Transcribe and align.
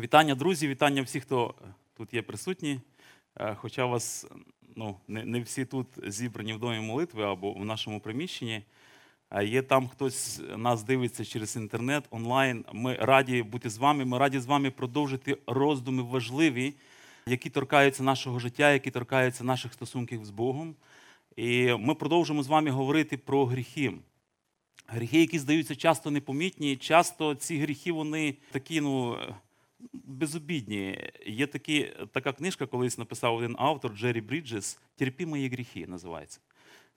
Вітання, 0.00 0.34
друзі, 0.34 0.68
вітання 0.68 1.02
всіх, 1.02 1.22
хто 1.22 1.54
тут 1.96 2.14
є 2.14 2.22
присутні. 2.22 2.80
Е, 3.36 3.54
Хоча 3.54 3.86
вас 3.86 4.26
ну, 4.76 4.96
не, 5.08 5.24
не 5.24 5.40
всі 5.40 5.64
тут 5.64 5.86
зібрані 6.06 6.52
в 6.52 6.58
домі 6.58 6.80
молитви 6.80 7.24
або 7.24 7.52
в 7.52 7.64
нашому 7.64 8.00
приміщенні. 8.00 8.62
Є 9.42 9.62
там 9.62 9.88
хтось 9.88 10.40
нас 10.56 10.82
дивиться 10.82 11.24
через 11.24 11.56
інтернет, 11.56 12.04
онлайн. 12.10 12.64
Ми 12.72 12.94
раді 12.94 13.42
бути 13.42 13.70
з 13.70 13.78
вами. 13.78 14.04
Ми 14.04 14.18
раді 14.18 14.40
з 14.40 14.46
вами 14.46 14.70
продовжити 14.70 15.38
роздуми 15.46 16.02
важливі, 16.02 16.74
які 17.26 17.50
торкаються 17.50 18.02
нашого 18.02 18.38
життя, 18.38 18.72
які 18.72 18.90
торкаються 18.90 19.44
наших 19.44 19.72
стосунків 19.72 20.24
з 20.24 20.30
Богом. 20.30 20.74
І 21.36 21.74
ми 21.74 21.94
продовжимо 21.94 22.42
з 22.42 22.46
вами 22.46 22.70
говорити 22.70 23.16
про 23.16 23.46
гріхи. 23.46 23.92
Гріхи, 24.86 25.20
які 25.20 25.38
здаються 25.38 25.76
часто 25.76 26.10
непомітні, 26.10 26.76
часто 26.76 27.34
ці 27.34 27.58
гріхи 27.58 27.92
вони 27.92 28.34
такі, 28.52 28.80
ну. 28.80 29.18
Безобідні. 29.92 31.10
Є 31.26 31.46
такі, 31.46 31.92
така 32.12 32.32
книжка, 32.32 32.66
колись 32.66 32.98
написав 32.98 33.36
один 33.36 33.56
автор 33.58 33.92
Джері 33.96 34.20
Бріджес 34.20 34.80
Терпі 34.96 35.26
мої 35.26 35.48
гріхи 35.48 35.86
називається. 35.86 36.40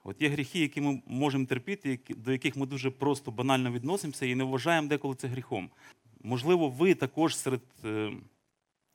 От 0.04 0.22
є 0.22 0.28
гріхи, 0.28 0.58
які 0.58 0.80
ми 0.80 1.02
можемо 1.06 1.46
терпіти, 1.46 2.00
до 2.08 2.32
яких 2.32 2.56
ми 2.56 2.66
дуже 2.66 2.90
просто 2.90 3.30
банально 3.30 3.72
відносимося 3.72 4.26
і 4.26 4.34
не 4.34 4.44
вважаємо 4.44 4.88
деколи 4.88 5.14
це 5.14 5.28
гріхом. 5.28 5.70
Можливо, 6.22 6.68
ви 6.68 6.94
також 6.94 7.36
серед 7.36 7.62
е, 7.84 8.12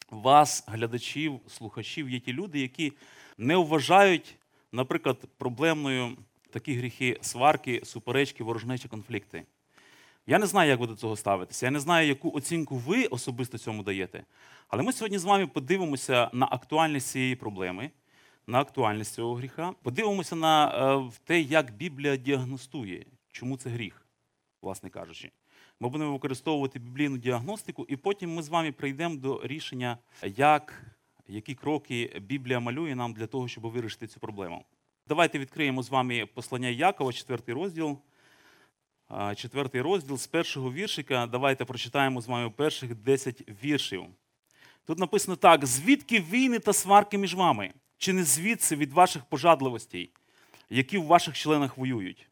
вас, 0.09 0.63
глядачів, 0.67 1.39
слухачів, 1.47 2.09
є 2.09 2.19
ті 2.19 2.33
люди, 2.33 2.59
які 2.59 2.93
не 3.37 3.55
вважають, 3.55 4.35
наприклад, 4.71 5.17
проблемною 5.37 6.17
такі 6.49 6.73
гріхи 6.73 7.17
сварки, 7.21 7.81
суперечки, 7.83 8.43
ворожнечі, 8.43 8.87
конфлікти. 8.87 9.43
Я 10.27 10.39
не 10.39 10.45
знаю, 10.45 10.69
як 10.69 10.79
ви 10.79 10.87
до 10.87 10.95
цього 10.95 11.15
ставитеся. 11.15 11.65
Я 11.65 11.71
не 11.71 11.79
знаю, 11.79 12.07
яку 12.07 12.31
оцінку 12.31 12.75
ви 12.75 13.05
особисто 13.05 13.57
цьому 13.57 13.83
даєте. 13.83 14.23
Але 14.67 14.83
ми 14.83 14.93
сьогодні 14.93 15.17
з 15.17 15.23
вами 15.23 15.47
подивимося 15.47 16.29
на 16.33 16.47
актуальність 16.51 17.07
цієї 17.07 17.35
проблеми, 17.35 17.91
на 18.47 18.59
актуальність 18.59 19.13
цього 19.13 19.35
гріха. 19.35 19.73
Подивимося 19.83 20.35
на 20.35 20.67
е, 20.67 21.11
те, 21.23 21.41
як 21.41 21.71
Біблія 21.71 22.15
діагностує, 22.15 23.05
чому 23.31 23.57
це 23.57 23.69
гріх, 23.69 24.05
власне 24.61 24.89
кажучи. 24.89 25.31
Ми 25.79 25.89
будемо 25.89 26.13
використовувати 26.13 26.79
біблійну 26.79 27.17
діагностику, 27.17 27.85
і 27.89 27.95
потім 27.95 28.33
ми 28.33 28.43
з 28.43 28.49
вами 28.49 28.71
прийдемо 28.71 29.15
до 29.15 29.41
рішення, 29.43 29.97
як, 30.35 30.83
які 31.27 31.55
кроки 31.55 32.21
Біблія 32.21 32.59
малює 32.59 32.95
нам 32.95 33.13
для 33.13 33.27
того, 33.27 33.47
щоб 33.47 33.63
вирішити 33.63 34.07
цю 34.07 34.19
проблему. 34.19 34.65
Давайте 35.07 35.39
відкриємо 35.39 35.83
з 35.83 35.89
вами 35.89 36.25
послання 36.25 36.69
Якова, 36.69 37.13
четвертий 37.13 37.55
розділ. 37.55 37.99
Четвертий 39.35 39.81
розділ 39.81 40.17
з 40.17 40.27
першого 40.27 40.73
віршика. 40.73 41.27
Давайте 41.27 41.65
прочитаємо 41.65 42.21
з 42.21 42.27
вами 42.27 42.49
перших 42.49 42.95
10 42.95 43.43
віршів. 43.63 44.05
Тут 44.85 44.99
написано 44.99 45.35
так: 45.35 45.65
звідки 45.65 46.19
війни 46.19 46.59
та 46.59 46.73
сварки 46.73 47.17
між 47.17 47.35
вами? 47.35 47.73
Чи 47.97 48.13
не 48.13 48.23
звідси 48.23 48.75
від 48.75 48.93
ваших 48.93 49.25
пожадливостей, 49.25 50.09
які 50.69 50.97
в 50.97 51.05
ваших 51.05 51.35
членах 51.35 51.77
воюють? 51.77 52.29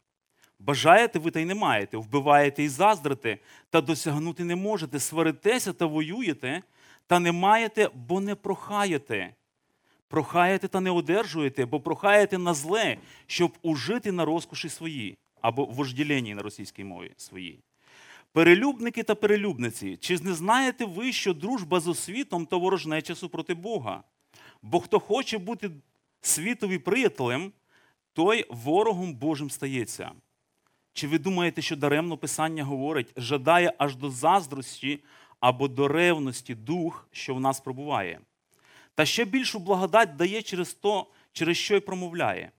Бажаєте 0.58 1.18
ви 1.18 1.30
та 1.30 1.40
й 1.40 1.44
не 1.44 1.54
маєте, 1.54 1.96
вбиваєте 1.96 2.62
і 2.62 2.68
заздрите, 2.68 3.38
та 3.70 3.80
досягнути 3.80 4.44
не 4.44 4.56
можете, 4.56 5.00
сваритеся 5.00 5.72
та 5.72 5.86
воюєте, 5.86 6.62
та 7.06 7.18
не 7.18 7.32
маєте, 7.32 7.90
бо 7.94 8.20
не 8.20 8.34
прохаєте. 8.34 9.34
Прохаєте 10.08 10.68
та 10.68 10.80
не 10.80 10.90
одержуєте, 10.90 11.66
бо 11.66 11.80
прохаєте 11.80 12.38
на 12.38 12.54
зле, 12.54 12.96
щоб 13.26 13.52
ужити 13.62 14.12
на 14.12 14.24
розкоші 14.24 14.68
свої, 14.68 15.18
або 15.42 15.64
вожділенні 15.64 16.34
на 16.34 16.42
російській 16.42 16.84
мові 16.84 17.12
свої. 17.16 17.60
Перелюбники 18.32 19.02
та 19.02 19.14
перелюбниці, 19.14 19.96
чи 19.96 20.18
не 20.18 20.34
знаєте 20.34 20.84
ви, 20.84 21.12
що 21.12 21.34
дружба 21.34 21.80
з 21.80 21.88
освітом 21.88 22.46
то 22.46 22.58
ворожнеча 22.58 23.14
супроти 23.14 23.54
Бога? 23.54 24.02
Бо 24.62 24.80
хто 24.80 25.00
хоче 25.00 25.38
бути 25.38 25.70
світові 26.20 26.78
приятелем, 26.78 27.52
той 28.12 28.46
ворогом 28.50 29.14
Божим 29.14 29.50
стається. 29.50 30.12
Чи 30.92 31.08
ви 31.08 31.18
думаєте, 31.18 31.62
що 31.62 31.76
даремно 31.76 32.16
Писання 32.16 32.64
говорить, 32.64 33.12
жадає 33.16 33.72
аж 33.78 33.96
до 33.96 34.10
заздрості 34.10 35.00
або 35.40 35.68
до 35.68 35.88
ревності 35.88 36.54
дух, 36.54 37.08
що 37.12 37.34
в 37.34 37.40
нас 37.40 37.60
пробуває? 37.60 38.20
Та 38.94 39.04
ще 39.04 39.24
більшу 39.24 39.58
благодать 39.58 40.16
дає 40.16 40.42
через 40.42 40.74
то, 40.74 41.06
через 41.32 41.56
що 41.56 41.76
й 41.76 41.80
промовляє. 41.80 42.50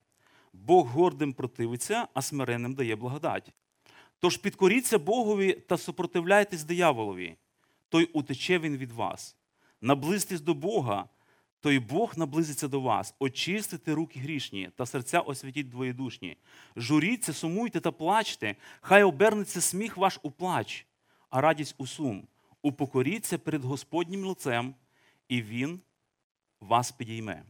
Бог 0.54 0.86
гордим 0.88 1.32
противиться, 1.32 2.08
а 2.14 2.22
смиренним 2.22 2.74
дає 2.74 2.96
благодать. 2.96 3.52
Тож 4.18 4.36
підкоріться 4.36 4.98
Богові 4.98 5.52
та 5.52 5.76
супротивляйтесь 5.78 6.64
дияволові, 6.64 7.36
той 7.88 8.04
утече 8.04 8.58
він 8.58 8.76
від 8.76 8.92
вас. 8.92 9.36
Наблизьтесь 9.80 10.40
до 10.40 10.54
Бога, 10.54 11.08
то 11.60 11.70
й 11.70 11.78
Бог 11.78 12.12
наблизиться 12.16 12.68
до 12.68 12.80
вас. 12.80 13.14
Очистите 13.18 13.94
руки 13.94 14.20
грішні 14.20 14.70
та 14.76 14.86
серця 14.86 15.20
освятіть 15.20 15.68
двоєдушні. 15.68 16.36
Журіться, 16.76 17.32
сумуйте 17.32 17.80
та 17.80 17.92
плачте, 17.92 18.56
хай 18.80 19.02
обернеться 19.02 19.60
сміх 19.60 19.96
ваш 19.96 20.18
у 20.22 20.30
плач, 20.30 20.86
а 21.30 21.40
радість 21.40 21.74
у 21.78 21.86
сум. 21.86 22.28
Упокоріться 22.62 23.38
перед 23.38 23.64
Господнім 23.64 24.24
лицем, 24.24 24.74
і 25.28 25.42
Він 25.42 25.80
вас 26.60 26.92
підійме. 26.92 27.44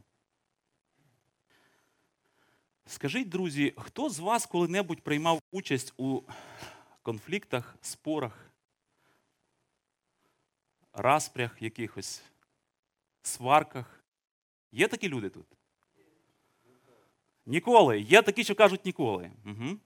Скажіть, 2.87 3.29
друзі, 3.29 3.73
хто 3.77 4.09
з 4.09 4.19
вас 4.19 4.45
коли-небудь 4.45 5.01
приймав 5.01 5.41
участь 5.51 5.93
у 5.97 6.21
конфліктах, 7.01 7.75
спорах, 7.81 8.51
распрях 10.93 11.61
якихось, 11.61 12.23
сварках? 13.21 14.03
Є 14.71 14.87
такі 14.87 15.09
люди 15.09 15.29
тут? 15.29 15.45
Ніколи. 17.45 17.99
Є 17.99 18.21
такі, 18.21 18.43
що 18.43 18.55
кажуть 18.55 18.85
ніколи. 18.85 19.31
Угу. 19.45 19.77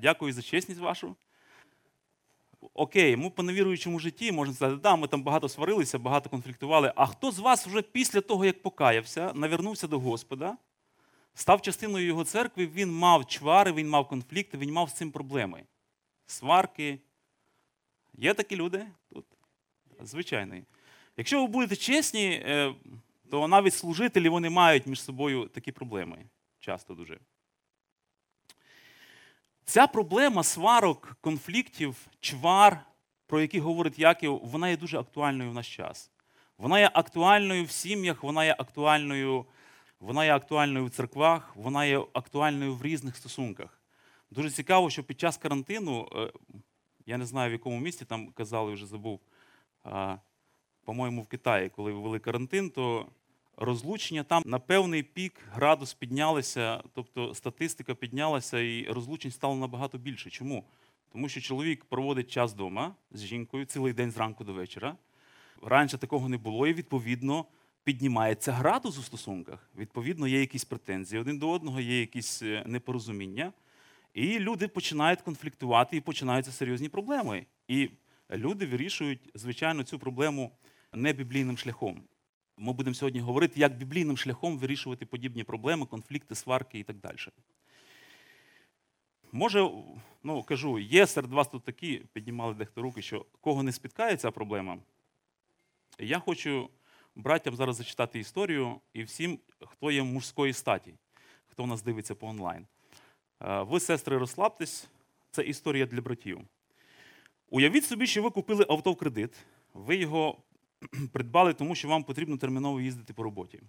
Дякую 0.00 0.32
за 0.32 0.42
чесність 0.42 0.80
вашу. 0.80 1.16
Окей, 2.74 3.16
ми 3.16 3.30
по 3.30 3.42
невіруючому 3.42 3.98
житті 3.98 4.32
можна 4.32 4.54
сказати, 4.54 4.80
да, 4.82 4.96
ми 4.96 5.08
там 5.08 5.22
багато 5.22 5.48
сварилися, 5.48 5.98
багато 5.98 6.30
конфліктували. 6.30 6.92
А 6.96 7.06
хто 7.06 7.30
з 7.30 7.38
вас 7.38 7.66
вже 7.66 7.82
після 7.82 8.20
того, 8.20 8.44
як 8.44 8.62
покаявся, 8.62 9.32
навернувся 9.34 9.86
до 9.86 10.00
Господа, 10.00 10.56
став 11.34 11.62
частиною 11.62 12.06
його 12.06 12.24
церкви, 12.24 12.66
він 12.66 12.92
мав 12.92 13.26
чвари, 13.26 13.72
він 13.72 13.88
мав 13.88 14.08
конфлікти, 14.08 14.58
він 14.58 14.72
мав 14.72 14.90
з 14.90 14.94
цим 14.94 15.10
проблеми. 15.10 15.64
Сварки. 16.26 16.98
Є 18.14 18.34
такі 18.34 18.56
люди 18.56 18.86
тут? 19.12 19.24
Звичайно. 20.00 20.56
Якщо 21.16 21.40
ви 21.40 21.46
будете 21.46 21.76
чесні, 21.76 22.30
е, 22.30 22.74
то 23.30 23.48
навіть 23.48 23.74
служителі 23.74 24.28
вони 24.28 24.50
мають 24.50 24.86
між 24.86 25.02
собою 25.02 25.48
такі 25.48 25.72
проблеми. 25.72 26.24
Часто 26.60 26.94
дуже. 26.94 27.18
Ця 29.64 29.86
проблема 29.86 30.42
сварок, 30.42 31.16
конфліктів, 31.20 31.96
чвар, 32.20 32.84
про 33.26 33.40
які 33.40 33.60
говорить 33.60 33.98
Яків, 33.98 34.40
вона 34.42 34.68
є 34.68 34.76
дуже 34.76 34.98
актуальною 34.98 35.50
в 35.50 35.54
наш 35.54 35.76
час. 35.76 36.10
Вона 36.58 36.80
є 36.80 36.90
актуальною 36.94 37.64
в 37.64 37.70
сім'ях, 37.70 38.22
вона 38.22 38.44
є 38.44 38.56
актуальною, 38.58 39.46
вона 40.02 40.24
є 40.24 40.34
актуальною 40.34 40.84
в 40.84 40.90
церквах, 40.90 41.56
вона 41.56 41.84
є 41.84 41.98
актуальною 42.12 42.74
в 42.74 42.82
різних 42.82 43.16
стосунках. 43.16 43.80
Дуже 44.30 44.50
цікаво, 44.50 44.90
що 44.90 45.04
під 45.04 45.20
час 45.20 45.36
карантину, 45.36 46.08
е, 46.16 46.32
я 47.06 47.18
не 47.18 47.26
знаю 47.26 47.50
в 47.50 47.52
якому 47.52 47.80
місті 47.80 48.04
там 48.04 48.28
казали, 48.28 48.72
вже 48.72 48.86
забув, 48.86 49.20
по-моєму, 50.84 51.22
в 51.22 51.26
Китаї, 51.26 51.68
коли 51.68 51.92
ввели 51.92 52.18
карантин, 52.18 52.70
то 52.70 53.06
розлучення 53.56 54.22
там 54.22 54.42
на 54.46 54.58
певний 54.58 55.02
пік 55.02 55.40
градус 55.52 55.94
піднялися, 55.94 56.82
тобто 56.94 57.34
статистика 57.34 57.94
піднялася 57.94 58.60
і 58.60 58.86
розлучень 58.86 59.30
стало 59.30 59.56
набагато 59.56 59.98
більше. 59.98 60.30
Чому? 60.30 60.64
Тому 61.12 61.28
що 61.28 61.40
чоловік 61.40 61.84
проводить 61.84 62.30
час 62.30 62.52
вдома 62.52 62.94
з 63.10 63.24
жінкою 63.24 63.64
цілий 63.64 63.92
день 63.92 64.10
зранку 64.10 64.44
до 64.44 64.52
вечора. 64.52 64.96
Раніше 65.62 65.98
такого 65.98 66.28
не 66.28 66.38
було, 66.38 66.66
і 66.66 66.74
відповідно 66.74 67.44
піднімається 67.84 68.52
градус 68.52 68.98
у 68.98 69.02
стосунках. 69.02 69.70
Відповідно, 69.78 70.28
є 70.28 70.40
якісь 70.40 70.64
претензії 70.64 71.20
один 71.20 71.38
до 71.38 71.50
одного, 71.50 71.80
є 71.80 72.00
якісь 72.00 72.42
е, 72.42 72.64
непорозуміння. 72.66 73.52
І 74.14 74.38
люди 74.38 74.68
починають 74.68 75.22
конфліктувати 75.22 75.96
і 75.96 76.00
починаються 76.00 76.52
серйозні 76.52 76.88
проблеми. 76.88 77.46
І 77.68 77.90
люди 78.30 78.66
вирішують, 78.66 79.30
звичайно, 79.34 79.82
цю 79.82 79.98
проблему 79.98 80.50
не 80.92 81.12
біблійним 81.12 81.58
шляхом. 81.58 82.02
Ми 82.56 82.72
будемо 82.72 82.94
сьогодні 82.94 83.20
говорити, 83.20 83.60
як 83.60 83.76
біблійним 83.76 84.16
шляхом 84.16 84.58
вирішувати 84.58 85.06
подібні 85.06 85.44
проблеми, 85.44 85.86
конфлікти, 85.86 86.34
сварки 86.34 86.78
і 86.78 86.82
так 86.82 86.96
далі. 86.96 87.16
Може, 89.32 89.70
ну 90.22 90.42
кажу, 90.42 90.78
є 90.78 91.06
серед 91.06 91.32
вас 91.32 91.48
тут 91.48 91.64
такі, 91.64 92.02
піднімали 92.12 92.54
дехто 92.54 92.82
руки, 92.82 93.02
що 93.02 93.26
кого 93.40 93.62
не 93.62 93.72
спіткає 93.72 94.16
ця 94.16 94.30
проблема. 94.30 94.78
Я 95.98 96.18
хочу 96.18 96.70
братям 97.14 97.56
зараз 97.56 97.76
зачитати 97.76 98.18
історію 98.18 98.80
і 98.92 99.02
всім, 99.02 99.38
хто 99.60 99.90
є 99.90 100.02
мужської 100.02 100.52
статі, 100.52 100.94
хто 101.46 101.66
нас 101.66 101.82
дивиться 101.82 102.14
по 102.14 102.26
онлайн. 102.26 102.66
Е, 103.42 103.62
Ви, 103.62 103.80
сестри, 103.80 104.18
розслабтесь, 104.18 104.88
це 105.30 105.42
історія 105.42 105.86
для 105.86 106.00
братів. 106.00 106.40
Уявіть 107.50 107.84
собі, 107.84 108.06
що 108.06 108.22
ви 108.22 108.30
купили 108.30 108.66
авто 108.68 108.92
в 108.92 108.96
кредит, 108.96 109.34
ви 109.74 109.96
його 109.96 110.36
придбали, 111.12 111.54
тому 111.54 111.74
що 111.74 111.88
вам 111.88 112.04
потрібно 112.04 112.36
терміново 112.36 112.80
їздити 112.80 113.12
по 113.12 113.22
роботі. 113.22 113.60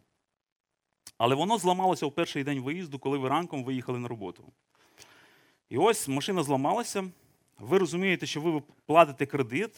Але 1.17 1.35
воно 1.35 1.57
зламалося 1.57 2.05
в 2.05 2.11
перший 2.11 2.43
день 2.43 2.59
виїзду, 2.61 2.99
коли 2.99 3.17
ви 3.17 3.29
ранком 3.29 3.63
виїхали 3.63 3.99
на 3.99 4.07
роботу. 4.07 4.53
І 5.69 5.77
ось 5.77 6.07
машина 6.07 6.43
зламалася. 6.43 7.11
Ви 7.59 7.77
розумієте, 7.77 8.25
що 8.25 8.41
ви 8.41 8.63
платите 8.85 9.25
кредит, 9.25 9.75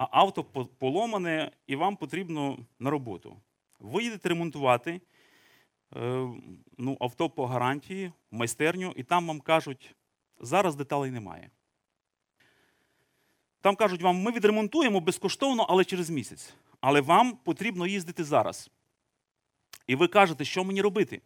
а 0.00 0.08
авто 0.10 0.44
поломане, 0.78 1.50
і 1.66 1.76
вам 1.76 1.96
потрібно 1.96 2.58
на 2.78 2.90
роботу. 2.90 3.36
Ви 3.80 4.02
їдете 4.02 4.28
ремонтувати 4.28 5.00
е, 5.96 6.28
ну, 6.78 6.96
авто 7.00 7.30
по 7.30 7.46
гарантії, 7.46 8.12
в 8.30 8.36
майстерню, 8.36 8.92
і 8.96 9.02
там 9.02 9.26
вам 9.26 9.40
кажуть, 9.40 9.94
зараз 10.40 10.76
деталей 10.76 11.10
немає. 11.10 11.50
Там 13.60 13.76
кажуть 13.76 14.02
вам, 14.02 14.16
ми 14.16 14.32
відремонтуємо 14.32 15.00
безкоштовно, 15.00 15.66
але 15.68 15.84
через 15.84 16.10
місяць. 16.10 16.54
Але 16.80 17.00
вам 17.00 17.36
потрібно 17.36 17.86
їздити 17.86 18.24
зараз. 18.24 18.70
І 19.86 19.94
ви 19.94 20.08
кажете, 20.08 20.44
що 20.44 20.64
мені 20.64 20.82
робити? 20.82 21.20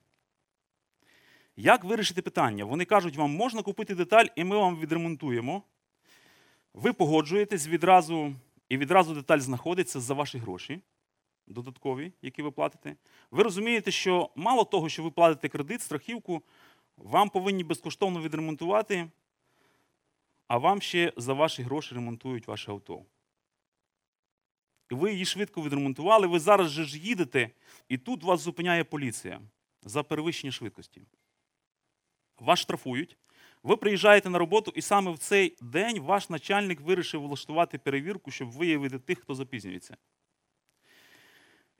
Як 1.56 1.84
вирішити 1.84 2.22
питання? 2.22 2.64
Вони 2.64 2.84
кажуть, 2.84 3.16
вам 3.16 3.30
можна 3.30 3.62
купити 3.62 3.94
деталь, 3.94 4.26
і 4.36 4.44
ми 4.44 4.56
вам 4.56 4.76
відремонтуємо. 4.76 5.62
Ви 6.74 6.92
погоджуєтесь 6.92 7.68
відразу, 7.68 8.34
і 8.68 8.76
відразу 8.76 9.14
деталь 9.14 9.38
знаходиться 9.38 10.00
за 10.00 10.14
ваші 10.14 10.38
гроші 10.38 10.80
додаткові, 11.46 12.12
які 12.22 12.42
ви 12.42 12.50
платите. 12.50 12.96
Ви 13.30 13.42
розумієте, 13.42 13.90
що 13.90 14.30
мало 14.36 14.64
того, 14.64 14.88
що 14.88 15.02
ви 15.02 15.10
платите 15.10 15.48
кредит, 15.48 15.82
страхівку, 15.82 16.42
вам 16.96 17.28
повинні 17.28 17.64
безкоштовно 17.64 18.22
відремонтувати, 18.22 19.10
а 20.48 20.58
вам 20.58 20.82
ще 20.82 21.12
за 21.16 21.32
ваші 21.32 21.62
гроші 21.62 21.94
ремонтують 21.94 22.46
ваше 22.46 22.70
авто. 22.70 23.04
Ви 24.90 25.12
її 25.12 25.24
швидко 25.24 25.62
відремонтували, 25.62 26.26
ви 26.26 26.40
зараз 26.40 26.70
же 26.70 26.84
ж 26.84 26.98
їдете, 26.98 27.50
і 27.88 27.98
тут 27.98 28.22
вас 28.22 28.40
зупиняє 28.40 28.84
поліція 28.84 29.40
за 29.82 30.02
перевищення 30.02 30.52
швидкості. 30.52 31.02
Вас 32.38 32.58
штрафують, 32.58 33.16
ви 33.64 33.76
приїжджаєте 33.76 34.30
на 34.30 34.38
роботу, 34.38 34.72
і 34.74 34.82
саме 34.82 35.10
в 35.10 35.18
цей 35.18 35.56
день 35.60 36.00
ваш 36.00 36.30
начальник 36.30 36.80
вирішив 36.80 37.22
влаштувати 37.22 37.78
перевірку, 37.78 38.30
щоб 38.30 38.50
виявити 38.50 38.98
тих, 38.98 39.18
хто 39.18 39.34
запізнюється. 39.34 39.96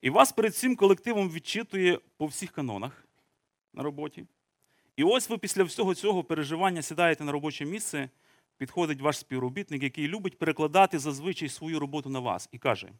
І 0.01 0.09
вас 0.09 0.31
перед 0.31 0.55
цим 0.55 0.75
колективом 0.75 1.29
відчитує 1.29 1.99
по 2.17 2.25
всіх 2.25 2.51
канонах 2.51 3.07
на 3.73 3.83
роботі. 3.83 4.25
І 4.95 5.03
ось 5.03 5.29
ви 5.29 5.37
після 5.37 5.63
всього 5.63 5.95
цього 5.95 6.23
переживання 6.23 6.81
сідаєте 6.81 7.23
на 7.23 7.31
робоче 7.31 7.65
місце, 7.65 8.09
підходить 8.57 9.01
ваш 9.01 9.17
співробітник, 9.17 9.83
який 9.83 10.07
любить 10.07 10.37
перекладати 10.37 10.99
зазвичай 10.99 11.49
свою 11.49 11.79
роботу 11.79 12.09
на 12.09 12.19
вас, 12.19 12.49
і 12.51 12.57
каже: 12.57 12.91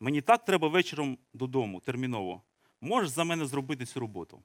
Мені 0.00 0.20
так 0.20 0.44
треба 0.44 0.68
вечором 0.68 1.18
додому, 1.34 1.80
терміново. 1.80 2.42
Можеш 2.80 3.10
за 3.10 3.24
мене 3.24 3.46
зробити 3.46 3.86
цю 3.86 4.00
роботу? 4.00 4.42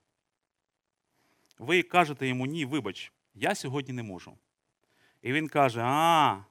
Ви 1.60 1.84
кажете 1.84 2.28
йому, 2.28 2.46
ні, 2.46 2.66
вибач, 2.66 3.12
я 3.38 3.56
сьогодні 3.56 3.94
не 3.94 4.04
можу. 4.04 4.38
І 5.22 5.34
він 5.34 5.48
каже: 5.48 5.82
А, 5.84 6.44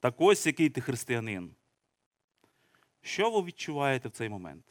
так 0.00 0.14
ось 0.18 0.46
який 0.46 0.68
ти 0.68 0.80
християнин. 0.80 1.54
Що 3.00 3.30
ви 3.30 3.42
відчуваєте 3.42 4.08
в 4.08 4.12
цей 4.12 4.28
момент? 4.28 4.64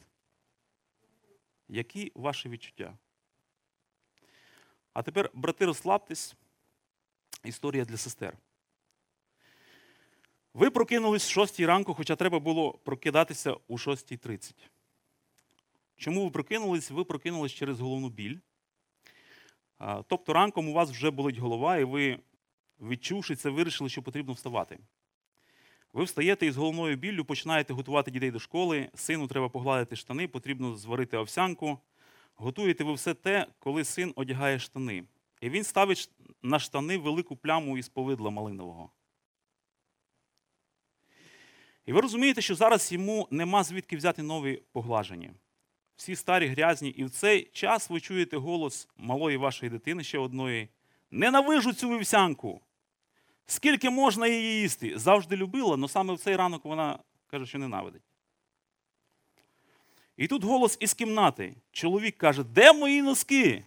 Які 1.68 2.12
ваші 2.14 2.48
відчуття? 2.48 2.98
А 4.92 5.02
тепер, 5.02 5.30
брати, 5.34 5.66
розслабтесь. 5.66 6.34
Історія 7.44 7.84
для 7.84 7.96
сестер. 7.96 8.38
Ви 10.54 10.70
прокинулись 10.70 11.26
в 11.26 11.30
6 11.30 11.60
ранку, 11.60 11.94
хоча 11.94 12.16
треба 12.16 12.38
було 12.38 12.72
прокидатися 12.72 13.56
у 13.68 13.76
6.30. 13.76 14.54
Чому 15.96 16.24
ви 16.24 16.30
прокинулись? 16.30 16.90
Ви 16.90 17.04
прокинулись 17.04 17.52
через 17.52 17.80
головну 17.80 18.08
біль. 18.08 18.38
Тобто 19.78 20.32
ранком 20.32 20.68
у 20.68 20.72
вас 20.72 20.90
вже 20.90 21.10
болить 21.10 21.38
голова, 21.38 21.76
і 21.76 21.84
ви, 21.84 22.18
відчувши 22.80 23.36
це, 23.36 23.50
вирішили, 23.50 23.90
що 23.90 24.02
потрібно 24.02 24.32
вставати. 24.32 24.78
Ви 25.92 26.04
встаєте 26.04 26.46
із 26.46 26.56
головною 26.56 26.96
біллю, 26.96 27.24
починаєте 27.24 27.72
готувати 27.72 28.10
дітей 28.10 28.30
до 28.30 28.38
школи, 28.38 28.88
сину 28.94 29.26
треба 29.26 29.48
погладити 29.48 29.96
штани, 29.96 30.28
потрібно 30.28 30.76
зварити 30.76 31.16
овсянку. 31.16 31.78
Готуєте 32.36 32.84
ви 32.84 32.92
все 32.92 33.14
те, 33.14 33.46
коли 33.58 33.84
син 33.84 34.12
одягає 34.16 34.58
штани. 34.58 35.04
І 35.40 35.50
він 35.50 35.64
ставить 35.64 36.10
на 36.42 36.58
штани 36.58 36.98
велику 36.98 37.36
пляму 37.36 37.78
із 37.78 37.88
повидла 37.88 38.30
малинового. 38.30 38.90
І 41.86 41.92
ви 41.92 42.00
розумієте, 42.00 42.42
що 42.42 42.54
зараз 42.54 42.92
йому 42.92 43.28
нема 43.30 43.64
звідки 43.64 43.96
взяти 43.96 44.22
нові 44.22 44.62
поглажені. 44.72 45.30
Всі 45.96 46.16
старі, 46.16 46.46
грязні, 46.46 46.88
і 46.88 47.04
в 47.04 47.10
цей 47.10 47.44
час 47.44 47.90
ви 47.90 48.00
чуєте 48.00 48.36
голос 48.36 48.88
малої 48.96 49.36
вашої 49.36 49.70
дитини, 49.70 50.04
ще 50.04 50.18
одної. 50.18 50.68
Ненавижу 51.10 51.72
цю 51.72 51.88
вівсянку. 51.88 52.60
Скільки 53.46 53.90
можна 53.90 54.26
її 54.26 54.60
їсти? 54.60 54.98
Завжди 54.98 55.36
любила, 55.36 55.74
але 55.74 55.88
саме 55.88 56.14
в 56.14 56.18
цей 56.18 56.36
ранок 56.36 56.64
вона 56.64 56.98
каже, 57.26 57.46
що 57.46 57.58
ненавидить. 57.58 58.02
І 60.16 60.26
тут 60.26 60.44
голос 60.44 60.76
із 60.80 60.94
кімнати. 60.94 61.54
Чоловік 61.72 62.18
каже, 62.18 62.44
де 62.44 62.72
мої 62.72 63.02
носки? 63.02 63.64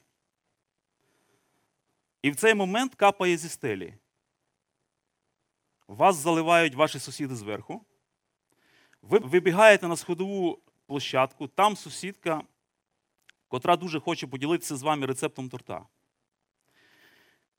І 2.22 2.32
в 2.32 2.36
цей 2.36 2.54
момент 2.54 2.96
капає 2.96 3.38
зі 3.38 3.50
стелі. 3.50 3.94
Вас 5.88 6.16
заливають 6.16 6.76
ваші 6.76 7.00
сусіди 7.00 7.36
зверху. 7.36 7.86
Ви 9.02 9.20
вибігаєте 9.20 9.88
на 9.88 9.96
сходову 9.96 10.60
площадку, 10.90 11.48
там 11.48 11.76
сусідка, 11.76 12.42
котра 13.48 13.76
дуже 13.76 14.00
хоче 14.00 14.28
поділитися 14.28 14.76
з 14.76 14.82
вами 14.82 15.06
рецептом 15.06 15.50
торта. 15.50 15.86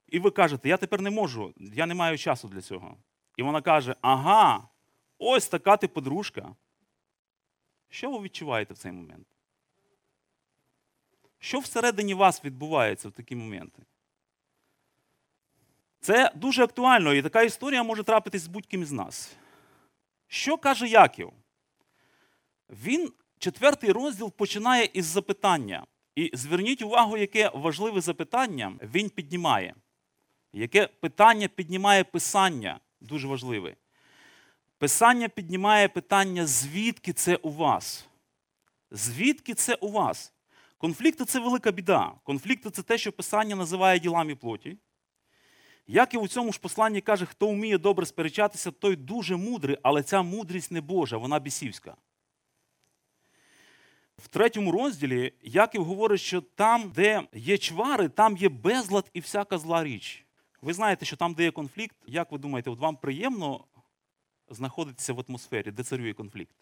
І 0.06 0.19
ви 0.19 0.31
кажете, 0.31 0.69
я 0.69 0.77
тепер 0.77 1.00
не 1.00 1.11
можу, 1.11 1.55
я 1.56 1.87
не 1.87 1.94
маю 1.94 2.19
часу 2.19 2.49
для 2.49 2.61
цього. 2.61 2.97
І 3.37 3.43
вона 3.43 3.62
каже: 3.62 3.97
Ага, 4.00 4.69
ось 5.19 5.49
така 5.49 5.77
ти 5.77 5.88
подружка. 5.88 6.56
Що 7.88 8.11
ви 8.11 8.21
відчуваєте 8.21 8.75
в 8.75 8.79
цей 8.79 8.93
момент? 8.93 9.27
Що 11.38 11.59
всередині 11.59 12.15
вас 12.15 12.44
відбувається 12.44 13.09
в 13.09 13.12
такі 13.12 13.37
моменти? 13.37 13.83
Це 16.00 16.33
дуже 16.35 16.65
актуально, 16.65 17.15
і 17.15 17.23
така 17.23 17.43
історія 17.43 17.83
може 17.83 18.03
трапитись 18.03 18.43
з 18.43 18.47
будь-ким 18.47 18.83
із 18.83 18.93
нас. 18.93 19.37
Що 20.26 20.59
каже 20.59 20.88
Яків? 20.88 21.33
Він 22.71 23.12
четвертий 23.41 23.93
розділ 23.93 24.33
починає 24.33 24.85
із 24.93 25.05
запитання. 25.05 25.87
І 26.14 26.31
зверніть 26.35 26.83
увагу, 26.83 27.17
яке 27.17 27.50
важливе 27.55 28.00
запитання 28.00 28.73
він 28.83 29.11
піднімає. 29.11 29.75
Яке 30.53 30.87
питання 30.87 31.49
піднімає 31.49 32.05
Писання, 32.05 32.81
дуже 33.00 33.29
важливе. 33.29 33.76
Писання 34.79 35.29
піднімає 35.29 35.88
питання, 35.88 36.47
звідки 36.47 37.12
це 37.12 37.37
у 37.37 37.50
вас? 37.50 38.07
Звідки 38.91 39.55
це 39.55 39.75
у 39.75 39.91
вас? 39.91 40.33
Конфлікти 40.79 41.25
це 41.25 41.41
велика 41.41 41.71
біда. 41.71 42.12
Конфлікти 42.25 42.71
це 42.71 42.83
те, 42.83 42.99
що 42.99 43.12
Писання 43.12 43.57
називає 43.57 43.99
ділами 43.99 44.35
плоті. 44.35 44.76
Як 45.87 46.14
і 46.14 46.19
у 46.19 46.29
цьому 46.29 46.53
ж 46.53 46.61
посланні 46.61 47.00
каже, 47.00 47.26
хто 47.26 47.49
вміє 47.49 47.79
добре 47.79 48.07
сперечатися, 48.07 48.71
той 48.71 48.97
дуже 48.97 49.37
мудрий, 49.37 49.79
але 49.83 50.03
ця 50.03 50.23
мудрість 50.23 50.71
не 50.71 50.81
Божа, 50.81 51.17
вона 51.17 51.38
бісівська. 51.38 51.97
В 54.23 54.29
третьому 54.29 54.73
розділі 54.73 55.33
Яків 55.43 55.85
говорить, 55.85 56.21
що 56.21 56.41
там, 56.41 56.91
де 56.91 57.23
є 57.33 57.59
чвари, 57.59 58.09
там 58.09 58.37
є 58.37 58.49
безлад 58.49 59.11
і 59.15 59.21
всяка 59.21 59.59
зла 59.59 59.85
річ. 59.85 60.25
Ви 60.62 60.73
знаєте, 60.73 61.05
що 61.05 61.17
там, 61.17 61.35
де 61.35 61.43
є 61.45 61.50
конфлікт, 61.50 61.97
як 62.07 62.33
ви 62.33 62.39
думаєте, 62.39 62.71
от 62.71 62.79
вам 62.79 62.97
приємно 62.97 63.65
знаходитися 64.49 65.12
в 65.12 65.25
атмосфері, 65.29 65.71
де 65.71 65.83
царює 65.83 66.12
конфлікт? 66.12 66.55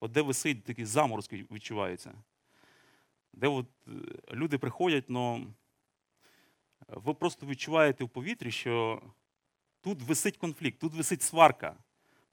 От 0.00 0.12
де 0.12 0.22
висить 0.22 0.64
такі 0.64 0.84
заморозки 0.84 1.46
відчуваються? 1.50 2.14
Де 3.32 3.48
от 3.48 3.66
е, 3.88 3.90
люди 4.32 4.58
приходять, 4.58 5.04
але 5.08 5.46
ви 6.88 7.14
просто 7.14 7.46
відчуваєте 7.46 8.04
в 8.04 8.08
повітрі, 8.08 8.50
що 8.50 9.02
тут 9.80 10.02
висить 10.02 10.36
конфлікт, 10.36 10.78
тут 10.78 10.94
висить 10.94 11.22
сварка. 11.22 11.76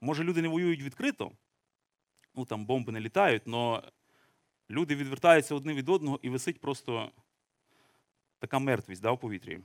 Може, 0.01 0.23
люди 0.23 0.41
не 0.41 0.47
воюють 0.47 0.81
відкрито, 0.81 1.31
ну 2.35 2.45
там 2.45 2.65
бомби 2.65 2.91
не 2.91 2.99
літають, 2.99 3.43
але 3.45 3.81
люди 4.69 4.95
відвертаються 4.95 5.55
одне 5.55 5.73
від 5.73 5.89
одного 5.89 6.19
і 6.21 6.29
висить 6.29 6.61
просто 6.61 7.11
така 8.39 8.59
мертвість 8.59 9.01
да, 9.01 9.11
в 9.11 9.19
повітрі. 9.19 9.59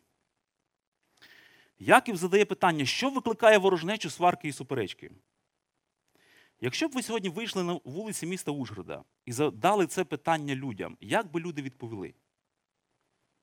Яків 1.78 2.16
задає 2.16 2.44
питання, 2.44 2.86
що 2.86 3.10
викликає 3.10 3.58
ворожнечу 3.58 4.10
сварки 4.10 4.48
і 4.48 4.52
суперечки? 4.52 5.10
Якщо 6.60 6.88
б 6.88 6.92
ви 6.92 7.02
сьогодні 7.02 7.28
вийшли 7.28 7.62
на 7.62 7.80
вулиці 7.84 8.26
міста 8.26 8.50
Ужгорода 8.50 9.04
і 9.26 9.32
задали 9.32 9.86
це 9.86 10.04
питання 10.04 10.54
людям, 10.54 10.96
як 11.00 11.30
би 11.30 11.40
люди 11.40 11.62
відповіли? 11.62 12.14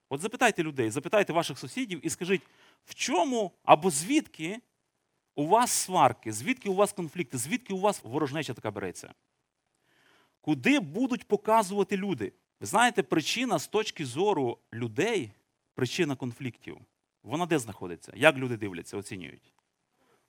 От 0.09 0.21
запитайте 0.21 0.63
людей, 0.63 0.89
запитайте 0.89 1.33
ваших 1.33 1.59
сусідів 1.59 2.05
і 2.05 2.09
скажіть, 2.09 2.41
в 2.85 2.95
чому 2.95 3.51
або 3.63 3.89
звідки 3.89 4.59
у 5.35 5.47
вас 5.47 5.71
сварки, 5.71 6.31
звідки 6.31 6.69
у 6.69 6.73
вас 6.73 6.93
конфлікти, 6.93 7.37
звідки 7.37 7.73
у 7.73 7.79
вас 7.79 8.03
ворожнеча 8.03 8.53
така 8.53 8.71
береться? 8.71 9.13
Куди 10.41 10.79
будуть 10.79 11.27
показувати 11.27 11.97
люди? 11.97 12.33
Ви 12.59 12.65
знаєте, 12.65 13.03
причина 13.03 13.59
з 13.59 13.67
точки 13.67 14.05
зору 14.05 14.57
людей, 14.73 15.31
причина 15.73 16.15
конфліктів, 16.15 16.77
вона 17.23 17.45
де 17.45 17.59
знаходиться? 17.59 18.13
Як 18.15 18.37
люди 18.37 18.57
дивляться, 18.57 18.97
оцінюють? 18.97 19.53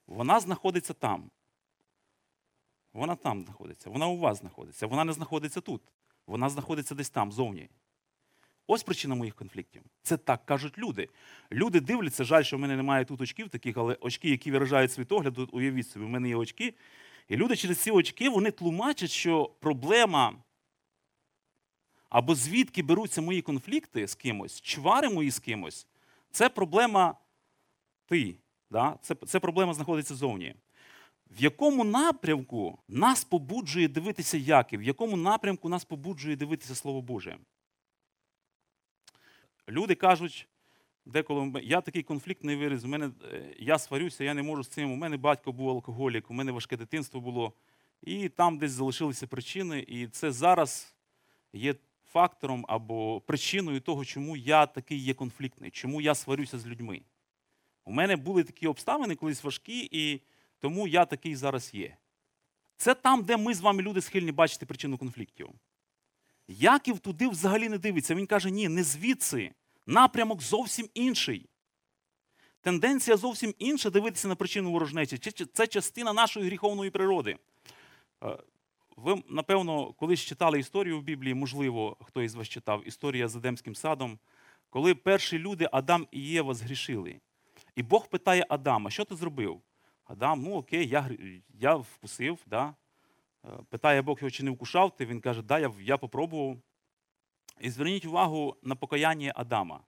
Вона 0.06 0.40
знаходиться 0.40 0.92
там. 0.92 1.30
Вона 2.92 3.16
там 3.16 3.44
знаходиться, 3.44 3.90
вона 3.90 4.06
у 4.06 4.16
вас 4.16 4.38
знаходиться. 4.38 4.86
Вона 4.86 5.04
не 5.04 5.12
знаходиться 5.12 5.60
тут. 5.60 5.82
Вона 6.26 6.48
знаходиться 6.48 6.94
десь 6.94 7.10
там, 7.10 7.32
зовні. 7.32 7.68
Ось 8.66 8.82
причина 8.82 9.14
моїх 9.14 9.34
конфліктів. 9.34 9.82
Це 10.02 10.16
так 10.16 10.46
кажуть 10.46 10.78
люди. 10.78 11.08
Люди 11.52 11.80
дивляться, 11.80 12.24
жаль, 12.24 12.42
що 12.42 12.56
в 12.56 12.60
мене 12.60 12.76
немає 12.76 13.04
тут 13.04 13.20
очків 13.20 13.48
таких, 13.48 13.76
але 13.76 13.94
очки, 14.00 14.30
які 14.30 14.50
виражають 14.50 14.92
світогляд, 14.92 15.38
уявіть 15.52 15.88
собі, 15.88 16.04
в 16.04 16.08
мене 16.08 16.28
є 16.28 16.36
очки. 16.36 16.74
І 17.30 17.36
люди 17.36 17.56
через 17.56 17.78
ці 17.78 17.90
очки 17.90 18.28
вони 18.28 18.50
тлумачать, 18.50 19.10
що 19.10 19.44
проблема 19.60 20.36
або 22.08 22.34
звідки 22.34 22.82
беруться 22.82 23.20
мої 23.20 23.42
конфлікти 23.42 24.08
з 24.08 24.14
кимось, 24.14 24.60
чвари 24.60 25.08
мої 25.08 25.30
з 25.30 25.38
кимось, 25.38 25.86
це 26.30 26.48
проблема 26.48 27.14
ти. 28.06 28.36
Да? 28.70 28.98
Це, 29.02 29.14
це 29.14 29.40
проблема 29.40 29.74
знаходиться 29.74 30.14
зовні. 30.14 30.54
В 31.30 31.42
якому 31.42 31.84
напрямку 31.84 32.78
нас 32.88 33.24
побуджує 33.24 33.88
дивитися 33.88 34.36
Яків? 34.38 34.80
В 34.80 34.82
якому 34.82 35.16
напрямку 35.16 35.68
нас 35.68 35.84
побуджує 35.84 36.36
дивитися 36.36 36.74
Слово 36.74 37.02
Боже? 37.02 37.38
Люди 39.68 39.94
кажуть, 39.94 40.48
деколи 41.10 41.60
я 41.62 41.80
такий 41.80 42.02
конфлікт 42.02 42.44
не 42.44 42.56
виріс, 42.56 42.84
мене, 42.84 43.10
е, 43.32 43.54
я 43.58 43.78
сварюся, 43.78 44.24
я 44.24 44.34
не 44.34 44.42
можу 44.42 44.62
з 44.62 44.68
цим. 44.68 44.92
У 44.92 44.96
мене 44.96 45.16
батько 45.16 45.52
був 45.52 45.70
алкоголік, 45.70 46.30
у 46.30 46.34
мене 46.34 46.52
важке 46.52 46.76
дитинство 46.76 47.20
було. 47.20 47.52
І 48.02 48.28
там 48.28 48.58
десь 48.58 48.72
залишилися 48.72 49.26
причини. 49.26 49.84
І 49.88 50.06
це 50.06 50.32
зараз 50.32 50.94
є 51.52 51.74
фактором 52.12 52.64
або 52.68 53.20
причиною 53.20 53.80
того, 53.80 54.04
чому 54.04 54.36
я 54.36 54.66
такий 54.66 54.98
є 54.98 55.14
конфліктний, 55.14 55.70
чому 55.70 56.00
я 56.00 56.14
сварюся 56.14 56.58
з 56.58 56.66
людьми. 56.66 57.02
У 57.84 57.92
мене 57.92 58.16
були 58.16 58.44
такі 58.44 58.66
обставини 58.66 59.14
колись 59.14 59.44
важкі, 59.44 59.88
і 59.92 60.20
тому 60.58 60.88
я 60.88 61.04
такий 61.04 61.36
зараз 61.36 61.74
є. 61.74 61.96
Це 62.76 62.94
там, 62.94 63.22
де 63.22 63.36
ми 63.36 63.54
з 63.54 63.60
вами 63.60 63.82
люди 63.82 64.00
схильні 64.00 64.32
бачити 64.32 64.66
причину 64.66 64.98
конфліктів. 64.98 65.50
Яків 66.48 66.98
туди 66.98 67.28
взагалі 67.28 67.68
не 67.68 67.78
дивиться. 67.78 68.14
Він 68.14 68.26
каже, 68.26 68.50
ні, 68.50 68.68
не 68.68 68.82
звідси. 68.82 69.52
Напрямок 69.90 70.42
зовсім 70.42 70.88
інший. 70.94 71.48
Тенденція 72.60 73.16
зовсім 73.16 73.54
інша 73.58 73.90
дивитися 73.90 74.28
на 74.28 74.34
причину 74.34 74.72
ворожнечі. 74.72 75.18
Це 75.52 75.66
частина 75.66 76.12
нашої 76.12 76.46
гріховної 76.46 76.90
природи. 76.90 77.36
Е, 78.24 78.38
ви, 78.96 79.22
напевно, 79.28 79.92
колись 79.92 80.20
читали 80.20 80.58
історію 80.58 80.98
в 80.98 81.02
Біблії, 81.02 81.34
можливо, 81.34 81.96
хто 82.00 82.22
із 82.22 82.34
вас 82.34 82.48
читав, 82.48 82.88
історія 82.88 83.28
з 83.28 83.36
Едемським 83.36 83.74
садом, 83.74 84.18
коли 84.68 84.94
перші 84.94 85.38
люди, 85.38 85.68
Адам 85.72 86.06
і 86.10 86.20
Єва, 86.20 86.54
згрішили. 86.54 87.20
І 87.76 87.82
Бог 87.82 88.08
питає 88.08 88.46
Адама, 88.48 88.90
що 88.90 89.04
ти 89.04 89.16
зробив? 89.16 89.60
Адам, 90.04 90.42
ну 90.42 90.54
окей, 90.54 90.88
я 90.88 91.10
я 91.58 91.74
вкусив. 91.74 92.38
Да? 92.46 92.74
Е, 93.44 93.48
питає 93.68 94.02
Бог 94.02 94.18
його, 94.20 94.30
чи 94.30 94.42
не 94.42 94.50
вкушав 94.50 94.96
ти? 94.96 95.06
Він 95.06 95.20
каже, 95.20 95.42
да, 95.42 95.58
я 95.58 95.72
я 95.80 95.98
попробував. 95.98 96.56
І 97.60 97.70
зверніть 97.70 98.04
увагу 98.04 98.56
на 98.62 98.76
покаяння 98.76 99.32
Адама. 99.36 99.84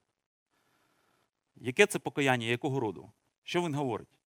Яке 1.57 1.87
це 1.87 1.99
покаяння, 1.99 2.47
якого 2.47 2.81
роду? 2.81 3.12
Що 3.43 3.62
він 3.62 3.75
говорить? 3.75 4.19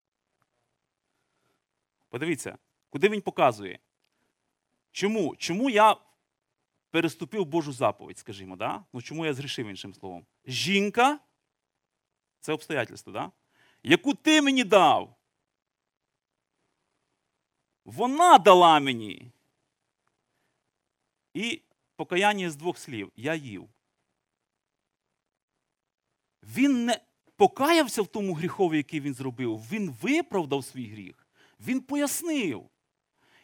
Подивіться, 2.08 2.58
куди 2.90 3.08
він 3.08 3.20
показує? 3.20 3.78
Чому 4.90 5.36
Чому 5.36 5.70
я 5.70 5.96
переступив 6.90 7.46
Божу 7.46 7.72
заповідь, 7.72 8.18
скажімо, 8.18 8.56
да? 8.56 8.84
ну 8.92 9.02
чому 9.02 9.26
я 9.26 9.34
згрішив 9.34 9.66
іншим 9.66 9.94
словом? 9.94 10.26
Жінка 10.46 11.18
це 12.40 12.52
обстоятельство, 12.52 13.12
да? 13.12 13.32
яку 13.82 14.14
ти 14.14 14.42
мені 14.42 14.64
дав. 14.64 15.16
Вона 17.84 18.38
дала 18.38 18.80
мені. 18.80 19.32
І 21.34 21.63
покаяння 21.96 22.50
з 22.50 22.56
двох 22.56 22.78
слів 22.78 23.12
я 23.16 23.34
їв. 23.34 23.68
Він 26.42 26.84
не 26.84 27.00
покаявся 27.36 28.02
в 28.02 28.06
тому 28.06 28.34
гріхові, 28.34 28.76
який 28.76 29.00
він 29.00 29.14
зробив. 29.14 29.66
Він 29.72 29.90
виправдав 29.90 30.64
свій 30.64 30.86
гріх. 30.86 31.28
Він 31.60 31.80
пояснив. 31.80 32.70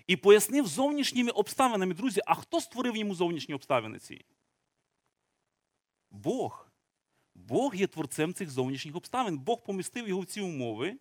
І 0.07 0.17
пояснив 0.17 0.67
зовнішніми 0.67 1.31
обставинами, 1.31 1.95
друзі, 1.95 2.21
а 2.27 2.35
хто 2.35 2.61
створив 2.61 2.97
йому 2.97 3.15
зовнішні 3.15 3.55
обставини 3.55 3.99
ці? 3.99 4.25
Бог. 6.11 6.71
Бог 7.35 7.75
є 7.75 7.87
творцем 7.87 8.35
цих 8.35 8.51
зовнішніх 8.51 8.97
обставин. 8.97 9.39
Бог 9.39 9.63
помістив 9.63 10.09
його 10.09 10.21
в 10.21 10.27
ці 10.27 10.41
умови. 10.41 10.99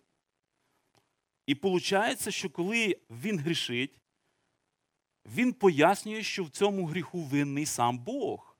І 1.46 1.54
виходить, 1.54 2.34
що 2.34 2.50
коли 2.50 2.96
він 3.10 3.38
грішить, 3.38 3.99
він 5.34 5.52
пояснює, 5.52 6.22
що 6.22 6.44
в 6.44 6.50
цьому 6.50 6.86
гріху 6.86 7.20
винний 7.20 7.66
сам 7.66 7.98
Бог. 7.98 8.56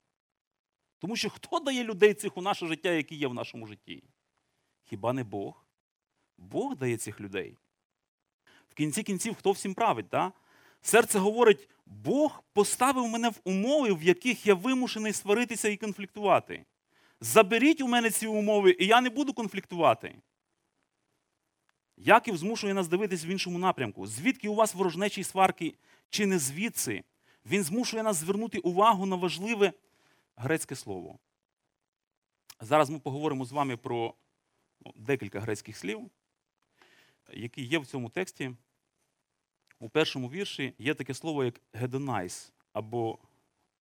Тому 0.98 1.16
що 1.16 1.30
хто 1.30 1.60
дає 1.60 1.84
людей 1.84 2.14
цих 2.14 2.36
у 2.36 2.42
наше 2.42 2.66
життя, 2.66 2.90
які 2.90 3.14
є 3.14 3.28
в 3.28 3.34
нашому 3.34 3.66
житті? 3.66 4.04
Хіба 4.82 5.12
не 5.12 5.24
Бог? 5.24 5.66
Бог 6.38 6.76
дає 6.76 6.96
цих 6.96 7.20
людей. 7.20 7.58
В 8.68 8.74
кінці 8.74 9.02
кінців, 9.02 9.34
хто 9.34 9.52
всім 9.52 9.74
править? 9.74 10.08
Да? 10.08 10.32
Серце 10.82 11.18
говорить, 11.18 11.68
Бог 11.86 12.42
поставив 12.52 13.08
мене 13.08 13.28
в 13.28 13.40
умови, 13.44 13.94
в 13.94 14.02
яких 14.02 14.46
я 14.46 14.54
вимушений 14.54 15.12
сваритися 15.12 15.68
і 15.68 15.76
конфліктувати. 15.76 16.64
Заберіть 17.20 17.80
у 17.80 17.88
мене 17.88 18.10
ці 18.10 18.26
умови, 18.26 18.76
і 18.78 18.86
я 18.86 19.00
не 19.00 19.10
буду 19.10 19.32
конфліктувати. 19.32 20.14
Яків 21.96 22.36
змушує 22.36 22.74
нас 22.74 22.88
дивитись 22.88 23.24
в 23.24 23.26
іншому 23.26 23.58
напрямку. 23.58 24.06
Звідки 24.06 24.48
у 24.48 24.54
вас 24.54 24.74
ворожнечі 24.74 25.24
сварки, 25.24 25.74
чи 26.10 26.26
не 26.26 26.38
звідси? 26.38 27.04
Він 27.46 27.62
змушує 27.62 28.02
нас 28.02 28.16
звернути 28.16 28.58
увагу 28.58 29.06
на 29.06 29.16
важливе 29.16 29.72
грецьке 30.36 30.76
слово. 30.76 31.18
Зараз 32.60 32.90
ми 32.90 32.98
поговоримо 32.98 33.44
з 33.44 33.52
вами 33.52 33.76
про 33.76 34.14
ну, 34.86 34.92
декілька 34.96 35.40
грецьких 35.40 35.76
слів, 35.76 36.10
які 37.32 37.62
є 37.62 37.78
в 37.78 37.86
цьому 37.86 38.08
тексті. 38.08 38.50
У 39.78 39.88
першому 39.88 40.30
вірші 40.30 40.74
є 40.78 40.94
таке 40.94 41.14
слово, 41.14 41.44
як 41.44 41.60
гедонайс, 41.72 42.52
або 42.72 43.18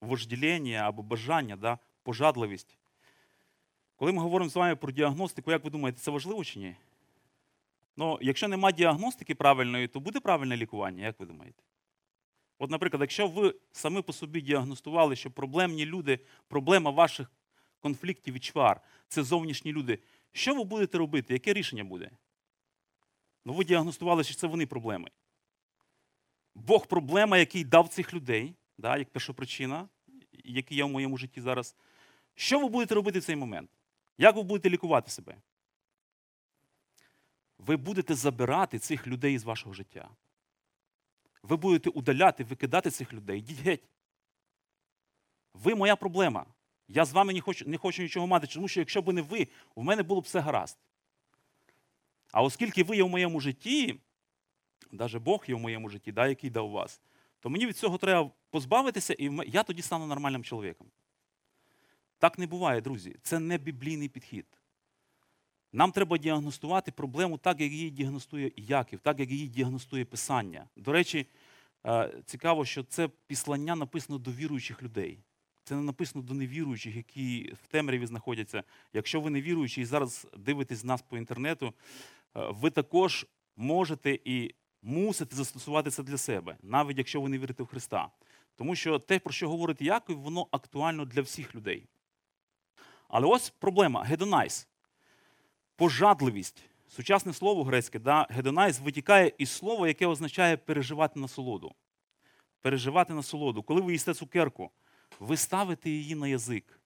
вожділення, 0.01 0.77
або 0.77 1.03
бажання, 1.03 1.55
да, 1.55 1.79
пожадливість. 2.03 2.77
Коли 3.95 4.11
ми 4.11 4.21
говоримо 4.21 4.49
з 4.49 4.55
вами 4.55 4.75
про 4.75 4.91
діагностику, 4.91 5.51
як 5.51 5.63
ви 5.63 5.69
думаєте, 5.69 5.99
це 5.99 6.11
важливо 6.11 6.43
чи 6.43 6.59
ні? 6.59 6.75
Ну, 7.97 8.19
якщо 8.21 8.47
немає 8.47 8.75
діагностики 8.75 9.35
правильної, 9.35 9.87
то 9.87 9.99
буде 9.99 10.19
правильне 10.19 10.57
лікування, 10.57 11.05
як 11.05 11.19
ви 11.19 11.25
думаєте? 11.25 11.63
От, 12.59 12.71
наприклад, 12.71 13.01
якщо 13.01 13.27
ви 13.27 13.55
самі 13.71 14.01
по 14.01 14.13
собі 14.13 14.41
діагностували, 14.41 15.15
що 15.15 15.31
проблемні 15.31 15.85
люди, 15.85 16.19
проблема 16.47 16.91
ваших 16.91 17.31
конфліктів 17.79 18.33
і 18.33 18.39
чвар 18.39 18.81
це 19.07 19.23
зовнішні 19.23 19.73
люди, 19.73 19.99
що 20.31 20.55
ви 20.55 20.63
будете 20.63 20.97
робити? 20.97 21.33
Яке 21.33 21.53
рішення 21.53 21.83
буде? 21.83 22.11
Ну, 23.45 23.53
ви 23.53 23.63
діагностували, 23.63 24.23
що 24.23 24.35
це 24.35 24.47
вони 24.47 24.65
проблеми. 24.65 25.09
Бог 26.55 26.87
проблема, 26.87 27.37
який 27.37 27.63
дав 27.63 27.87
цих 27.87 28.13
людей, 28.13 28.55
да, 28.77 28.97
як 28.97 29.09
першопричина, 29.09 29.87
який 30.31 30.77
є 30.77 30.83
в 30.83 30.89
моєму 30.89 31.17
житті 31.17 31.41
зараз. 31.41 31.75
Що 32.35 32.59
ви 32.59 32.69
будете 32.69 32.95
робити 32.95 33.19
в 33.19 33.23
цей 33.23 33.35
момент? 33.35 33.69
Як 34.17 34.35
ви 34.35 34.43
будете 34.43 34.69
лікувати 34.69 35.11
себе? 35.11 35.35
Ви 37.57 37.77
будете 37.77 38.15
забирати 38.15 38.79
цих 38.79 39.07
людей 39.07 39.37
з 39.37 39.43
вашого 39.43 39.73
життя. 39.73 40.09
Ви 41.43 41.55
будете 41.55 41.89
удаляти, 41.89 42.43
викидати 42.43 42.91
цих 42.91 43.13
людей. 43.13 43.39
Йдіть 43.39 43.59
геть. 43.59 43.89
Ви 45.53 45.75
моя 45.75 45.95
проблема. 45.95 46.45
Я 46.87 47.05
з 47.05 47.13
вами 47.13 47.33
не 47.33 47.41
хочу 47.41 47.69
не 47.69 47.77
хочу 47.77 48.01
нічого 48.01 48.27
мати, 48.27 48.47
тому 48.47 48.67
що 48.67 48.79
якщо 48.79 49.01
б 49.01 49.13
не 49.13 49.21
ви, 49.21 49.47
у 49.75 49.83
мене 49.83 50.03
було 50.03 50.21
б 50.21 50.23
все 50.23 50.39
гаразд. 50.39 50.77
А 52.31 52.41
оскільки 52.41 52.83
ви 52.83 52.97
є 52.97 53.03
в 53.03 53.09
моєму 53.09 53.39
житті, 53.39 53.99
навіть 54.91 55.15
Бог 55.15 55.45
є 55.47 55.55
в 55.55 55.59
моєму 55.59 55.89
житті, 55.89 56.11
да, 56.11 56.27
який 56.27 56.49
дав 56.49 56.69
вас, 56.69 57.01
то 57.39 57.49
мені 57.49 57.67
від 57.67 57.77
цього 57.77 57.97
треба 57.97 58.31
позбавитися, 58.49 59.13
і 59.13 59.39
я 59.47 59.63
тоді 59.63 59.81
стану 59.81 60.07
нормальним 60.07 60.43
чоловіком. 60.43 60.87
Так 62.17 62.39
не 62.39 62.47
буває, 62.47 62.81
друзі. 62.81 63.15
Це 63.21 63.39
не 63.39 63.57
біблійний 63.57 64.09
підхід. 64.09 64.58
Нам 65.73 65.91
треба 65.91 66.17
діагностувати 66.17 66.91
проблему 66.91 67.37
так, 67.37 67.61
як 67.61 67.71
її 67.71 67.89
діагностує 67.89 68.51
Яків, 68.55 68.99
так, 68.99 69.19
як 69.19 69.29
її 69.29 69.47
діагностує 69.47 70.05
Писання. 70.05 70.65
До 70.75 70.91
речі, 70.91 71.27
е, 71.85 72.13
цікаво, 72.25 72.65
що 72.65 72.83
це 72.83 73.09
післання 73.27 73.75
написано 73.75 74.19
до 74.19 74.31
віруючих 74.31 74.83
людей. 74.83 75.19
Це 75.63 75.75
не 75.75 75.81
написано 75.81 76.25
до 76.25 76.33
невіруючих, 76.33 76.95
які 76.95 77.53
в 77.63 77.67
темряві 77.67 78.05
знаходяться. 78.05 78.63
Якщо 78.93 79.21
ви 79.21 79.29
не 79.29 79.41
віруючі 79.41 79.81
і 79.81 79.85
зараз 79.85 80.27
дивитесь 80.37 80.83
нас 80.83 81.01
по 81.01 81.17
інтернету, 81.17 81.67
е, 81.67 81.71
ви 82.33 82.69
також 82.69 83.25
можете 83.55 84.19
і 84.25 84.55
мусите 84.81 85.35
застосувати 85.35 85.89
це 85.89 86.03
для 86.03 86.17
себе, 86.17 86.57
навіть 86.63 86.97
якщо 86.97 87.21
ви 87.21 87.29
не 87.29 87.37
вірите 87.37 87.63
в 87.63 87.67
Христа. 87.67 88.09
Тому 88.55 88.75
що 88.75 88.99
те, 88.99 89.19
про 89.19 89.33
що 89.33 89.49
говорить 89.49 89.81
Яков, 89.81 90.17
воно 90.17 90.47
актуально 90.51 91.05
для 91.05 91.21
всіх 91.21 91.55
людей. 91.55 91.87
Але 93.07 93.27
ось 93.27 93.49
проблема 93.49 94.03
гедонайс. 94.03 94.68
Пожадливість. 95.79 96.63
Сучасне 96.87 97.33
слово 97.33 97.63
грецьке, 97.63 97.99
да, 97.99 98.27
гедонайс 98.29 98.79
витікає 98.79 99.33
із 99.37 99.49
слова, 99.49 99.87
яке 99.87 100.07
означає 100.07 100.57
переживати 100.57 101.19
насолоду. 101.19 101.75
Переживати 102.61 103.13
насолоду. 103.13 103.63
Коли 103.63 103.81
ви 103.81 103.91
їсте 103.91 104.13
цукерку, 104.13 104.71
ви 105.19 105.37
ставите 105.37 105.89
її 105.89 106.15
на 106.15 106.27
язик. 106.27 106.79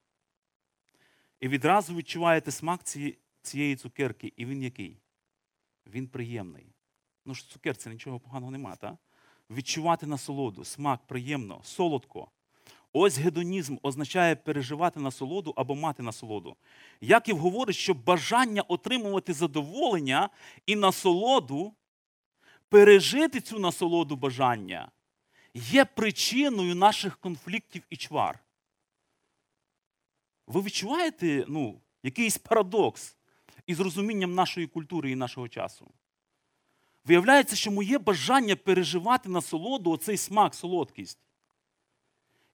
І 1.40 1.48
відразу 1.48 1.96
відчуваєте 1.96 2.52
смак 2.52 2.84
цієї, 3.42 3.76
цукерки. 3.76 4.34
І 4.38 4.46
він 4.46 4.64
який? 4.64 4.98
Він 5.88 6.08
приємний. 6.08 6.76
Ну 7.26 7.34
ж 7.34 7.50
цукерці 7.50 7.90
нічого 7.90 8.20
поганого 8.20 8.52
нема, 8.52 8.76
так? 8.76 8.96
Відчувати 9.50 10.08
насолоду, 10.08 10.66
смак 10.66 11.08
приємно, 11.08 11.62
солодко. 11.64 12.32
Ось 12.94 13.18
гедонізм 13.18 13.78
означає 13.82 14.36
переживати 14.36 15.00
насолоду 15.00 15.54
або 15.56 15.76
мати 15.76 16.04
насолоду. 16.04 16.56
Яків 17.02 17.38
говорить, 17.38 17.76
що 17.76 17.94
бажання 17.94 18.62
отримувати 18.62 19.34
задоволення 19.34 20.30
і 20.66 20.76
насолоду, 20.76 21.74
пережити 22.70 23.42
цю 23.42 23.60
насолоду 23.60 24.16
бажання 24.16 24.92
є 25.54 25.86
причиною 25.86 26.76
наших 26.76 27.18
конфліктів 27.18 27.84
і 27.90 27.98
чвар. 27.98 28.40
Ви 30.48 30.62
відчуваєте 30.62 31.46
ну, 31.48 31.82
якийсь 32.04 32.38
парадокс 32.38 33.16
із 33.68 33.80
розумінням 33.80 34.36
нашої 34.36 34.68
культури 34.68 35.12
і 35.12 35.16
нашого 35.16 35.48
часу? 35.48 35.92
Виявляється, 37.06 37.56
що 37.56 37.72
моє 37.72 37.98
бажання 37.98 38.56
переживати 38.56 39.30
насолоду, 39.30 39.92
оцей 39.92 40.18
смак, 40.18 40.56
солодкість, 40.56 41.23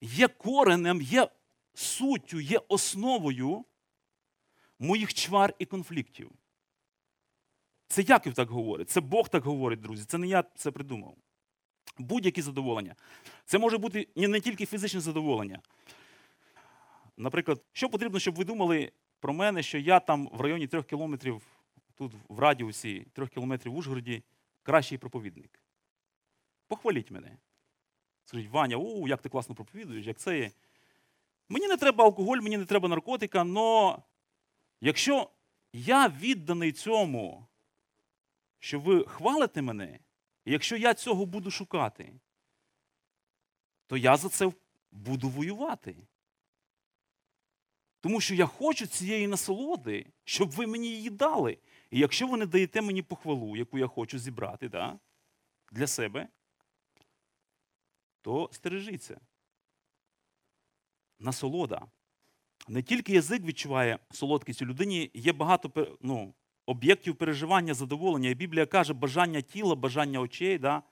є 0.00 0.28
коренем, 0.28 1.02
є 1.02 1.28
суттю, 1.74 2.40
є 2.40 2.60
основою 2.68 3.64
моїх 4.78 5.14
чвар 5.14 5.54
і 5.58 5.66
конфліктів. 5.66 6.30
Це 7.88 8.02
Яків 8.02 8.34
так 8.34 8.50
говорить, 8.50 8.90
це 8.90 9.00
Бог 9.00 9.28
так 9.28 9.44
говорить, 9.44 9.80
друзі. 9.80 10.04
Це 10.04 10.18
не 10.18 10.26
я 10.26 10.44
це 10.56 10.70
придумав. 10.70 11.16
Будь-які 11.98 12.42
задоволення. 12.42 12.94
Це 13.44 13.58
може 13.58 13.78
бути 13.78 14.08
не 14.16 14.40
тільки 14.40 14.66
фізичне 14.66 15.00
задоволення. 15.00 15.60
Наприклад, 17.16 17.62
що 17.72 17.88
потрібно, 17.88 18.18
щоб 18.18 18.34
ви 18.34 18.44
думали 18.44 18.92
про 19.20 19.32
мене, 19.32 19.62
що 19.62 19.78
я 19.78 20.00
там 20.00 20.28
в 20.32 20.40
районі 20.40 20.66
трьох 20.66 20.86
кілометрів, 20.86 21.42
тут 21.94 22.12
в 22.28 22.38
радіусі 22.38 23.06
трьох 23.12 23.28
кілометрів 23.30 23.72
в 23.72 23.76
Ужгороді, 23.76 24.22
кращий 24.62 24.98
проповідник. 24.98 25.60
Похваліть 26.68 27.10
мене. 27.10 27.36
Скажіть, 28.30 28.50
Ваня, 28.50 28.76
у, 28.76 29.08
як 29.08 29.22
ти 29.22 29.28
класно 29.28 29.54
проповідуєш, 29.54 30.06
як 30.06 30.18
це 30.18 30.38
є. 30.38 30.50
Мені 31.48 31.68
не 31.68 31.76
треба 31.76 32.04
алкоголь, 32.04 32.38
мені 32.38 32.56
не 32.56 32.64
треба 32.64 32.88
наркотика, 32.88 33.40
але 33.40 33.96
якщо 34.80 35.30
я 35.72 36.08
відданий 36.08 36.72
цьому, 36.72 37.46
що 38.58 38.80
ви 38.80 39.04
хвалите 39.04 39.62
мене, 39.62 39.98
і 40.44 40.52
якщо 40.52 40.76
я 40.76 40.94
цього 40.94 41.26
буду 41.26 41.50
шукати, 41.50 42.12
то 43.86 43.96
я 43.96 44.16
за 44.16 44.28
це 44.28 44.52
буду 44.90 45.28
воювати. 45.28 45.96
Тому 48.00 48.20
що 48.20 48.34
я 48.34 48.46
хочу 48.46 48.86
цієї 48.86 49.26
насолоди, 49.26 50.06
щоб 50.24 50.50
ви 50.50 50.66
мені 50.66 50.88
її 50.88 51.10
дали. 51.10 51.58
І 51.90 51.98
якщо 51.98 52.26
ви 52.26 52.36
не 52.36 52.46
даєте 52.46 52.82
мені 52.82 53.02
похвалу, 53.02 53.56
яку 53.56 53.78
я 53.78 53.86
хочу 53.86 54.18
зібрати 54.18 54.68
да, 54.68 54.98
для 55.72 55.86
себе, 55.86 56.28
то 58.22 58.48
стережіться. 58.52 59.20
Насолода. 61.18 61.86
Не 62.68 62.82
тільки 62.82 63.12
язик 63.12 63.42
відчуває 63.42 63.98
солодкість 64.10 64.62
у 64.62 64.66
людині, 64.66 65.10
є 65.14 65.32
багато 65.32 65.96
ну, 66.00 66.34
об'єктів 66.66 67.16
переживання, 67.16 67.74
задоволення. 67.74 68.28
І 68.28 68.34
Біблія 68.34 68.66
каже, 68.66 68.92
бажання 68.92 69.40
тіла, 69.40 69.74
бажання 69.74 70.20
очей, 70.20 70.58
да, 70.58 70.82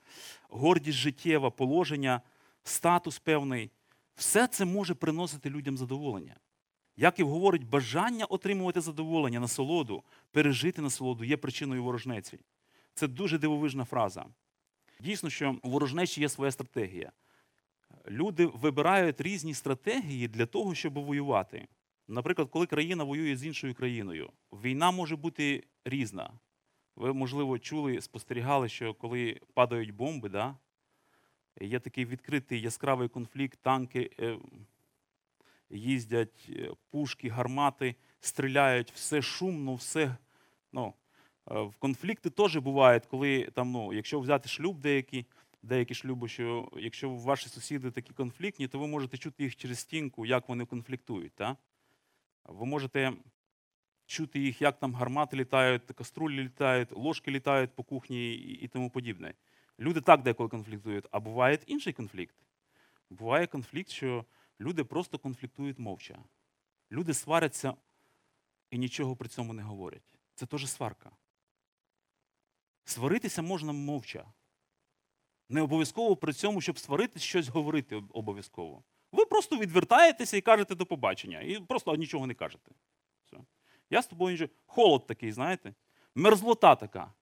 гордість 0.49 0.97
життєва, 0.97 1.49
положення, 1.49 2.21
статус 2.63 3.19
певний. 3.19 3.71
Все 4.15 4.47
це 4.47 4.65
може 4.65 4.93
приносити 4.93 5.49
людям 5.49 5.77
задоволення. 5.77 6.35
Як 6.97 7.19
і 7.19 7.23
говорить, 7.23 7.63
бажання 7.63 8.25
отримувати 8.25 8.81
задоволення, 8.81 9.39
насолоду, 9.39 10.03
пережити 10.31 10.81
насолоду 10.81 11.23
є 11.23 11.37
причиною 11.37 11.83
ворожнеці. 11.83 12.39
Це 12.93 13.07
дуже 13.07 13.37
дивовижна 13.37 13.85
фраза. 13.85 14.25
Дійсно, 14.99 15.29
що 15.29 15.55
у 15.63 15.69
ворожнечі 15.69 16.21
є 16.21 16.29
своя 16.29 16.51
стратегія. 16.51 17.11
Люди 18.07 18.45
вибирають 18.45 19.21
різні 19.21 19.53
стратегії 19.53 20.27
для 20.27 20.45
того, 20.45 20.75
щоб 20.75 20.93
воювати. 20.93 21.67
Наприклад, 22.07 22.49
коли 22.49 22.65
країна 22.65 23.03
воює 23.03 23.35
з 23.35 23.45
іншою 23.45 23.75
країною, 23.75 24.31
війна 24.51 24.91
може 24.91 25.15
бути 25.15 25.63
різна. 25.85 26.31
Ви, 26.95 27.13
можливо, 27.13 27.59
чули, 27.59 28.01
спостерігали, 28.01 28.69
що 28.69 28.93
коли 28.93 29.41
падають 29.53 29.91
бомби, 29.91 30.29
да, 30.29 30.57
є 31.61 31.79
такий 31.79 32.05
відкритий 32.05 32.61
яскравий 32.61 33.09
конфлікт, 33.09 33.59
танки 33.61 34.11
е, 34.19 34.37
їздять, 35.69 36.49
е, 36.49 36.71
пушки, 36.89 37.29
гармати, 37.29 37.95
стріляють, 38.19 38.91
все 38.91 39.21
шумно, 39.21 39.75
все. 39.75 40.17
ну, 40.71 40.93
В 41.45 41.75
конфлікти 41.79 42.29
теж 42.29 42.57
бувають, 42.57 43.05
коли 43.05 43.43
там, 43.43 43.71
ну, 43.71 43.93
якщо 43.93 44.19
взяти 44.19 44.49
шлюб 44.49 44.79
деякі, 44.79 45.25
деякі 45.63 45.93
шлюби, 45.93 46.27
що 46.27 46.71
якщо 46.77 47.09
ваші 47.09 47.49
сусіди 47.49 47.91
такі 47.91 48.13
конфліктні, 48.13 48.67
то 48.67 48.79
ви 48.79 48.87
можете 48.87 49.17
чути 49.17 49.43
їх 49.43 49.55
через 49.55 49.79
стінку, 49.79 50.25
як 50.25 50.49
вони 50.49 50.65
конфліктують. 50.65 51.33
Та? 51.33 51.57
Ви 52.45 52.65
можете 52.65 53.13
чути 54.05 54.39
їх, 54.39 54.61
як 54.61 54.79
там 54.79 54.95
гармати 54.95 55.37
літають, 55.37 55.83
каструлі 55.83 56.43
літають, 56.43 56.91
ложки 56.91 57.31
літають 57.31 57.75
по 57.75 57.83
кухні 57.83 58.33
і 58.33 58.67
тому 58.67 58.89
подібне. 58.89 59.33
Люди 59.79 60.01
так 60.01 60.21
деколи 60.21 60.49
конфліктують, 60.49 61.05
а 61.11 61.19
буває 61.19 61.59
інший 61.67 61.93
конфлікт. 61.93 62.35
Буває 63.09 63.47
конфлікт, 63.47 63.89
що 63.89 64.25
люди 64.59 64.83
просто 64.83 65.17
конфліктують 65.17 65.79
мовча. 65.79 66.19
Люди 66.91 67.13
сваряться 67.13 67.73
і 68.71 68.77
нічого 68.77 69.15
при 69.15 69.29
цьому 69.29 69.53
не 69.53 69.63
говорять. 69.63 70.15
Це 70.35 70.45
теж 70.45 70.69
сварка. 70.69 71.11
Сваритися 72.89 73.41
можна 73.41 73.71
мовча. 73.71 74.25
Не 75.49 75.61
обов'язково 75.61 76.15
при 76.15 76.33
цьому, 76.33 76.61
щоб 76.61 76.79
сваритись, 76.79 77.23
щось 77.23 77.47
говорити 77.47 78.03
обов'язково. 78.09 78.83
Ви 79.11 79.25
просто 79.25 79.57
відвертаєтеся 79.57 80.37
і 80.37 80.41
кажете 80.41 80.75
до 80.75 80.85
побачення. 80.85 81.41
І 81.41 81.59
просто 81.59 81.95
нічого 81.95 82.27
не 82.27 82.33
кажете. 82.33 82.71
Все. 83.25 83.37
Я 83.89 84.01
з 84.01 84.07
тобою 84.07 84.31
нічого. 84.31 84.49
Холод 84.65 85.07
такий, 85.07 85.31
знаєте? 85.31 85.73
Мерзлота 86.15 86.75
така. 86.75 87.13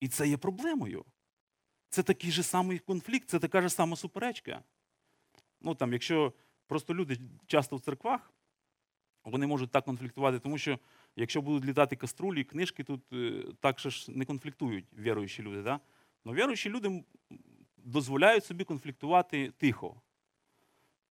І 0.00 0.08
це 0.08 0.28
є 0.28 0.36
проблемою. 0.36 1.04
Це 1.88 2.02
такий 2.02 2.30
же 2.30 2.42
самий 2.42 2.78
конфлікт, 2.78 3.28
це 3.28 3.38
така 3.38 3.62
ж 3.62 3.68
сама 3.68 3.96
суперечка. 3.96 4.62
Ну 5.60 5.74
там, 5.74 5.92
Якщо 5.92 6.32
просто 6.66 6.94
люди 6.94 7.20
часто 7.46 7.76
в 7.76 7.80
церквах, 7.80 8.32
вони 9.24 9.46
можуть 9.46 9.70
так 9.70 9.84
конфліктувати, 9.84 10.38
тому 10.38 10.58
що 10.58 10.78
якщо 11.16 11.42
будуть 11.42 11.68
літати 11.68 11.96
каструлі, 11.96 12.44
книжки 12.44 12.84
тут 12.84 13.12
е, 13.12 13.44
так 13.60 13.80
ж 13.80 14.10
не 14.10 14.24
конфліктують 14.24 14.84
віруючі 14.98 15.42
люди. 15.42 15.62
Да? 15.62 15.80
Но 16.24 16.34
віруючі 16.34 16.70
люди 16.70 17.04
дозволяють 17.76 18.44
собі 18.44 18.64
конфліктувати 18.64 19.52
тихо. 19.58 20.02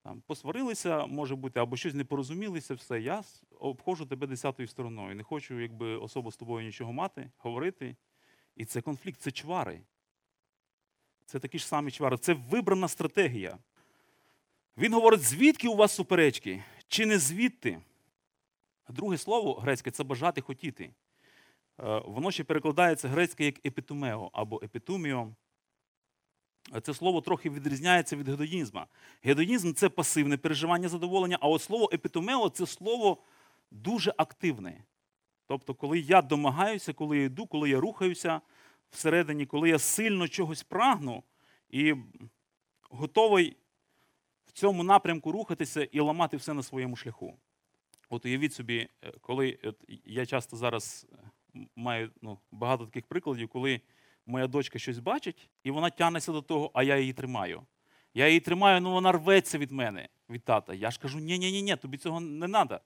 Там, 0.04 0.22
Посварилися, 0.22 1.06
може 1.06 1.36
бути, 1.36 1.60
або 1.60 1.78
щось 1.78 1.94
не 1.94 2.06
порозумілися, 2.06 2.74
все, 2.74 3.02
я 3.02 3.24
обходжу 3.60 4.06
тебе 4.06 4.28
десятою 4.28 4.68
стороною. 4.68 5.16
Не 5.16 5.24
хочу 5.24 5.60
якби, 5.60 5.98
особо 5.98 6.32
з 6.32 6.38
тобою 6.38 6.66
нічого 6.66 6.94
мати, 6.94 7.32
говорити. 7.38 7.96
І 8.56 8.66
це 8.66 8.82
конфлікт, 8.82 9.22
це 9.22 9.32
чвари. 9.32 9.82
Це 11.26 11.40
такі 11.40 11.60
ж 11.60 11.68
самі 11.68 11.92
чвари. 11.92 12.18
Це 12.18 12.34
вибрана 12.34 12.88
стратегія. 12.88 13.58
Він 14.78 14.94
говорить, 14.94 15.22
звідки 15.22 15.68
у 15.68 15.76
вас 15.76 15.96
суперечки? 15.96 16.64
Чи 16.88 17.06
не 17.06 17.20
звідти? 17.20 17.82
Друге 18.90 19.18
слово 19.18 19.54
грецьке 19.54 19.92
це 19.92 20.04
бажати 20.04 20.42
хотіти. 20.42 20.84
Е, 20.84 22.02
воно 22.06 22.32
ще 22.32 22.44
перекладається 22.44 23.08
грецьке 23.08 23.46
як 23.46 23.66
епітумео 23.66 24.30
або 24.34 24.62
епітуміо. 24.64 25.36
Це 26.84 26.94
слово 26.94 27.22
трохи 27.22 27.50
відрізняється 27.50 28.16
від 28.16 28.30
гедонізму. 28.30 28.82
Гедонізм 29.24 29.74
це 29.74 29.90
пасивне 29.90 30.38
переживання 30.38 30.90
задоволення, 30.90 31.38
а 31.42 31.48
от 31.48 31.62
слово 31.62 31.90
епітумео 31.94 32.50
це 32.50 32.66
слово 32.66 33.18
дуже 33.72 34.14
активне. 34.18 34.84
Тобто, 35.48 35.74
коли 35.74 36.00
я 36.00 36.22
домагаюся, 36.22 36.94
коли 36.94 37.18
я 37.18 37.24
йду, 37.24 37.46
коли 37.48 37.70
я 37.70 37.80
рухаюся 37.80 38.42
всередині, 38.90 39.46
коли 39.46 39.70
я 39.70 39.80
сильно 39.80 40.28
чогось 40.28 40.64
прагну 40.64 41.24
і 41.70 41.96
готовий 42.90 43.58
в 44.46 44.52
цьому 44.52 44.84
напрямку 44.84 45.32
рухатися 45.32 45.84
і 45.84 46.00
ламати 46.00 46.38
все 46.38 46.54
на 46.54 46.64
своєму 46.64 46.96
шляху. 46.96 47.38
От 48.10 48.26
уявіть 48.26 48.54
собі, 48.54 48.88
е, 49.04 49.14
коли 49.22 49.60
от 49.64 49.84
я 50.06 50.26
часто 50.26 50.58
зараз 50.58 51.08
е, 51.56 51.60
маю 51.76 52.12
ну, 52.22 52.40
багато 52.52 52.86
таких 52.86 53.06
прикладів, 53.06 53.50
коли 53.50 53.82
моя 54.26 54.48
дочка 54.48 54.80
щось 54.80 55.00
бачить, 55.00 55.50
і 55.64 55.72
вона 55.72 55.90
тягнеться 55.90 56.32
до 56.32 56.42
того, 56.42 56.72
а 56.74 56.84
я 56.84 56.98
її 56.98 57.14
тримаю. 57.14 57.62
Я 58.14 58.28
її 58.28 58.40
тримаю, 58.40 58.82
ну 58.82 58.92
вона 58.92 59.12
рветься 59.12 59.58
від 59.58 59.72
мене, 59.72 60.10
від 60.30 60.44
тата. 60.44 60.74
Я 60.74 60.92
ж 60.92 61.00
кажу, 61.00 61.20
ні 61.20 61.40
ні 61.40 61.52
ні 61.52 61.62
ні 61.62 61.76
тобі 61.76 61.98
цього 61.98 62.20
не 62.20 62.48
треба. 62.48 62.80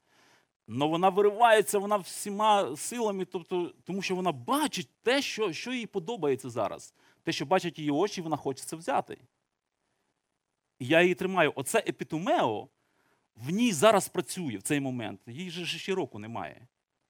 Але 0.70 0.86
вона 0.86 1.10
виривається, 1.10 1.80
вона 1.80 1.98
всіма 1.98 2.76
силами, 2.76 3.26
тобто, 3.26 3.74
тому 3.84 4.02
що 4.02 4.16
вона 4.16 4.32
бачить 4.32 4.90
те, 5.04 5.22
що 5.22 5.54
що 5.54 5.74
їй 5.74 5.86
подобається 5.86 6.50
зараз. 6.50 6.94
Те, 7.24 7.32
що 7.32 7.46
бачать 7.46 7.80
її 7.80 7.92
очі, 7.92 8.22
вона 8.22 8.38
хоче 8.38 8.64
це 8.64 8.76
взяти. 8.76 9.18
І 10.80 10.86
я 10.86 11.02
її 11.02 11.16
тримаю. 11.16 11.54
Оце 11.56 11.80
епітумео 11.80 12.68
в 13.46 13.50
ній 13.50 13.72
зараз 13.72 14.10
працює 14.10 14.58
в 14.58 14.62
цей 14.62 14.80
момент. 14.80 15.22
Їй 15.28 15.50
же 15.50 15.66
ще 15.66 15.96
року 15.96 16.20
немає. 16.20 16.68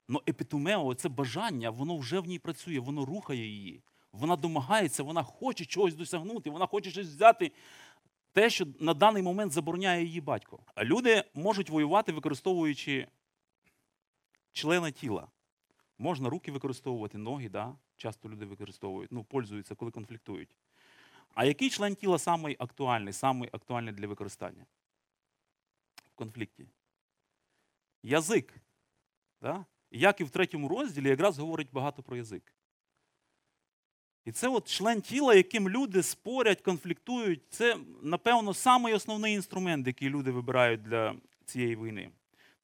Але 0.09 0.19
епітумео, 0.29 0.93
це 0.93 1.09
бажання, 1.09 1.69
воно 1.69 1.97
вже 1.97 2.19
в 2.19 2.25
ній 2.25 2.39
працює, 2.39 2.79
воно 2.79 3.05
рухає 3.05 3.45
її. 3.45 3.83
Вона 4.11 4.35
домагається, 4.35 5.03
вона 5.03 5.23
хоче 5.23 5.65
чогось 5.65 5.95
досягнути, 5.95 6.49
вона 6.49 6.65
хоче 6.65 6.91
щось 6.91 7.07
взяти. 7.07 7.51
Те, 8.33 8.49
що 8.49 8.67
на 8.79 8.93
даний 8.93 9.23
момент 9.23 9.51
забороняє 9.51 10.05
її 10.05 10.21
батько. 10.21 10.59
А 10.75 10.83
люди 10.83 11.23
можуть 11.33 11.69
воювати, 11.69 12.11
використовуючи 12.11 13.07
члени 14.53 14.91
тіла. 14.91 15.27
Можна 15.97 16.29
руки 16.29 16.51
використовувати, 16.51 17.17
ноги, 17.17 17.49
да? 17.49 17.75
часто 17.97 18.29
люди 18.29 18.45
використовують, 18.45 19.11
ну, 19.11 19.23
пользуються, 19.23 19.75
коли 19.75 19.91
конфліктують. 19.91 20.55
А 21.33 21.45
який 21.45 21.69
член 21.69 21.95
тіла 21.95 22.19
самий 22.19 22.55
актуальний, 22.59 23.13
самий 23.13 23.49
актуальний 23.51 23.93
для 23.93 24.07
використання 24.07 24.65
конфлікті? 26.19 26.65
Язик. 28.03 28.53
Да? 29.41 29.65
Як 29.91 30.21
і 30.21 30.23
в 30.23 30.29
третьому 30.29 30.67
розділі 30.67 31.09
якраз 31.09 31.39
говорить 31.39 31.71
багато 31.71 32.03
про 32.03 32.17
язик. 32.17 32.53
І 34.25 34.31
це 34.31 34.47
от 34.47 34.67
член 34.67 35.01
тіла, 35.01 35.35
яким 35.35 35.69
люди 35.69 36.03
спорять, 36.03 36.61
конфліктують, 36.61 37.41
це, 37.49 37.77
напевно, 38.01 38.53
самий 38.53 38.93
основний 38.93 39.33
інструмент, 39.33 39.87
який 39.87 40.09
люди 40.09 40.31
вибирають 40.31 40.81
для 40.81 41.15
цієї 41.45 41.75
війни. 41.75 42.11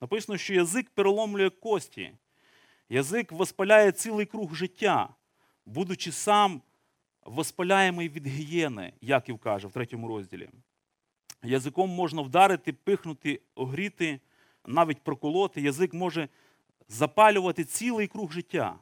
Написано, 0.02 0.38
що 0.38 0.54
язик 0.54 0.90
переломлює 0.90 1.50
кості, 1.50 2.12
язик 2.90 3.32
воспаляє 3.32 3.92
цілий 3.92 4.26
круг 4.26 4.56
життя, 4.56 5.10
будучи 5.66 6.12
сам 6.12 6.62
воспаляємий 7.26 8.10
від 8.10 8.28
гієни, 8.28 8.94
Яків 9.02 9.40
каже 9.40 9.68
в 9.68 9.72
третьому 9.72 10.08
розділі. 10.08 10.50
Язиком 11.46 11.90
можна 11.90 12.22
вдарити, 12.22 12.74
пихнути, 12.74 13.42
огріти, 13.56 14.20
навіть 14.66 15.04
проколоти. 15.04 15.62
Язик 15.62 15.94
може 15.94 16.30
запалювати 16.88 17.64
цілий 17.64 18.08
круг 18.08 18.32
життя, 18.32 18.80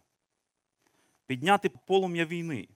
підняти 1.25 1.69
полум'я 1.69 2.25
війни. 2.25 2.67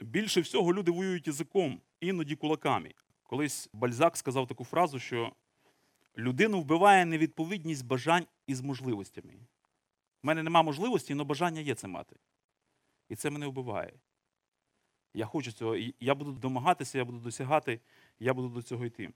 Більше 0.00 0.40
всього 0.40 0.74
люди 0.74 0.90
воюють 0.90 1.26
язиком, 1.26 1.80
іноді 2.00 2.36
кулаками. 2.36 2.94
Колись 3.22 3.68
Бальзак 3.72 4.16
сказав 4.16 4.46
таку 4.46 4.64
фразу, 4.64 4.98
що 4.98 5.32
людину 6.18 6.60
вбиває 6.60 7.04
невідповідність 7.04 7.86
бажань 7.86 8.26
із 8.46 8.60
можливостями. 8.60 9.34
У 10.22 10.26
мене 10.26 10.42
нема 10.42 10.62
можливості, 10.62 11.12
але 11.12 11.24
бажання 11.24 11.60
є 11.60 11.74
це 11.74 11.88
мати. 11.88 12.16
І 13.08 13.16
це 13.16 13.30
мене 13.30 13.46
вбиває. 13.46 13.92
Я 15.14 15.26
хочу 15.26 15.52
цього, 15.52 15.76
я 16.00 16.14
буду 16.14 16.32
домагатися, 16.32 16.98
я 16.98 17.04
буду 17.04 17.18
досягати, 17.18 17.80
я 18.20 18.34
буду 18.34 18.48
до 18.48 18.62
цього 18.62 18.86
йти. 18.86 19.10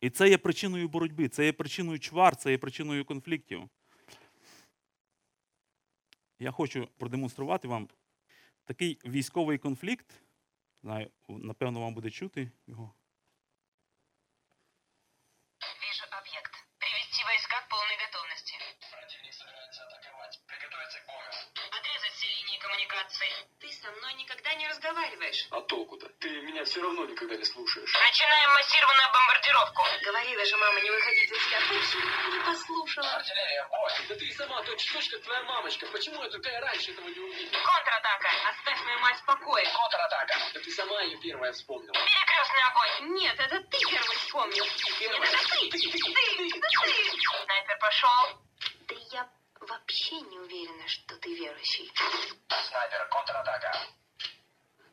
І 0.00 0.10
це 0.10 0.28
є 0.28 0.38
причиною 0.38 0.88
боротьби, 0.88 1.28
це 1.28 1.44
є 1.44 1.52
причиною 1.52 1.98
чвар, 1.98 2.36
це 2.36 2.50
є 2.50 2.58
причиною 2.58 3.04
конфліктів. 3.04 3.68
Я 6.38 6.50
хочу 6.50 6.88
продемонструвати 6.96 7.68
вам 7.68 7.88
такий 8.64 8.98
військовий 9.04 9.58
конфлікт. 9.58 10.06
Знаю, 10.82 11.10
напевно, 11.28 11.80
вам 11.80 11.94
буде 11.94 12.10
чути 12.10 12.50
його. 12.66 12.94
Не 24.64 24.68
разговариваешь. 24.70 25.46
А 25.50 25.60
толку-то? 25.60 26.08
Ты 26.20 26.28
меня 26.40 26.64
все 26.64 26.80
равно 26.80 27.04
никогда 27.04 27.36
не 27.36 27.44
слушаешь. 27.44 27.92
Начинаем 27.92 28.50
массированную 28.54 29.08
бомбардировку. 29.12 29.82
Говорила 30.02 30.44
же 30.44 30.56
мама 30.56 30.80
не 30.80 30.90
выходить 30.90 31.28
за 31.28 31.36
себя. 31.36 31.58
Почему 31.68 32.32
не 32.32 32.40
послушала? 32.46 33.10
Артиллерия, 33.12 33.68
бой! 33.68 33.92
Да 34.08 34.14
ты 34.14 34.24
и 34.24 34.32
сама 34.32 34.62
точь-в-точь, 34.62 35.10
как 35.10 35.22
твоя 35.22 35.42
мамочка. 35.42 35.86
Почему 35.92 36.22
я 36.22 36.30
только 36.30 36.48
раньше 36.60 36.92
этого 36.92 37.08
не 37.08 37.20
увидел? 37.20 37.58
Контратака. 37.62 38.30
Оставь 38.48 38.80
мою 38.84 38.98
мать 39.00 39.20
в 39.20 39.24
покое. 39.26 39.66
Контратака! 39.66 40.34
Да 40.54 40.60
ты 40.60 40.70
сама 40.70 41.02
ее 41.02 41.18
первая 41.18 41.52
вспомнила. 41.52 41.92
Перекрестный 41.92 42.62
огонь. 42.70 43.20
Нет, 43.20 43.38
это 43.38 43.60
ты 43.60 43.78
первый 43.90 44.16
вспомнил. 44.16 44.64
Нет, 44.64 45.12
это 45.12 45.48
ты. 45.48 45.70
Ты, 45.70 45.78
ты, 45.78 46.48
это 46.56 46.68
ты. 46.70 47.20
Снайпер 47.44 47.78
пошел. 47.80 48.40
Да 48.88 48.94
я 49.12 49.28
вообще 49.60 50.20
не 50.22 50.38
уверена, 50.38 50.88
что 50.88 51.16
ты 51.18 51.34
верующий. 51.34 51.92
Снайпер, 52.48 53.08
контратака. 53.10 53.88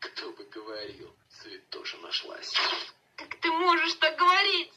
Кто 0.02 0.32
бы 0.32 0.44
говорил, 0.46 1.16
святоша 1.30 1.98
нашлась. 1.98 2.54
Как 3.16 3.36
ты 3.40 3.52
можешь 3.52 3.94
так 3.96 4.18
говорить? 4.18 4.74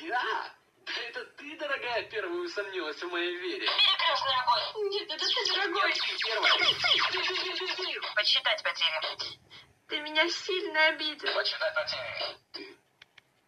Я? 0.00 0.54
Да 0.86 0.92
это 1.08 1.24
ты, 1.36 1.56
дорогая, 1.56 2.04
первая 2.04 2.40
усомнилась 2.40 3.02
в 3.02 3.10
моей 3.10 3.36
вере. 3.38 3.66
Перекрестный 3.66 4.34
огонь. 4.40 4.88
Нет, 4.90 5.10
это 5.10 5.26
ты, 5.26 5.52
дорогой. 5.52 5.90
Нет, 5.90 5.98
ты 5.98 6.16
первая. 6.24 8.14
Подсчитать 8.14 8.62
потери. 8.62 9.40
Ты 9.88 10.00
меня 10.00 10.28
сильно 10.28 10.86
обидел. 10.86 11.34
Почитай 11.34 11.74
потери. 11.74 12.36
Ты 12.52 12.76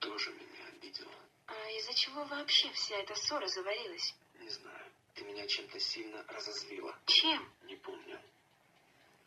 тоже 0.00 0.31
меня 0.33 0.66
обидела. 0.68 1.12
А 1.46 1.70
из-за 1.79 1.94
чего 1.94 2.24
вообще 2.24 2.70
вся 2.72 2.96
эта 2.96 3.14
ссора 3.14 3.46
заварилась? 3.46 4.14
Не 4.40 4.48
знаю. 4.48 4.92
Ты 5.14 5.24
меня 5.24 5.46
чем-то 5.46 5.79
сильно 5.79 6.24
разозлила. 6.29 6.98
Чем? 7.07 7.48
Не 7.62 7.77
помню. 7.77 8.20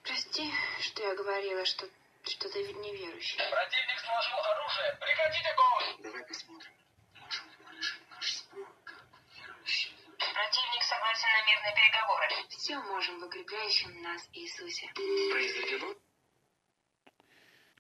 Прости, 0.07 0.51
что 0.81 1.03
я 1.03 1.15
говорила, 1.15 1.65
что, 1.65 1.87
что 2.25 2.49
ты 2.49 2.59
неверующий. 2.59 3.37
Противник 3.37 3.99
сложил 4.01 4.39
оружие. 4.53 4.99
Прекратите 5.01 5.49
огонь! 5.49 6.03
Давай 6.03 6.25
посмотрим. 6.27 6.73
Можем 7.21 7.45
мы 7.65 7.77
решить 7.79 8.11
наш 8.11 8.37
спор 8.37 8.67
как 8.85 9.05
верующие 9.39 9.95
люди. 9.95 10.17
Противник 10.19 10.83
согласен 10.83 11.29
на 11.37 11.41
мирные 11.49 11.75
переговоры. 11.79 12.27
Все 12.49 12.79
можем 12.81 13.21
в 13.21 13.25
укрепляющем 13.25 14.03
нас 14.03 14.29
Иисусе. 14.33 14.91
Произведено 15.31 15.95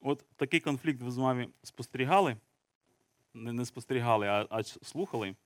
От 0.01 0.25
такий 0.37 0.61
конфлікт 0.61 1.03
ви 1.03 1.11
з 1.11 1.19
вами 1.19 1.49
спостерігали. 1.63 2.37
Не, 3.35 3.53
не 3.53 3.65
спостерігали, 3.65 4.27
а, 4.27 4.47
а 4.51 4.63
слухали. 4.63 5.37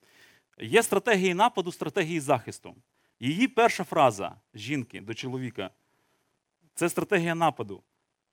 Є 0.58 0.82
стратегії 0.82 1.34
нападу, 1.34 1.72
стратегії 1.72 2.20
захисту. 2.20 2.76
Її 3.20 3.48
перша 3.48 3.84
фраза 3.84 4.36
жінки 4.54 5.00
до 5.00 5.14
чоловіка 5.14 5.70
це 6.75 6.89
стратегія 6.89 7.35
нападу. 7.35 7.83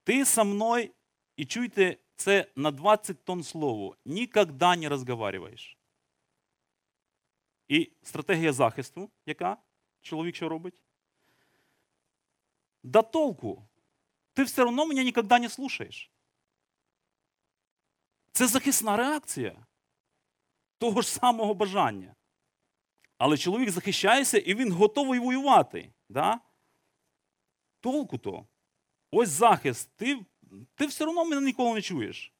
Ти 0.05 0.25
со 0.25 0.45
мною, 0.45 0.91
і 1.37 1.45
чуйте, 1.47 1.97
це 2.17 2.47
на 2.57 2.71
20 2.71 3.25
тонн 3.25 3.43
слово. 3.43 3.97
Ніколи 4.05 4.77
не 4.77 4.89
розговариваєш. 4.89 5.79
І 7.69 7.93
стратегія 8.03 8.53
захисту, 8.53 9.11
яка 9.27 9.57
чоловік 10.01 10.37
що 10.37 10.49
робить? 10.49 10.83
Да 12.83 13.03
толку. 13.03 13.69
Ти 14.33 14.43
все 14.43 14.65
одно 14.65 14.87
мене 14.87 15.05
ніколи 15.05 15.39
не 15.41 15.49
слушаєш. 15.49 16.11
Це 18.33 18.47
захисна 18.47 18.97
реакція 18.97 19.67
того 20.79 21.03
ж 21.03 21.09
самого 21.09 21.55
бажання. 21.55 22.15
Але 23.19 23.37
чоловік 23.37 23.71
захищається 23.71 24.39
і 24.39 24.55
він 24.55 24.73
готовий 24.73 25.21
воювати. 25.21 25.93
Да? 26.09 26.41
Толку 27.89 28.19
то. 28.19 28.47
Ось 29.11 29.29
захист. 29.29 29.91
Ти 29.97 30.19
ти 30.75 30.87
все 30.87 31.07
одно 31.07 31.25
мене 31.25 31.41
ніколи 31.41 31.75
не 31.75 31.83
чуєш. 31.83 32.33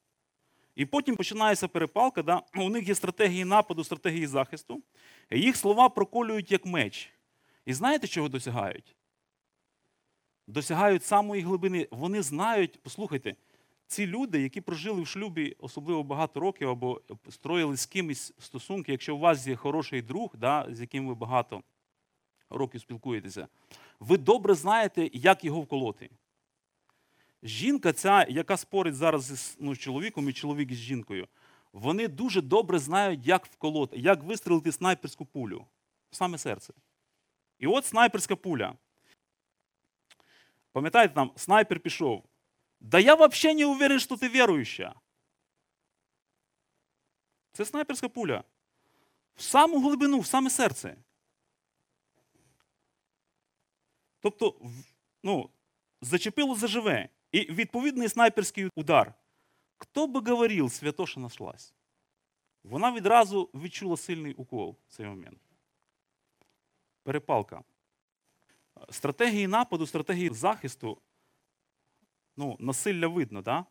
І 0.75 0.85
потім 0.85 1.15
починається 1.15 1.67
перепалка. 1.67 2.23
Да? 2.23 2.41
У 2.55 2.69
них 2.69 2.87
є 2.87 2.95
стратегії 2.95 3.45
нападу, 3.45 3.83
стратегії 3.83 4.27
захисту. 4.27 4.83
І 5.29 5.39
їх 5.39 5.55
слова 5.55 5.89
проколюють 5.89 6.51
як 6.51 6.65
меч. 6.65 7.09
І 7.65 7.73
знаєте, 7.73 8.07
чого 8.07 8.29
досягають? 8.29 8.95
Досягають 10.47 11.03
самої 11.03 11.41
глибини. 11.41 11.87
Вони 11.91 12.21
знають, 12.21 12.79
послухайте, 12.83 13.35
ці 13.87 14.07
люди, 14.07 14.41
які 14.41 14.61
прожили 14.61 15.01
в 15.01 15.07
шлюбі 15.07 15.55
особливо 15.59 16.03
багато 16.03 16.39
років, 16.39 16.69
або 16.69 17.01
строїли 17.29 17.77
з 17.77 17.85
кимось 17.85 18.33
стосунки, 18.39 18.91
якщо 18.91 19.15
у 19.15 19.19
вас 19.19 19.47
є 19.47 19.55
хороший 19.55 20.01
друг, 20.01 20.31
да, 20.37 20.67
з 20.71 20.81
яким 20.81 21.07
ви 21.07 21.15
багато 21.15 21.63
років 22.49 22.81
спілкуєтеся, 22.81 23.47
ви 23.99 24.17
добре 24.17 24.53
знаєте, 24.53 25.09
як 25.13 25.43
його 25.43 25.61
вколоти. 25.61 26.09
Жінка, 27.43 27.93
ця, 27.93 28.25
яка 28.29 28.57
спорить 28.57 28.95
зараз 28.95 29.23
з 29.23 29.57
ну, 29.59 29.75
чоловіком 29.75 30.29
і 30.29 30.33
чоловік 30.33 30.73
з 30.73 30.75
жінкою, 30.75 31.27
вони 31.73 32.07
дуже 32.07 32.41
добре 32.41 32.79
знають, 32.79 33.27
як 33.27 33.45
вколоти, 33.45 33.97
як 33.97 34.23
вистрелити 34.23 34.71
снайперську 34.71 35.25
пулю 35.25 35.65
в 36.09 36.15
саме 36.15 36.37
серце. 36.37 36.73
І 37.59 37.67
от 37.67 37.85
снайперська 37.85 38.35
пуля. 38.35 38.75
Пам'ятаєте, 40.71 41.13
там 41.13 41.31
снайпер 41.35 41.79
пішов. 41.79 42.23
Да 42.79 42.99
я 42.99 43.15
взагалі 43.15 43.57
не 43.57 43.65
уверен, 43.65 43.99
що 43.99 44.17
ти 44.17 44.29
віруюча. 44.29 44.95
Це 47.53 47.65
снайперська 47.65 48.09
пуля. 48.09 48.43
В 49.35 49.41
саму 49.41 49.81
глибину, 49.81 50.19
в 50.19 50.25
саме 50.25 50.49
серце. 50.49 50.95
Тобто, 54.19 54.55
ну, 55.23 55.49
зачепило 56.01 56.55
заживе. 56.55 57.09
І 57.31 57.39
відповідний 57.39 58.09
снайперський 58.09 58.69
удар. 58.75 59.13
Хто 59.77 60.07
би 60.07 60.31
говорив, 60.31 60.71
святоша 60.71 61.19
нашлась? 61.19 61.73
Вона 62.63 62.91
відразу 62.91 63.49
відчула 63.53 63.97
сильний 63.97 64.33
укол 64.33 64.75
в 64.87 64.91
цей 64.91 65.05
момент. 65.05 65.39
Перепалка. 67.03 67.63
Стратегії 68.89 69.47
нападу, 69.47 69.87
стратегії 69.87 70.29
захисту, 70.29 70.97
ну, 72.37 72.57
насилля 72.59 73.07
видно, 73.07 73.41
так? 73.41 73.65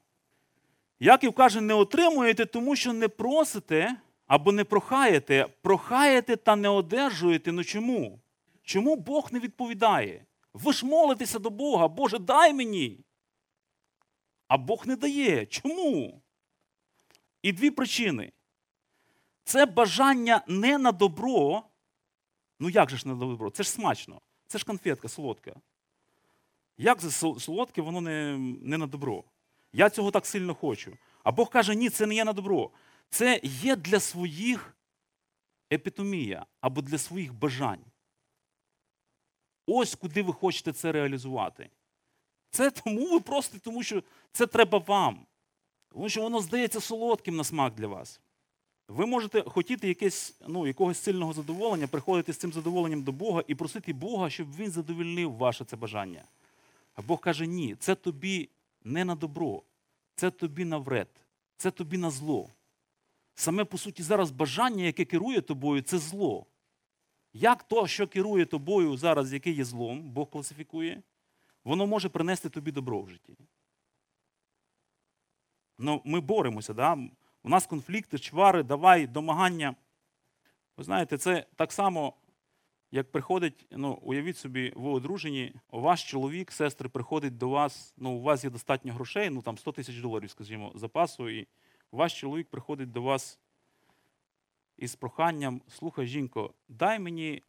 Яків 1.00 1.32
каже, 1.32 1.61
не 1.61 1.74
отримуєте, 1.74 2.46
тому 2.46 2.76
що 2.76 2.92
не 2.92 3.08
просите 3.08 3.96
або 4.26 4.52
не 4.52 4.64
прохаєте, 4.64 5.46
прохаєте 5.62 6.37
та 6.37 6.56
не 6.56 6.68
одержуєте. 6.68 7.52
Ну 7.52 7.64
чому? 7.64 8.20
Чому 8.62 8.96
Бог 8.96 9.32
не 9.32 9.40
відповідає? 9.40 10.24
Ви 10.58 10.72
ж 10.72 10.86
молитеся 10.86 11.38
до 11.38 11.50
Бога, 11.50 11.88
Боже, 11.88 12.18
дай 12.18 12.54
мені. 12.54 13.04
А 14.48 14.56
Бог 14.58 14.86
не 14.86 14.96
дає. 14.96 15.46
Чому? 15.46 16.22
І 17.42 17.52
дві 17.52 17.70
причини. 17.70 18.32
Це 19.44 19.66
бажання 19.66 20.44
не 20.48 20.78
на 20.78 20.92
добро. 20.92 21.62
Ну 22.60 22.70
як 22.70 22.90
же 22.90 22.96
ж 22.96 23.08
не 23.08 23.14
на 23.14 23.20
добро? 23.20 23.50
Це 23.50 23.62
ж 23.62 23.70
смачно. 23.70 24.20
Це 24.46 24.58
ж 24.58 24.64
конфетка 24.64 25.08
солодка. 25.08 25.54
Як 26.78 27.00
це 27.00 27.10
солодке, 27.40 27.82
воно 27.82 28.00
не, 28.00 28.38
не 28.62 28.78
на 28.78 28.86
добро? 28.86 29.24
Я 29.72 29.90
цього 29.90 30.10
так 30.10 30.26
сильно 30.26 30.54
хочу. 30.54 30.96
А 31.22 31.32
Бог 31.32 31.50
каже, 31.50 31.74
ні, 31.74 31.90
це 31.90 32.06
не 32.06 32.14
є 32.14 32.24
на 32.24 32.32
добро. 32.32 32.70
Це 33.10 33.40
є 33.42 33.76
для 33.76 34.00
своїх 34.00 34.76
епітомія 35.72 36.46
або 36.60 36.82
для 36.82 36.98
своїх 36.98 37.34
бажань. 37.34 37.84
Ось 39.70 39.94
куди 39.94 40.22
ви 40.22 40.33
хочете 40.33 40.72
це 40.72 40.92
реалізувати. 40.92 41.70
Це 42.50 42.70
тому 42.70 43.12
ви 43.12 43.20
просто 43.20 43.59
тому, 43.59 43.83
що 43.83 44.02
це 44.33 44.46
треба 44.46 44.78
вам. 44.78 45.26
Тому 45.88 46.09
що 46.09 46.22
воно 46.22 46.40
здається 46.40 46.81
солодким 46.81 47.37
на 47.37 47.44
смак 47.44 47.74
для 47.74 47.87
вас. 47.87 48.20
Ви 48.88 49.07
можете 49.07 49.42
хотіти 49.42 49.88
якесь, 49.88 50.35
ну, 50.48 50.66
якогось 50.66 50.98
сильного 50.98 51.33
задоволення, 51.33 51.87
приходити 51.87 52.33
з 52.33 52.37
цим 52.37 52.52
задоволенням 52.52 53.02
до 53.02 53.12
Бога 53.12 53.42
і 53.46 53.54
просити 53.54 53.92
Бога, 53.92 54.31
щоб 54.31 54.57
Він 54.57 54.70
задовольнив 54.70 55.33
ваше 55.33 55.64
це 55.64 55.76
бажання. 55.76 56.24
А 56.94 57.02
Бог 57.02 57.20
каже: 57.20 57.46
ні, 57.46 57.76
це 57.78 57.94
тобі 57.94 58.48
не 58.85 59.04
на 59.04 59.14
добро, 59.14 59.62
це 60.14 60.31
тобі 60.31 60.64
на 60.64 60.78
вред, 60.78 61.09
це 61.57 61.70
тобі 61.70 61.98
на 61.98 62.11
зло. 62.11 62.48
Саме 63.35 63.64
по 63.64 63.78
суті, 63.78 64.02
зараз 64.02 64.31
бажання, 64.31 64.85
яке 64.85 65.04
керує 65.04 65.40
тобою, 65.40 65.83
це 65.83 65.98
зло. 65.98 66.46
Як 67.40 67.62
то, 67.62 67.87
що 67.87 68.09
керує 68.09 68.46
тобою 68.46 68.96
зараз, 68.96 69.33
яке 69.33 69.51
є 69.51 69.64
злом, 69.64 70.11
Бог 70.11 70.31
класифікує, 70.31 71.03
воно 71.64 71.87
може 71.87 72.09
принести 72.09 72.48
тобі 72.48 72.72
добро 72.72 73.01
в 73.01 73.11
житті. 73.11 73.37
Ну, 75.79 76.03
ми 76.05 76.20
боремося, 76.20 76.74
да? 76.74 76.98
у 77.42 77.48
нас 77.48 77.66
конфлікти, 77.66 78.18
чвари, 78.18 78.62
давай, 78.62 79.07
домагання. 79.07 79.77
Ви 80.77 80.85
знаєте, 80.85 81.18
це 81.18 81.46
так 81.57 81.72
само, 81.72 82.14
як 82.90 83.12
приходить, 83.12 83.66
ну, 83.70 83.98
уявіть 84.03 84.37
собі, 84.37 84.72
ви 84.77 84.90
одружені, 84.90 85.55
ваш 85.68 86.11
чоловік, 86.11 86.53
сестри, 86.53 86.88
приходить 86.88 87.37
до 87.37 87.48
вас, 87.48 87.94
ну, 87.96 88.11
у 88.11 88.22
вас 88.22 88.44
є 88.44 88.51
достатньо 88.51 88.92
грошей, 88.92 89.31
ну 89.31 89.42
там 89.42 89.59
100 89.59 89.72
тисяч 89.72 90.01
доларів, 90.01 90.31
скажімо, 90.31 90.72
запасу, 90.74 91.29
і 91.29 91.46
ваш 91.92 92.20
чоловік 92.20 92.48
приходить 92.48 92.92
до 92.92 93.03
вас 93.03 93.38
із 94.78 94.94
проханням: 94.94 95.62
слухай, 95.68 96.06
жінко, 96.06 96.54
дай 96.68 96.98
мені 96.98 97.42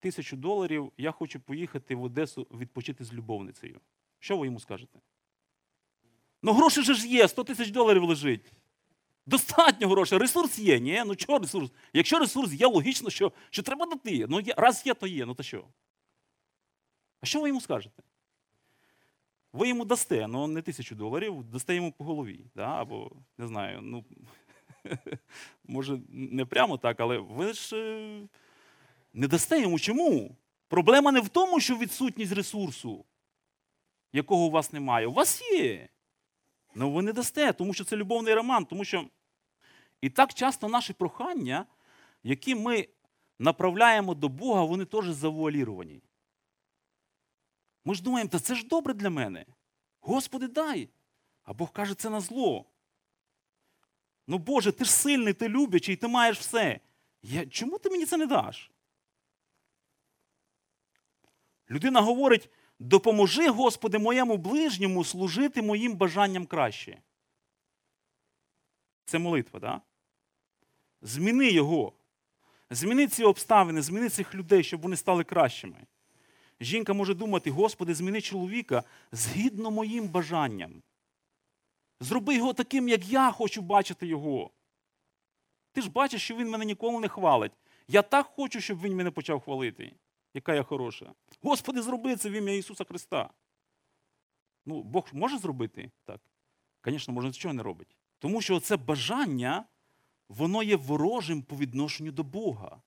тисячу 0.00 0.36
доларів, 0.36 0.92
я 0.96 1.12
хочу 1.12 1.40
поїхати 1.40 1.94
в 1.94 2.02
Одесу 2.02 2.46
відпочити 2.50 3.04
з 3.04 3.12
любовницею. 3.12 3.80
Що 4.18 4.38
ви 4.38 4.46
йому 4.46 4.60
скажете? 4.60 5.00
Ну, 6.42 6.52
гроші 6.52 6.82
же 6.82 6.94
ж 6.94 7.08
є, 7.08 7.28
100 7.28 7.44
тисяч 7.44 7.70
доларів 7.70 8.04
лежить. 8.04 8.52
Достатньо 9.26 9.88
грошей, 9.88 10.18
ресурс 10.18 10.58
є, 10.58 10.80
ні? 10.80 11.02
Ну 11.06 11.16
чого 11.16 11.38
ресурс? 11.38 11.70
Якщо 11.92 12.18
ресурс 12.18 12.52
є, 12.52 12.66
логічно, 12.66 13.10
що, 13.10 13.32
що 13.50 13.62
треба 13.62 13.86
дати. 13.86 14.26
Ну, 14.28 14.40
раз 14.56 14.86
є, 14.86 14.94
то 14.94 15.06
є, 15.06 15.26
ну 15.26 15.34
то 15.34 15.42
що? 15.42 15.64
А 17.20 17.26
що 17.26 17.40
ви 17.40 17.48
йому 17.48 17.60
скажете? 17.60 18.02
Ви 19.52 19.68
йому 19.68 19.84
дасте, 19.84 20.26
ну 20.26 20.46
не 20.46 20.62
тисячу 20.62 20.94
доларів, 20.94 21.44
дасте 21.44 21.74
йому 21.74 21.92
по 21.92 22.04
голові. 22.04 22.40
Да? 22.54 22.66
Або, 22.66 23.10
не 23.38 23.46
знаю, 23.46 23.80
ну, 23.82 24.04
може, 25.64 26.00
не 26.08 26.44
прямо 26.44 26.78
так, 26.78 27.00
але 27.00 27.18
ви 27.18 27.52
ж 27.52 27.76
е, 27.76 28.20
не 29.12 29.28
дасте 29.28 29.60
йому. 29.60 29.78
Чому? 29.78 30.36
Проблема 30.68 31.12
не 31.12 31.20
в 31.20 31.28
тому, 31.28 31.60
що 31.60 31.76
відсутність 31.76 32.32
ресурсу, 32.32 33.04
якого 34.12 34.46
у 34.46 34.50
вас 34.50 34.72
немає. 34.72 35.06
У 35.06 35.12
вас 35.12 35.42
є. 35.42 35.88
Ну 36.74 36.92
ви 36.92 37.02
не 37.02 37.12
дасте, 37.12 37.52
тому 37.52 37.74
що 37.74 37.84
це 37.84 37.96
любовний 37.96 38.34
роман, 38.34 38.64
тому 38.64 38.84
що 38.84 39.08
і 40.00 40.10
так 40.10 40.34
часто 40.34 40.68
наші 40.68 40.92
прохання, 40.92 41.66
які 42.22 42.54
ми 42.54 42.88
направляємо 43.38 44.14
до 44.14 44.28
Бога, 44.28 44.64
вони 44.64 44.84
теж 44.84 45.06
завуаліровані. 45.06 46.02
Ми 47.84 47.94
ж 47.94 48.02
думаємо, 48.02 48.30
та 48.30 48.38
це 48.38 48.54
ж 48.54 48.66
добре 48.66 48.94
для 48.94 49.10
мене. 49.10 49.46
Господи, 50.00 50.48
дай. 50.48 50.88
А 51.42 51.52
Бог 51.52 51.72
каже, 51.72 51.94
це 51.94 52.10
на 52.10 52.20
зло. 52.20 52.64
Ну, 54.30 54.38
Боже, 54.38 54.72
ти 54.72 54.84
ж 54.84 54.92
сильний, 54.92 55.32
ти 55.32 55.48
любячий, 55.48 55.96
ти 55.96 56.08
маєш 56.08 56.38
все. 56.38 56.80
Я, 57.22 57.46
Чому 57.46 57.78
ти 57.78 57.90
мені 57.90 58.06
це 58.06 58.16
не 58.16 58.26
даш? 58.26 58.70
Людина 61.70 62.00
говорить: 62.00 62.50
допоможи, 62.78 63.48
Господи, 63.48 63.98
моєму 63.98 64.36
ближньому 64.36 65.04
служити 65.04 65.62
моїм 65.62 65.96
бажанням 65.96 66.46
краще. 66.46 66.98
Це 69.04 69.18
молитва? 69.18 69.60
Да? 69.60 69.80
Зміни 71.02 71.50
його. 71.50 71.92
Зміни 72.70 73.06
ці 73.06 73.24
обставини, 73.24 73.82
зміни 73.82 74.08
цих 74.08 74.34
людей, 74.34 74.64
щоб 74.64 74.80
вони 74.80 74.96
стали 74.96 75.24
кращими. 75.24 75.86
Жінка 76.60 76.92
може 76.92 77.14
думати, 77.14 77.50
Господи, 77.50 77.94
зміни 77.94 78.20
чоловіка 78.20 78.82
згідно 79.12 79.70
моїм 79.70 80.08
бажанням. 80.08 80.82
Зроби 82.00 82.34
його 82.34 82.52
таким, 82.52 82.88
як 82.88 83.08
я 83.08 83.32
хочу 83.32 83.62
бачити 83.62 84.06
його. 84.06 84.50
Ти 85.72 85.82
ж 85.82 85.90
бачиш, 85.90 86.22
що 86.22 86.36
він 86.36 86.50
мене 86.50 86.64
ніколи 86.64 87.00
не 87.00 87.08
хвалить. 87.08 87.52
Я 87.88 88.02
так 88.02 88.26
хочу, 88.26 88.60
щоб 88.60 88.80
він 88.80 88.96
мене 88.96 89.10
почав 89.10 89.40
хвалити. 89.40 89.92
Яка 90.34 90.54
я 90.54 90.62
хороша. 90.62 91.12
Господи, 91.42 91.82
зроби 91.82 92.16
це 92.16 92.30
в 92.30 92.32
ім'я 92.32 92.54
Ісуса 92.54 92.84
Христа. 92.84 93.30
Ну, 94.66 94.82
Бог 94.82 95.08
може 95.12 95.38
зробити 95.38 95.90
так? 96.04 96.20
Звісно, 96.84 97.14
може, 97.14 97.26
нічого 97.26 97.54
не 97.54 97.62
робить. 97.62 97.96
Тому 98.18 98.40
що 98.40 98.60
це 98.60 98.76
бажання, 98.76 99.64
воно 100.28 100.62
є 100.62 100.76
ворожим 100.76 101.42
по 101.42 101.56
відношенню 101.56 102.12
до 102.12 102.24
Бога. 102.24 102.82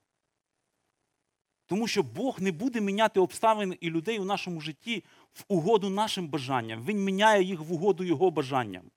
Тому 1.66 1.88
що 1.88 2.04
Бог 2.04 2.42
не 2.42 2.52
буде 2.52 2.82
міняти 2.82 3.20
обставини 3.20 3.78
і 3.82 3.90
людей 3.90 4.20
у 4.20 4.26
нашому 4.26 4.62
житті 4.62 5.04
в 5.34 5.44
угоду 5.48 5.90
нашим 5.90 6.28
бажанням. 6.28 6.86
Він 6.86 7.04
міняє 7.04 7.44
їх 7.44 7.60
в 7.60 7.74
угоду 7.74 8.04
Його 8.04 8.32
бажанням. 8.32 8.92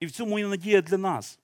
І 0.00 0.06
в 0.06 0.10
цьому 0.10 0.38
є 0.38 0.46
надія 0.46 0.82
для 0.82 0.98
нас. 0.98 1.38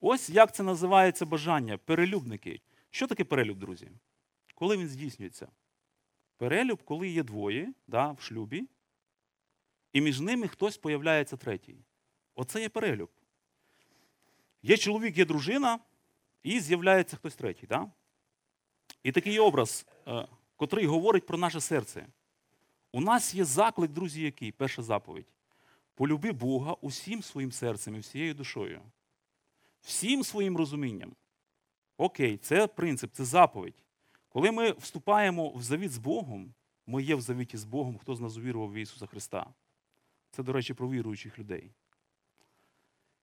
Ось 0.00 0.30
як 0.30 0.54
це 0.54 0.62
називається 0.62 1.26
бажання 1.26 1.78
перелюбники. 1.78 2.60
Що 2.90 3.06
таке 3.06 3.24
перелюб, 3.24 3.58
друзі? 3.58 3.90
Коли 4.54 4.76
він 4.76 4.88
здійснюється? 4.88 5.48
Перелюб, 6.36 6.82
коли 6.82 7.08
є 7.08 7.22
двоє 7.22 7.72
да, 7.86 8.10
в 8.12 8.20
шлюбі, 8.20 8.68
і 9.92 10.00
між 10.00 10.20
ними 10.20 10.48
хтось 10.48 10.76
появляється 10.76 11.36
третій. 11.36 11.76
Оце 12.34 12.60
є 12.60 12.68
перелюб. 12.68 13.10
Є 14.62 14.76
чоловік, 14.76 15.18
є 15.18 15.24
дружина, 15.24 15.78
і 16.42 16.60
з'являється 16.60 17.16
хтось 17.16 17.34
третій. 17.34 17.66
Да? 17.66 17.90
І 19.02 19.12
такий 19.12 19.38
образ, 19.38 19.86
е, 20.06 20.28
котрий 20.56 20.86
говорить 20.86 21.26
про 21.26 21.38
наше 21.38 21.60
серце. 21.60 22.06
У 22.92 23.00
нас 23.00 23.34
є 23.34 23.44
заклик, 23.44 23.90
друзі, 23.90 24.22
який? 24.22 24.52
Перша 24.52 24.82
заповідь. 24.82 25.33
Полюби 25.94 26.32
Бога 26.32 26.72
усім 26.72 27.22
своїм 27.22 27.52
серцем 27.52 27.94
і 27.94 27.98
всією 27.98 28.34
душою, 28.34 28.82
всім 29.80 30.24
своїм 30.24 30.56
розумінням. 30.56 31.16
Окей, 31.96 32.36
це 32.36 32.66
принцип, 32.66 33.12
це 33.12 33.24
заповідь. 33.24 33.84
Коли 34.28 34.50
ми 34.50 34.72
вступаємо 34.72 35.50
в 35.50 35.62
завіт 35.62 35.92
з 35.92 35.98
Богом, 35.98 36.54
ми 36.86 37.02
є 37.02 37.14
в 37.14 37.20
завіті 37.20 37.56
з 37.56 37.64
Богом, 37.64 37.98
хто 37.98 38.14
з 38.14 38.20
нас 38.20 38.36
увірував 38.36 38.72
в 38.72 38.74
Ісуса 38.74 39.06
Христа. 39.06 39.54
Це, 40.30 40.42
до 40.42 40.52
речі, 40.52 40.74
про 40.74 40.90
віруючих 40.90 41.38
людей. 41.38 41.70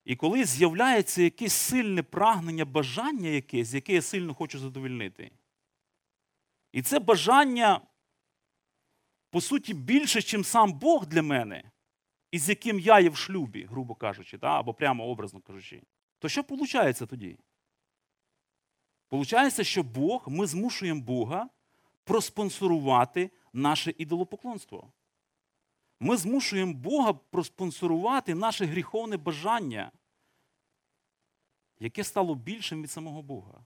І 0.05 0.15
коли 0.15 0.45
з'являється 0.45 1.21
якесь 1.21 1.53
сильне 1.53 2.03
прагнення, 2.03 2.65
бажання 2.65 3.29
якесь, 3.29 3.73
яке 3.73 3.93
я 3.93 4.01
сильно 4.01 4.34
хочу 4.34 4.60
задовольнити. 4.60 5.31
І 6.71 6.81
це 6.81 6.99
бажання, 6.99 7.81
по 9.29 9.41
суті, 9.41 9.73
більше, 9.73 10.38
ніж 10.38 10.47
сам 10.47 10.73
Бог 10.73 11.05
для 11.05 11.21
мене, 11.21 11.71
із 12.32 12.50
яким 12.50 12.80
я 12.80 13.00
є 13.00 13.10
в 13.10 13.15
шлюбі, 13.15 13.63
грубо 13.63 13.96
кажучи, 13.96 14.38
да? 14.38 14.60
або 14.60 14.74
прямо 14.74 15.08
образно 15.08 15.41
кажучи. 15.41 15.82
То 16.20 16.30
що 16.30 16.41
виходить 16.50 17.10
тоді? 17.10 17.39
Получається, 19.08 19.63
що 19.63 19.84
Бог, 19.84 20.24
ми 20.28 20.48
змушуємо 20.48 21.02
Бога 21.02 21.50
проспонсорувати 22.04 23.32
наше 23.54 23.94
ідолопоклонство. 23.98 24.94
Ми 26.00 26.17
змушуємо 26.17 26.74
Бога 26.74 27.13
проспонсорувати 27.13 28.36
наше 28.36 28.65
гріховне 28.65 29.17
бажання, 29.17 29.91
яке 31.80 32.04
стало 32.04 32.36
більшим 32.36 32.84
від 32.84 32.91
самого 32.91 33.22
Бога. 33.22 33.65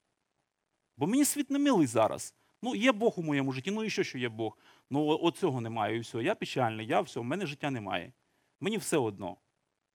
Бо 0.98 1.08
мені 1.08 1.26
світ 1.26 1.50
не 1.50 1.60
милий 1.60 1.88
зараз. 1.88 2.34
Ну, 2.62 2.76
є 2.76 2.92
Бог 2.92 3.20
у 3.20 3.24
моєму 3.24 3.52
житті, 3.52 3.72
ну 3.72 3.84
і 3.84 3.90
що, 3.90 4.04
що 4.04 4.18
є 4.18 4.30
Бог? 4.30 4.58
Ну, 4.90 5.20
от 5.22 5.38
цього 5.38 5.62
немає, 5.62 5.96
і 5.96 6.00
все. 6.00 6.24
Я 6.24 6.36
печальний, 6.36 6.88
я 6.88 7.02
все, 7.02 7.20
в 7.20 7.24
мене 7.24 7.46
життя 7.46 7.72
немає. 7.72 8.14
Мені 8.60 8.78
все 8.78 8.98
одно, 8.98 9.38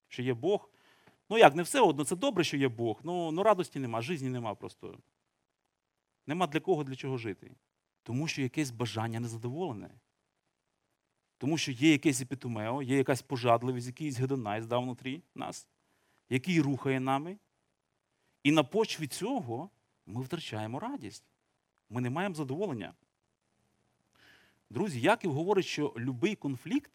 що 0.07 0.21
є 0.21 0.33
Бог. 0.33 0.69
Ну 1.29 1.37
як, 1.37 1.55
не 1.55 1.63
все 1.63 1.81
одно, 1.81 2.05
це 2.05 2.15
добре, 2.15 2.43
що 2.43 2.57
є 2.57 2.67
Бог. 2.67 2.99
Ну, 3.03 3.31
ну 3.31 3.43
радості 3.43 3.79
нема, 3.79 4.01
житті 4.01 4.29
нема 4.29 4.55
просто. 4.55 4.97
Нема 6.27 6.47
для 6.47 6.59
кого, 6.59 6.83
для 6.83 6.95
чого 6.95 7.17
жити. 7.17 7.51
Тому 8.03 8.27
що 8.27 8.41
якесь 8.41 8.71
бажання 8.71 9.19
незадоволене. 9.19 9.89
Тому 11.37 11.57
що 11.57 11.71
є 11.71 11.91
якесь 11.91 12.21
епітомео, 12.21 12.81
є 12.81 12.97
якась 12.97 13.21
пожадливість, 13.21 13.87
якийсь 13.87 14.19
гедонай 14.19 14.61
здав 14.61 14.83
внутрі 14.83 15.23
нас, 15.35 15.67
який 16.29 16.61
рухає 16.61 16.99
нами. 16.99 17.37
І 18.43 18.51
на 18.51 18.63
почві 18.63 19.07
цього 19.07 19.69
ми 20.05 20.21
втрачаємо 20.21 20.79
радість. 20.79 21.23
Ми 21.89 22.01
не 22.01 22.09
маємо 22.09 22.35
задоволення. 22.35 22.93
Друзі, 24.69 25.01
Яків 25.01 25.33
говорить, 25.33 25.65
що 25.65 25.93
будь-який 25.97 26.35
конфлікт, 26.35 26.91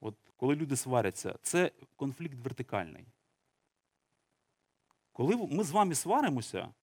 от 0.00 0.16
коли 0.36 0.54
люди 0.54 0.76
сваряться, 0.76 1.38
це 1.42 1.72
конфлікт 1.96 2.34
вертикальний. 2.34 3.06
Коли 5.12 5.36
ми 5.36 5.64
з 5.64 5.70
вами 5.70 5.94
сваримося, 5.94 6.74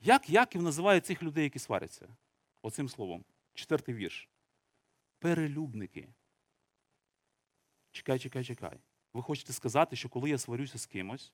як 0.00 0.30
Яків 0.30 0.62
називає 0.62 1.00
цих 1.00 1.22
людей, 1.22 1.44
які 1.44 1.58
сваряться? 1.58 2.16
Оцим 2.62 2.88
словом. 2.88 3.24
Четвертий 3.54 3.94
вірш. 3.94 4.28
Перелюбники. 5.18 6.08
Чекай, 7.90 8.18
чекай, 8.18 8.44
чекай. 8.44 8.80
Ви 9.12 9.22
хочете 9.22 9.52
сказати, 9.52 9.96
що 9.96 10.08
коли 10.08 10.30
я 10.30 10.38
сварюся 10.38 10.78
з 10.78 10.86
кимось, 10.86 11.32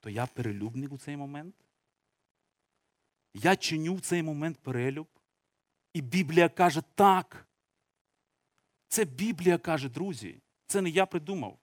то 0.00 0.10
я 0.10 0.26
перелюбник 0.26 0.92
у 0.92 0.98
цей 0.98 1.16
момент? 1.16 1.54
Я 3.34 3.56
чиню 3.56 3.94
в 3.94 4.00
цей 4.00 4.22
момент 4.22 4.58
перелюб. 4.58 5.08
І 5.92 6.00
Біблія 6.00 6.48
каже 6.48 6.82
так. 6.94 7.47
Це 8.88 9.04
Біблія 9.04 9.58
каже, 9.58 9.88
друзі. 9.88 10.40
Це 10.66 10.80
не 10.80 10.90
я 10.90 11.06
придумав. 11.06 11.58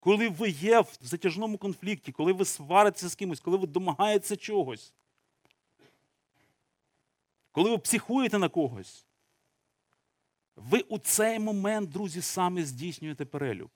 Коли 0.00 0.28
ви 0.28 0.48
є 0.48 0.80
в 0.80 0.96
затяжному 1.00 1.58
конфлікті, 1.58 2.12
коли 2.12 2.32
ви 2.32 2.44
сваритеся 2.44 3.08
з 3.08 3.14
кимось, 3.14 3.40
коли 3.40 3.56
ви 3.56 3.66
домагаєтеся 3.66 4.36
чогось, 4.36 4.92
коли 7.52 7.70
ви 7.70 7.78
психуєте 7.78 8.38
на 8.38 8.48
когось, 8.48 9.06
ви 10.56 10.80
у 10.80 10.98
цей 10.98 11.38
момент, 11.38 11.90
друзі, 11.90 12.22
самі 12.22 12.64
здійснюєте 12.64 13.24
перелюб. 13.24 13.70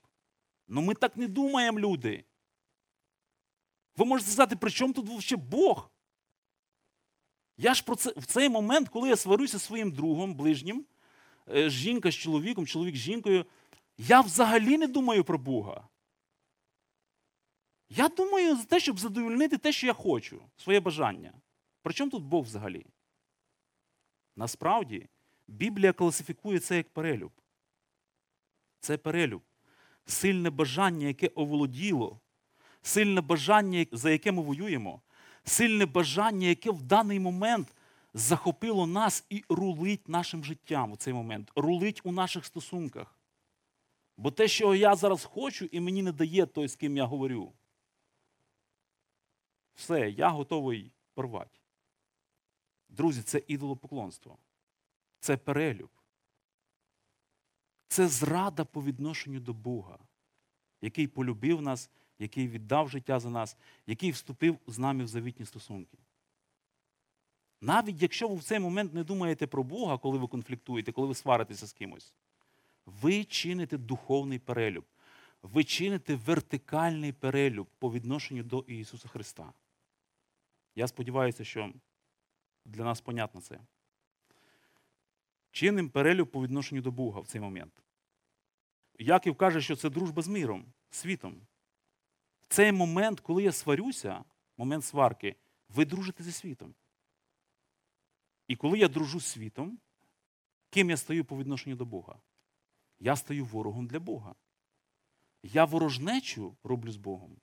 Ну 0.69 0.81
ми 0.81 0.95
так 0.95 1.17
не 1.17 1.29
думаємо, 1.29 1.81
люди. 1.81 2.25
Ви 3.97 4.05
можете 4.05 4.31
сказати, 4.31 4.57
при 4.57 4.71
чому 4.71 4.93
тут 4.93 5.09
взагалі 5.09 5.47
Бог? 5.49 5.91
Я 7.57 7.75
ж 7.75 7.85
про 7.85 7.97
це 7.97 8.13
в 8.17 8.27
цей 8.27 8.49
момент, 8.49 8.89
коли 8.89 9.09
я 9.09 9.17
сварюся 9.17 9.59
своїм 9.59 9.93
другом, 9.93 10.35
ближнім, 10.35 10.87
жінка 11.53 12.11
з 12.11 12.15
чоловіком, 12.15 12.67
чоловік 12.67 12.97
з 12.97 12.99
жінкою, 12.99 13.47
я 13.99 14.21
взагалі 14.21 14.79
не 14.79 14.87
думаю 14.87 15.25
про 15.25 15.39
Бога. 15.39 15.89
Я 17.89 18.09
думаю 18.09 18.57
за 18.57 18.65
те, 18.65 18.81
щоб 18.81 18.99
задовольнити 18.99 19.59
те, 19.59 19.73
що 19.73 19.87
я 19.87 19.93
хочу, 19.93 20.43
своє 20.57 20.81
бажання. 20.81 21.33
При 21.83 21.95
чому 21.95 22.11
тут 22.11 22.23
Бог 22.23 22.45
взагалі? 22.45 22.87
Насправді, 24.37 25.09
Біблія 25.49 25.93
класифікує 25.93 26.59
це 26.59 26.77
як 26.77 26.89
перелюб. 26.89 27.33
Це 28.81 28.99
перелюб. 28.99 29.43
Сильне 30.07 30.51
бажання, 30.51 31.07
яке 31.07 31.31
оволоділо, 31.35 32.21
сильне 32.83 33.21
бажання, 33.21 33.87
за 33.93 34.11
яке 34.11 34.33
ми 34.33 34.43
воюємо, 34.43 35.03
сильне 35.45 35.87
бажання, 35.87 36.49
яке 36.49 36.71
в 36.71 36.83
даний 36.83 37.21
момент 37.21 37.75
захопило 38.15 38.87
нас 38.87 39.27
і 39.31 39.45
рулить 39.49 40.09
нашим 40.09 40.45
життям 40.45 40.93
у 40.93 40.97
цей 40.97 41.13
момент, 41.13 41.53
рулить 41.57 42.01
у 42.05 42.13
наших 42.13 42.45
стосунках. 42.45 43.19
Бо 44.17 44.31
те, 44.31 44.49
що 44.49 44.75
я 44.75 44.97
зараз 44.97 45.25
хочу, 45.25 45.65
і 45.65 45.81
мені 45.81 46.03
не 46.03 46.13
дає 46.13 46.47
той, 46.47 46.69
з 46.69 46.77
ким 46.77 46.97
я 46.97 47.05
говорю. 47.05 47.53
Все, 49.75 50.11
я 50.11 50.29
готовий 50.29 50.93
порвати. 51.15 51.59
Друзі, 52.89 53.23
це 53.23 53.43
ідолопоклонство. 53.49 54.39
Це 55.21 55.37
перелюб. 55.37 55.91
Це 57.89 58.09
зрада 58.09 58.65
по 58.65 58.83
відношенню 58.83 59.41
до 59.41 59.55
Бога, 59.55 59.99
який 60.81 61.07
полюбив 61.07 61.63
нас, 61.63 61.91
який 62.19 62.49
віддав 62.49 62.89
життя 62.89 63.21
за 63.21 63.31
нас, 63.31 63.57
який 63.87 64.11
вступив 64.11 64.59
з 64.67 64.79
нами 64.79 65.05
в 65.05 65.09
завітні 65.09 65.47
стосунки. 65.47 65.99
Навіть 67.61 68.03
якщо 68.03 68.29
ви 68.29 68.35
в 68.35 68.45
цей 68.45 68.59
момент 68.59 68.95
не 68.95 69.05
думаєте 69.05 69.47
про 69.47 69.63
Бога, 69.63 69.99
коли 69.99 70.19
ви 70.19 70.27
конфліктуєте, 70.27 70.93
коли 70.93 71.09
ви 71.09 71.15
сваритеся 71.15 71.67
з 71.67 71.73
кимось, 71.73 72.15
ви 72.87 73.25
чините 73.25 73.79
духовний 73.79 74.39
перелюб. 74.39 74.85
Ви 75.43 75.65
чините 75.65 76.15
вертикальний 76.15 77.13
перелюб 77.13 77.67
по 77.79 77.93
відношенню 77.93 78.43
до 78.43 78.61
Ісуса 78.61 79.09
Христа. 79.09 79.53
Я 80.75 80.87
сподіваюся, 80.87 81.45
що 81.45 81.73
для 82.65 82.85
нас 82.85 83.01
понятно 83.01 83.41
це. 83.41 83.61
Чинним 85.51 85.91
перелюб 85.91 86.31
по 86.31 86.43
відношенню 86.43 86.81
до 86.81 86.91
Бога 86.91 87.21
в 87.21 87.27
цей 87.27 87.41
момент. 87.41 87.73
Яків 88.99 89.37
каже, 89.37 89.61
що 89.61 89.77
це 89.77 89.91
дружба 89.91 90.23
з 90.23 90.29
миром, 90.29 90.65
світом. 90.91 91.41
В 92.41 92.47
цей 92.49 92.73
момент, 92.73 93.21
коли 93.21 93.43
я 93.43 93.53
сварюся, 93.53 94.25
момент 94.57 94.85
сварки, 94.85 95.37
ви 95.69 95.85
дружите 95.85 96.25
зі 96.25 96.33
світом. 96.33 96.75
І 98.49 98.57
коли 98.57 98.79
я 98.79 98.89
дружу 98.89 99.21
з 99.21 99.27
світом, 99.27 99.79
ким 100.71 100.91
я 100.91 100.97
стаю 100.97 101.25
по 101.25 101.39
відношенню 101.39 101.77
до 101.77 101.85
Бога? 101.85 102.21
Я 102.99 103.17
стаю 103.17 103.45
ворогом 103.45 103.87
для 103.87 104.01
Бога. 104.01 104.35
Я 105.43 105.65
ворожнечу 105.65 106.57
роблю 106.63 106.93
з 106.93 106.97
Богом. 106.97 107.37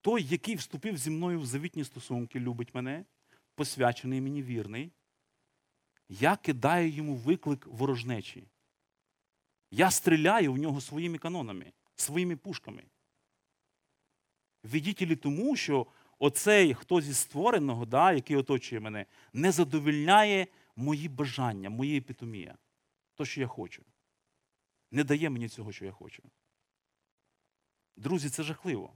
Той, 0.00 0.24
який 0.24 0.54
вступив 0.54 0.96
зі 0.96 1.10
мною 1.10 1.40
в 1.40 1.46
завітні 1.46 1.84
стосунки, 1.84 2.40
любить 2.40 2.74
мене, 2.74 3.04
посвячений 3.54 4.20
мені 4.20 4.42
вірний, 4.42 4.92
я 6.08 6.36
кидаю 6.36 6.90
йому 6.90 7.14
виклик 7.14 7.66
ворожнечі. 7.66 8.48
Я 9.70 9.90
стріляю 9.90 10.52
в 10.52 10.58
нього 10.58 10.80
своїми 10.80 11.18
канонами, 11.18 11.72
своїми 11.94 12.36
пушками. 12.36 12.84
Віддітелі 14.64 15.16
тому, 15.16 15.56
що 15.56 15.86
оцей 16.18 16.74
хто 16.74 17.00
зі 17.00 17.14
створеного, 17.14 17.86
да, 17.86 18.12
який 18.12 18.36
оточує 18.36 18.80
мене, 18.80 19.06
не 19.32 19.52
задовільняє 19.52 20.46
мої 20.76 21.08
бажання, 21.08 21.70
мої 21.70 21.98
епітомія, 21.98 22.58
то, 23.14 23.24
що 23.24 23.40
я 23.40 23.46
хочу. 23.46 23.82
Не 24.90 25.04
дає 25.04 25.30
мені 25.30 25.48
цього, 25.48 25.72
що 25.72 25.84
я 25.84 25.92
хочу. 25.92 26.22
Друзі, 27.96 28.30
це 28.30 28.42
жахливо. 28.42 28.92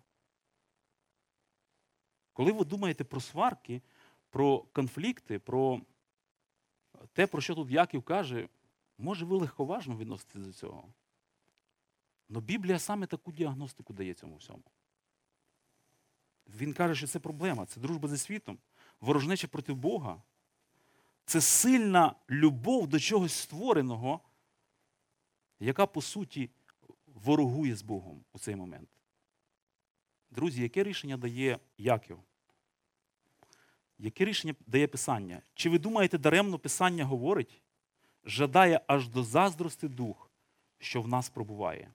Коли 2.33 2.53
ви 2.53 2.65
думаєте 2.65 3.05
про 3.05 3.21
сварки, 3.21 3.83
про 4.31 4.59
конфлікти, 4.59 5.39
про 5.39 5.81
те, 7.13 7.27
про 7.27 7.41
що 7.41 7.55
тут 7.55 7.71
Яків 7.71 8.03
каже, 8.03 8.49
може 8.99 9.25
ви 9.25 9.37
легковажно 9.37 9.97
відноситесь 9.97 10.47
до 10.47 10.53
цього. 10.53 10.93
Але 12.31 12.41
Біблія 12.41 12.79
саме 12.79 13.07
таку 13.07 13.33
діагностику 13.33 13.93
дає 13.93 14.15
цьому 14.15 14.37
всьому. 14.37 14.63
Він 16.57 16.73
каже, 16.73 16.95
що 16.95 17.07
це 17.07 17.19
проблема, 17.19 17.67
це 17.67 17.81
дружба 17.81 18.09
зі 18.09 18.17
світом, 18.17 18.59
ворожнеча 19.01 19.49
проти 19.49 19.73
Бога. 19.73 20.23
Це 21.25 21.41
сильна 21.41 22.15
любов 22.31 22.87
до 22.87 23.01
чогось 23.01 23.33
створеного, 23.33 24.21
яка, 25.61 25.87
по 25.87 26.03
суті, 26.03 26.51
ворогує 27.07 27.77
з 27.77 27.83
Богом 27.83 28.25
у 28.33 28.39
цей 28.39 28.57
момент. 28.57 28.89
Друзі, 30.31 30.63
яке 30.63 30.85
рішення 30.85 31.17
дає 31.17 31.59
Яків? 31.79 32.19
Яке 33.99 34.25
рішення 34.25 34.55
дає 34.67 34.87
Писання? 34.87 35.43
Чи 35.55 35.71
ви 35.71 35.79
думаєте, 35.79 36.19
даремно 36.19 36.59
Писання 36.59 37.05
говорить, 37.05 37.63
жадає 38.25 38.81
аж 38.87 39.09
до 39.09 39.23
заздрости 39.23 39.89
дух, 39.89 40.31
що 40.79 41.03
в 41.03 41.09
нас 41.09 41.29
пробуває? 41.29 41.93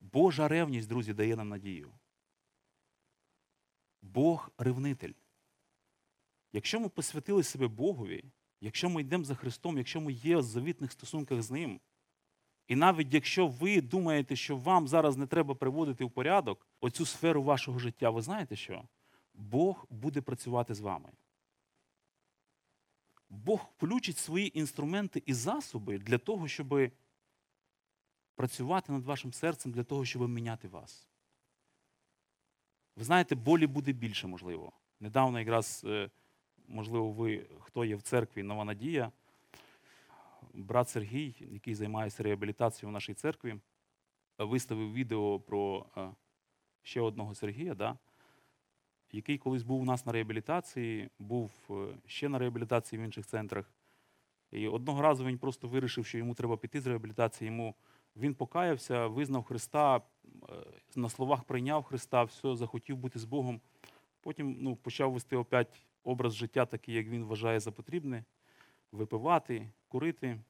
Божа 0.00 0.48
ревність, 0.48 0.88
друзі, 0.88 1.14
дає 1.14 1.36
нам 1.36 1.48
надію. 1.48 1.92
Бог 4.02 4.50
ревнитель. 4.58 5.12
Якщо 6.52 6.80
ми 6.80 6.88
посвятили 6.88 7.42
себе 7.42 7.68
Богові, 7.68 8.24
якщо 8.60 8.88
ми 8.88 9.00
йдемо 9.00 9.24
за 9.24 9.34
Христом, 9.34 9.78
якщо 9.78 10.00
ми 10.00 10.12
є 10.12 10.36
в 10.36 10.42
завітних 10.42 10.92
стосунках 10.92 11.42
з 11.42 11.50
Ним, 11.50 11.80
І 12.68 12.76
навіть 12.76 13.14
якщо 13.14 13.46
ви 13.46 13.80
думаєте, 13.80 14.36
що 14.36 14.56
вам 14.56 14.88
зараз 14.88 15.16
не 15.16 15.26
треба 15.26 15.54
приводити 15.54 16.04
в 16.04 16.10
порядок 16.10 16.66
оцю 16.80 17.06
сферу 17.06 17.42
вашого 17.42 17.78
життя, 17.78 18.10
ви 18.10 18.22
знаєте 18.22 18.56
що? 18.56 18.84
Бог 19.34 19.86
буде 19.90 20.20
працювати 20.20 20.74
з 20.74 20.80
вами. 20.80 21.10
Бог 23.28 23.66
включить 23.76 24.18
свої 24.18 24.58
інструменти 24.58 25.22
і 25.26 25.34
засоби 25.34 25.98
для 25.98 26.18
того, 26.18 26.48
щоб 26.48 26.92
працювати 28.34 28.92
над 28.92 29.04
вашим 29.04 29.32
серцем, 29.32 29.72
для 29.72 29.84
того, 29.84 30.04
щоб 30.04 30.28
міняти 30.28 30.68
вас. 30.68 31.08
Ви 32.96 33.04
знаєте, 33.04 33.34
болі 33.34 33.66
буде 33.66 33.92
більше, 33.92 34.26
можливо. 34.26 34.72
Недавно 35.00 35.38
якраз, 35.38 35.82
е, 35.86 36.10
можливо, 36.68 37.10
ви, 37.12 37.46
хто 37.60 37.84
є 37.84 37.96
в 37.96 38.02
церкві 38.02 38.42
Нова 38.42 38.64
Надія, 38.64 39.12
брат 40.54 40.88
Сергій, 40.88 41.34
який 41.40 41.74
займається 41.74 42.22
реабілітацією 42.22 42.90
в 42.90 42.92
нашій 42.92 43.14
церкві, 43.14 43.56
виставив 44.38 44.92
відео 44.92 45.40
про 45.40 45.86
е, 45.96 46.10
ще 46.82 47.00
одного 47.00 47.34
Сергія, 47.34 47.74
да, 47.74 47.98
який 49.12 49.38
колись 49.38 49.62
був 49.62 49.80
у 49.80 49.84
нас 49.84 50.06
на 50.06 50.12
реабілітації, 50.12 51.10
був 51.18 51.50
е, 51.70 51.86
ще 52.06 52.28
на 52.28 52.38
реабілітації 52.38 53.02
в 53.02 53.04
інших 53.04 53.26
центрах. 53.26 53.72
І 54.50 54.68
одного 54.68 55.02
разу 55.02 55.24
він 55.24 55.38
просто 55.38 55.68
вирішив, 55.68 56.06
що 56.06 56.18
йому 56.18 56.34
треба 56.34 56.56
піти 56.56 56.80
з 56.80 56.86
реабілітації. 56.86 57.46
Йому 57.46 57.74
він 58.16 58.34
покаявся, 58.34 59.06
визнав 59.06 59.44
Христа, 59.44 59.96
е, 59.96 60.00
на 60.96 61.08
словах 61.08 61.44
прийняв 61.44 61.84
Христа, 61.84 62.22
все, 62.22 62.56
захотів 62.56 62.96
бути 62.96 63.18
з 63.18 63.24
Богом. 63.24 63.60
Потім 64.20 64.56
ну, 64.60 64.76
почав 64.76 65.12
вести 65.12 65.36
опять 65.36 65.86
образ 66.04 66.34
життя, 66.34 66.66
такий, 66.66 66.94
як 66.94 67.06
він 67.06 67.24
вважає 67.24 67.60
за 67.60 67.72
потрібне, 67.72 68.24
випивати, 68.92 69.68
курити, 69.88 70.40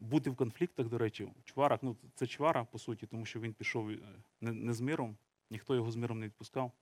бути 0.00 0.30
в 0.30 0.36
конфліктах, 0.36 0.88
до 0.88 0.98
речі, 0.98 1.24
в 1.24 1.44
чварах. 1.44 1.82
Ну, 1.82 1.96
це 2.14 2.26
чвара, 2.26 2.64
по 2.64 2.78
суті, 2.78 3.06
тому 3.06 3.26
що 3.26 3.40
він 3.40 3.52
пішов 3.52 3.90
е, 3.90 3.98
не, 4.40 4.52
не 4.52 4.72
з 4.72 4.80
миром, 4.80 5.16
ніхто 5.50 5.74
його 5.74 5.90
з 5.90 5.96
миром 5.96 6.20
не 6.20 6.26
відпускав. 6.26 6.72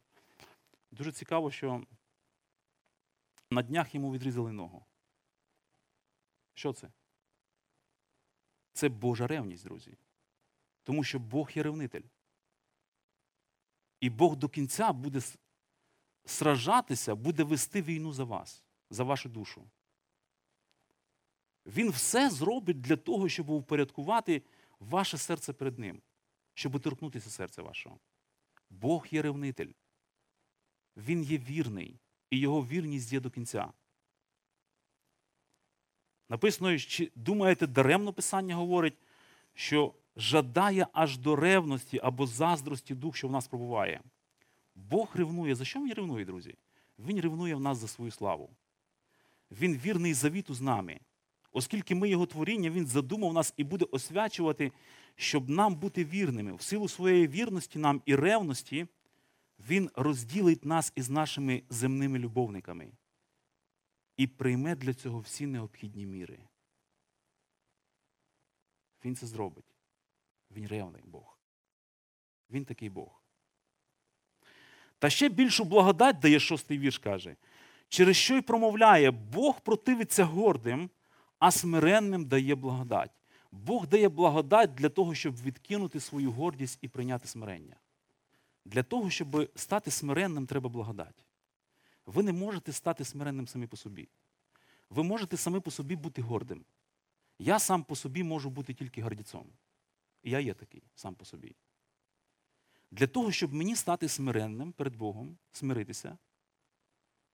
Дуже 0.90 1.12
цікаво, 1.12 1.50
що 1.50 1.82
на 3.50 3.62
днях 3.62 3.94
йому 3.94 4.12
відрізали 4.12 4.52
ногу. 4.52 4.84
Що 6.54 6.72
це? 6.72 6.88
Це 8.72 8.88
Божа 8.88 9.26
ревність, 9.26 9.64
друзі. 9.64 9.96
Тому 10.82 11.04
що 11.04 11.18
Бог 11.18 11.50
є 11.54 11.62
ревнитель. 11.62 12.02
І 14.00 14.10
Бог 14.10 14.36
до 14.36 14.48
кінця 14.48 14.92
буде 14.92 15.20
сражатися, 16.24 17.14
буде 17.14 17.44
вести 17.44 17.82
війну 17.82 18.12
за 18.12 18.24
вас, 18.24 18.64
за 18.90 19.04
вашу 19.04 19.28
душу. 19.28 19.70
Він 21.66 21.90
все 21.90 22.30
зробить 22.30 22.80
для 22.80 22.96
того, 22.96 23.28
щоб 23.28 23.50
упорядкувати 23.50 24.42
ваше 24.80 25.18
серце 25.18 25.52
перед 25.52 25.78
ним, 25.78 26.02
щоб 26.54 26.80
торкнутися 26.80 27.30
серця 27.30 27.62
вашого. 27.62 27.98
Бог 28.70 29.06
є 29.10 29.22
ревнитель. 29.22 29.72
Він 30.96 31.22
є 31.22 31.38
вірний, 31.38 32.00
і 32.30 32.38
його 32.38 32.66
вірність 32.66 33.12
є 33.12 33.20
до 33.20 33.30
кінця. 33.30 33.72
Написано, 36.32 36.78
чи 36.78 37.10
думаєте, 37.16 37.66
даремно 37.66 38.12
Писання 38.12 38.54
говорить, 38.54 38.94
що 39.54 39.94
жадає 40.16 40.86
аж 40.92 41.18
до 41.18 41.36
ревності 41.36 42.00
або 42.02 42.26
заздрості 42.26 42.94
дух, 42.94 43.16
що 43.16 43.28
в 43.28 43.32
нас 43.32 43.48
пробуває. 43.48 44.00
Бог 44.74 45.08
ревнує. 45.14 45.54
За 45.54 45.64
що 45.64 45.80
він 45.80 45.92
ревнує, 45.92 46.24
друзі? 46.24 46.54
Він 46.98 47.20
ревнує 47.20 47.54
в 47.54 47.60
нас 47.60 47.78
за 47.78 47.88
свою 47.88 48.10
славу. 48.10 48.50
Він 49.50 49.76
вірний 49.76 50.14
завіту 50.14 50.54
з 50.54 50.60
нами. 50.60 51.00
Оскільки 51.52 51.94
ми 51.94 52.08
його 52.08 52.26
творіння, 52.26 52.70
він 52.70 52.86
задумав 52.86 53.32
нас 53.32 53.54
і 53.56 53.64
буде 53.64 53.86
освячувати, 53.90 54.72
щоб 55.16 55.50
нам 55.50 55.74
бути 55.74 56.04
вірними. 56.04 56.54
В 56.54 56.62
силу 56.62 56.88
своєї 56.88 57.28
вірності 57.28 57.78
нам 57.78 58.02
і 58.06 58.14
ревності 58.14 58.86
він 59.68 59.90
розділить 59.94 60.64
нас 60.64 60.92
із 60.96 61.10
нашими 61.10 61.62
земними 61.68 62.18
любовниками 62.18 62.92
і 64.16 64.26
прийме 64.26 64.74
для 64.74 64.94
цього 64.94 65.18
всі 65.20 65.46
необхідні 65.46 66.06
міри. 66.06 66.38
Він 69.04 69.16
це 69.16 69.26
зробить. 69.26 69.76
Він 70.50 70.66
ревний 70.66 71.02
Бог. 71.04 71.38
Він 72.50 72.64
такий 72.64 72.90
Бог. 72.90 73.22
Та 74.98 75.10
ще 75.10 75.28
більшу 75.28 75.64
благодать 75.64 76.18
дає 76.18 76.40
шостий 76.40 76.78
вірш 76.78 76.98
каже, 76.98 77.36
через 77.88 78.16
що 78.16 78.36
й 78.36 78.40
промовляє, 78.40 79.10
Бог 79.10 79.60
противиться 79.60 80.24
гордим, 80.24 80.90
а 81.38 81.50
смиренним 81.50 82.24
дає 82.24 82.54
благодать. 82.54 83.10
Бог 83.52 83.86
дає 83.86 84.08
благодать 84.08 84.74
для 84.74 84.88
того, 84.88 85.14
щоб 85.14 85.42
відкинути 85.42 86.00
свою 86.00 86.32
гордість 86.32 86.78
і 86.82 86.88
прийняти 86.88 87.28
смирення. 87.28 87.76
Для 88.64 88.82
того, 88.82 89.10
щоб 89.10 89.50
стати 89.54 89.90
смиренним, 89.90 90.46
треба 90.46 90.68
благодать. 90.68 91.24
Ви 92.06 92.22
не 92.22 92.32
можете 92.32 92.72
стати 92.72 93.04
смиренним 93.04 93.48
самі 93.48 93.66
по 93.66 93.76
собі. 93.76 94.08
Ви 94.90 95.02
можете 95.02 95.36
самі 95.36 95.60
по 95.60 95.70
собі 95.70 95.96
бути 95.96 96.22
гордим. 96.22 96.64
Я 97.38 97.58
сам 97.58 97.84
по 97.84 97.96
собі 97.96 98.22
можу 98.22 98.50
бути 98.50 98.74
тільки 98.74 99.02
гордіцом. 99.02 99.46
І 100.22 100.30
я 100.30 100.40
є 100.40 100.54
такий 100.54 100.82
сам 100.94 101.14
по 101.14 101.24
собі. 101.24 101.56
Для 102.90 103.06
того, 103.06 103.32
щоб 103.32 103.54
мені 103.54 103.76
стати 103.76 104.08
смиренним 104.08 104.72
перед 104.72 104.96
Богом, 104.96 105.38
смиритися, 105.52 106.18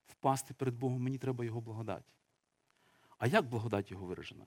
впасти 0.07 0.55
перед 0.55 0.75
Богом, 0.75 1.03
мені 1.03 1.19
треба 1.19 1.45
Його 1.45 1.61
благодать. 1.61 2.15
А 3.19 3.27
як 3.27 3.49
благодать 3.49 3.91
Його 3.91 4.07
виражена? 4.07 4.47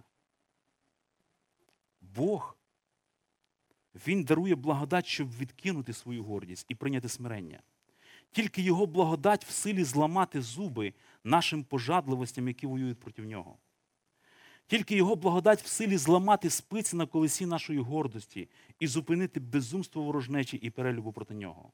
Бог, 2.01 2.57
Він 3.95 4.23
дарує 4.23 4.55
благодать, 4.55 5.05
щоб 5.05 5.31
відкинути 5.37 5.93
свою 5.93 6.23
гордість 6.23 6.65
і 6.69 6.75
прийняти 6.75 7.09
смирення. 7.09 7.63
Тільки 8.31 8.61
Його 8.61 8.85
благодать 8.85 9.45
в 9.45 9.51
силі 9.51 9.83
зламати 9.83 10.41
зуби 10.41 10.93
нашим 11.23 11.63
пожадливостям, 11.63 12.47
які 12.47 12.67
воюють 12.67 12.99
проти 12.99 13.21
нього. 13.21 13.57
Тільки 14.67 14.95
Його 14.95 15.15
благодать 15.15 15.61
в 15.61 15.67
силі 15.67 15.97
зламати 15.97 16.49
спиці 16.49 16.95
на 16.95 17.05
колесі 17.05 17.45
нашої 17.45 17.79
гордості 17.79 18.49
і 18.79 18.87
зупинити 18.87 19.39
безумство 19.39 20.03
ворожнечі 20.03 20.57
і 20.57 20.69
перелюбу 20.69 21.11
проти 21.11 21.33
нього. 21.33 21.71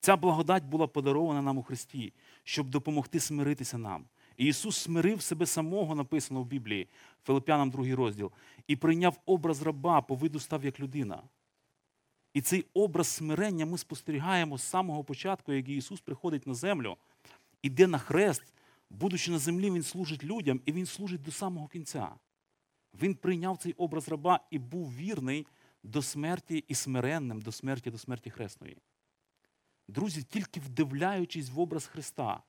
Ця 0.00 0.16
благодать 0.16 0.64
була 0.64 0.86
подарована 0.86 1.42
нам 1.42 1.58
у 1.58 1.62
Христі, 1.62 2.12
щоб 2.42 2.68
допомогти 2.68 3.20
смиритися 3.20 3.78
нам. 3.78 4.04
І 4.36 4.46
Ісус 4.46 4.76
смирив 4.76 5.22
себе 5.22 5.46
самого, 5.46 5.94
написано 5.94 6.42
в 6.42 6.46
Біблії, 6.46 6.88
Филип'янам 7.24 7.70
2 7.70 7.96
розділ, 7.96 8.32
і 8.66 8.76
прийняв 8.76 9.20
образ 9.26 9.62
раба, 9.62 10.00
по 10.00 10.14
виду 10.14 10.40
став 10.40 10.64
як 10.64 10.80
людина. 10.80 11.22
І 12.34 12.40
цей 12.40 12.66
образ 12.74 13.08
смирення 13.08 13.66
ми 13.66 13.78
спостерігаємо 13.78 14.58
з 14.58 14.62
самого 14.62 15.04
початку, 15.04 15.52
як 15.52 15.68
Ісус 15.68 16.00
приходить 16.00 16.46
на 16.46 16.54
землю, 16.54 16.96
іде 17.62 17.86
на 17.86 17.98
хрест, 17.98 18.42
будучи 18.90 19.30
на 19.30 19.38
землі, 19.38 19.70
Він 19.70 19.82
служить 19.82 20.24
людям, 20.24 20.60
і 20.66 20.72
Він 20.72 20.86
служить 20.86 21.22
до 21.22 21.32
самого 21.32 21.68
кінця. 21.68 22.14
Він 23.02 23.14
прийняв 23.14 23.58
цей 23.58 23.72
образ 23.72 24.08
раба 24.08 24.40
і 24.50 24.58
був 24.58 24.94
вірний 24.96 25.46
до 25.82 26.02
смерті 26.02 26.64
і 26.68 26.74
смиренним 26.74 27.40
до 27.40 27.52
смерті, 27.52 27.90
до 27.90 27.98
смерті 27.98 28.30
хресної. 28.30 28.78
Друзі, 29.88 30.22
тільки 30.22 30.60
вдивляючись 30.60 31.50
в 31.50 31.60
образ 31.60 31.86
Христа, 31.86 32.42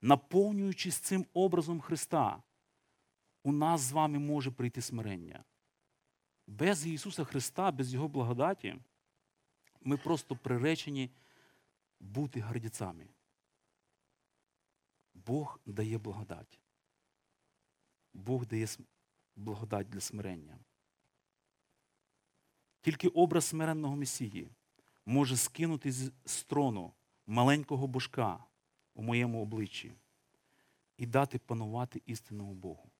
наповнюючись 0.00 0.96
цим 0.96 1.26
образом 1.34 1.80
Христа, 1.80 2.42
у 3.42 3.52
нас 3.52 3.80
з 3.80 3.92
вами 3.92 4.18
може 4.18 4.50
прийти 4.50 4.82
смирення. 4.82 5.44
Без 6.46 6.86
Ісуса 6.86 7.24
Христа, 7.24 7.70
без 7.70 7.94
Його 7.94 8.08
благодаті, 8.08 8.76
ми 9.80 9.96
просто 9.96 10.36
приречені 10.36 11.10
бути 12.00 12.40
гордіцями. 12.40 13.08
Бог 15.14 15.60
дає 15.66 15.98
благодать. 15.98 16.60
Бог 18.14 18.46
дає 18.46 18.66
благодать 19.36 19.88
для 19.88 20.00
смирення. 20.00 20.58
Тільки 22.80 23.08
образ 23.08 23.44
смиренного 23.44 23.96
Месії 23.96 24.50
може 25.06 25.36
скинути 25.36 25.92
з 26.24 26.44
трону 26.44 26.92
маленького 27.26 27.86
божка 27.86 28.44
у 28.94 29.02
моєму 29.02 29.42
обличчі 29.42 29.94
і 30.96 31.06
дати 31.06 31.38
панувати 31.38 32.02
істинному 32.06 32.54
Богу. 32.54 32.90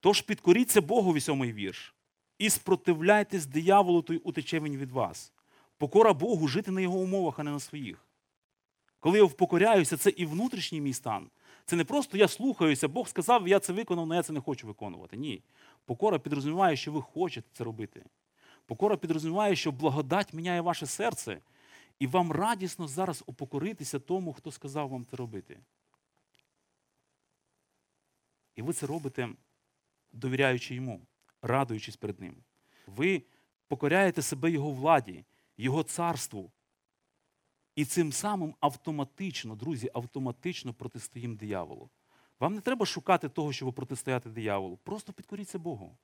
Тож 0.00 0.20
підкоріться 0.20 0.80
Богові 0.80 1.20
сьомий 1.20 1.52
вірш, 1.52 1.94
і 2.40 2.50
спротивляйтесь 2.50 3.46
дияволу, 3.46 4.02
то 4.02 4.14
й 4.14 4.20
утече 4.24 4.60
він 4.60 4.76
від 4.76 4.90
вас. 4.90 5.32
Покора 5.78 6.12
Богу 6.12 6.48
жити 6.48 6.70
на 6.70 6.80
його 6.80 6.98
умовах, 6.98 7.38
а 7.38 7.42
не 7.42 7.50
на 7.50 7.60
своїх. 7.60 8.06
Коли 9.00 9.18
я 9.18 9.24
впокоряюся, 9.24 9.96
це 9.96 10.10
і 10.10 10.26
внутрішній 10.26 10.80
мій 10.80 10.92
стан. 10.92 11.30
Це 11.64 11.76
не 11.76 11.84
просто 11.84 12.18
я 12.18 12.28
слухаюся, 12.28 12.88
Бог 12.88 13.08
сказав, 13.08 13.48
я 13.48 13.58
це 13.58 13.72
виконав, 13.72 14.04
але 14.04 14.16
я 14.16 14.22
це 14.22 14.32
не 14.32 14.40
хочу 14.40 14.66
виконувати. 14.66 15.16
Ні. 15.16 15.42
Покора 15.84 16.18
підрозуміває, 16.18 16.76
що 16.76 16.92
ви 16.92 17.02
хочете 17.02 17.48
це 17.52 17.64
робити. 17.64 18.04
Покора 18.66 18.96
підрозуміває, 18.96 19.56
що 19.56 19.72
благодать 19.72 20.32
міняє 20.32 20.60
ваше 20.60 20.86
серце, 20.86 21.40
і 21.98 22.06
вам 22.06 22.32
радісно 22.32 22.88
зараз 22.88 23.22
упокоритися 23.26 23.98
тому, 23.98 24.32
хто 24.32 24.52
сказав 24.52 24.88
вам 24.88 25.06
це 25.10 25.16
робити. 25.16 25.58
І 28.56 28.62
ви 28.62 28.72
це 28.72 28.86
робите 28.86 29.28
довіряючи 30.12 30.74
йому, 30.74 31.00
радуючись 31.42 31.96
перед 31.96 32.20
ним. 32.20 32.36
Ви 32.86 33.22
покоряєте 33.68 34.22
себе 34.22 34.50
Його 34.50 34.70
владі, 34.70 35.24
Його 35.56 35.82
царству. 35.82 36.52
І 37.74 37.84
цим 37.84 38.12
самим 38.12 38.54
автоматично, 38.60 39.56
друзі, 39.56 39.90
автоматично 39.94 40.74
протистоїм 40.74 41.36
дияволу. 41.36 41.90
Вам 42.40 42.54
не 42.54 42.60
треба 42.60 42.86
шукати 42.86 43.28
того, 43.28 43.52
щоб 43.52 43.74
протистояти 43.74 44.30
дияволу. 44.30 44.76
Просто 44.76 45.12
підкоріться 45.12 45.58
Богу. 45.58 45.96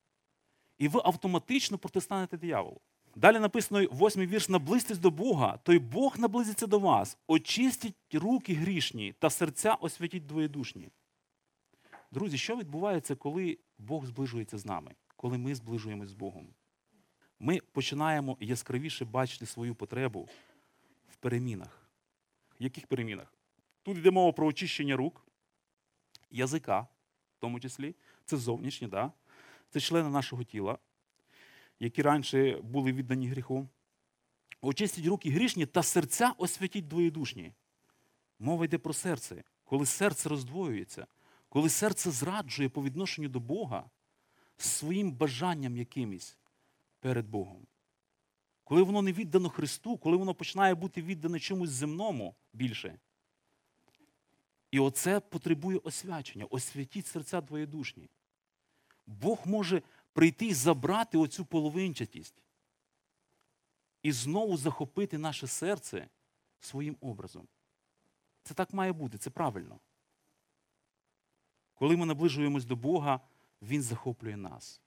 І 0.77 0.87
ви 0.87 1.01
автоматично 1.03 1.77
протистанете 1.77 2.37
дияволу. 2.37 2.81
Далі 3.15 3.39
написано 3.39 3.87
восьмий 3.91 4.27
вірш: 4.27 4.49
наблизьтесь 4.49 4.97
до 4.97 5.11
Бога, 5.11 5.59
то 5.63 5.73
й 5.73 5.79
Бог 5.79 6.19
наблизиться 6.19 6.67
до 6.67 6.79
вас. 6.79 7.17
Очистіть 7.27 7.95
руки 8.13 8.53
грішні 8.53 9.13
та 9.19 9.29
серця 9.29 9.73
освятіть 9.73 10.25
двоєдушні. 10.25 10.89
Друзі, 12.11 12.37
що 12.37 12.55
відбувається, 12.55 13.15
коли 13.15 13.57
Бог 13.77 14.05
зближується 14.05 14.57
з 14.57 14.65
нами, 14.65 14.95
коли 15.17 15.37
ми 15.37 15.55
зближуємось 15.55 16.09
з 16.09 16.13
Богом? 16.13 16.47
Ми 17.39 17.59
починаємо 17.71 18.37
яскравіше 18.39 19.05
бачити 19.05 19.45
свою 19.45 19.75
потребу 19.75 20.29
в 21.09 21.15
перемінах. 21.15 21.89
В 22.59 22.63
яких 22.63 22.87
перемінах? 22.87 23.33
Тут 23.83 23.97
йде 23.97 24.11
мова 24.11 24.31
про 24.31 24.47
очищення 24.47 24.95
рук, 24.95 25.27
язика, 26.31 26.79
в 27.37 27.39
тому 27.39 27.59
числі, 27.59 27.95
це 28.25 28.37
зовнішнє, 28.37 28.87
да? 28.87 29.11
це 29.69 29.79
члени 29.79 30.09
нашого 30.09 30.43
тіла, 30.43 30.77
які 31.79 32.01
раніше 32.01 32.59
були 32.63 32.93
віддані 32.93 33.27
гріху. 33.27 33.67
Очистіть 34.61 35.05
руки 35.05 35.29
грішні 35.29 35.65
та 35.65 35.83
серця 35.83 36.33
освятіть 36.37 36.87
двоєдушні. 36.87 37.53
Мова 38.39 38.65
йде 38.65 38.77
про 38.77 38.93
серце. 38.93 39.43
Коли 39.63 39.85
серце 39.85 40.29
роздвоюється, 40.29 41.07
коли 41.49 41.69
серце 41.69 42.11
зраджує 42.11 42.69
по 42.69 42.83
відношенню 42.83 43.29
до 43.29 43.39
Бога 43.39 43.89
своїм 44.65 45.11
бажанням 45.11 45.77
якимось 45.77 46.37
перед 46.99 47.27
Богом. 47.27 47.67
Коли 48.63 48.81
воно 48.81 49.01
не 49.01 49.13
віддано 49.13 49.49
Христу, 49.49 49.97
коли 49.97 50.17
воно 50.17 50.33
починає 50.33 50.75
бути 50.75 51.01
віддане 51.01 51.39
чомусь 51.39 51.69
земному 51.69 52.35
більше. 52.53 52.99
І 54.71 54.79
оце 54.79 55.19
потребує 55.19 55.77
освячення. 55.77 56.45
Освятіть 56.45 57.07
серця 57.07 57.41
двоєдушні. 57.41 58.09
Бог 59.05 59.39
може 59.45 59.81
прийти 60.13 60.45
і 60.45 60.53
забрати 60.53 61.17
оцю 61.17 61.45
половинчатість 61.45 62.43
і 64.03 64.11
знову 64.11 64.57
захопити 64.57 65.17
наше 65.17 65.47
серце 65.47 66.07
своїм 66.59 66.97
образом. 67.01 67.47
Це 68.43 68.53
так 68.53 68.73
має 68.73 68.93
бути, 68.93 69.17
це 69.17 69.29
правильно. 69.29 69.79
Коли 71.73 71.97
ми 71.97 72.05
наближуємось 72.05 72.65
до 72.65 72.75
Бога, 72.75 73.19
Він 73.61 73.81
захоплює 73.81 74.37
нас. 74.37 74.81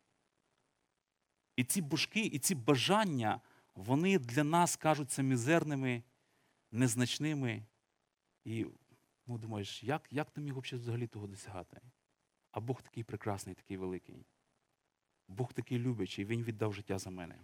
І 1.57 1.65
ці 1.65 1.83
божки, 1.83 2.21
і 2.21 2.39
ці 2.39 2.55
бажання, 2.55 3.41
вони 3.75 4.19
для 4.19 4.45
нас 4.45 4.77
кажуться 4.77 5.23
мізерними, 5.23 6.03
незначними. 6.71 7.67
І 8.45 8.67
ну, 9.27 9.39
думаєш, 9.39 9.83
як, 9.83 10.09
як 10.11 10.31
ти 10.31 10.41
міг 10.41 10.59
взагалі 10.59 11.07
того 11.07 11.27
досягати? 11.27 11.81
А 12.51 12.61
Бог 12.61 12.83
такий 12.83 13.05
прекрасний, 13.05 13.55
такий 13.55 13.77
великий. 13.77 14.27
Бог 15.29 15.53
такий 15.53 15.79
любячий, 15.79 16.25
Він 16.25 16.43
віддав 16.43 16.75
життя 16.75 16.99
за 16.99 17.11
мене. 17.11 17.39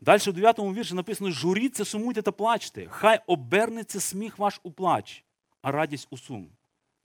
Далі 0.00 0.20
в 0.20 0.32
9 0.32 0.58
вірші 0.58 0.94
написано: 0.94 1.30
журіться, 1.30 1.84
сумуйте 1.84 2.22
та 2.22 2.32
плачте. 2.32 2.86
Хай 2.88 3.20
обернеться 3.26 4.00
сміх 4.00 4.38
ваш 4.38 4.60
у 4.62 4.72
плач, 4.72 5.24
а 5.62 5.72
радість 5.72 6.08
у 6.10 6.18
сум. 6.18 6.50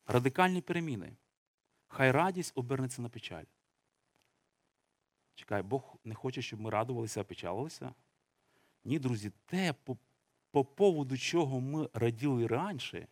Радикальні 0.05 0.61
переміни. 0.61 1.15
Хай 1.95 2.11
радість 2.11 2.51
обернеться 2.55 3.01
на 3.01 3.09
печаль. 3.09 3.43
Чекай, 5.35 5.61
Бог 5.61 5.95
не 6.03 6.15
хоче, 6.15 6.41
щоб 6.41 6.61
ми 6.61 6.69
радувалися, 6.69 7.21
а 7.21 7.23
печалилися? 7.23 7.93
Ні, 8.83 8.99
друзі, 8.99 9.31
те, 9.45 9.73
по, 9.73 9.97
по 10.51 10.65
поводу 10.65 11.17
чого 11.17 11.61
ми 11.61 11.89
раділи 11.93 12.47
раніше, 12.47 13.07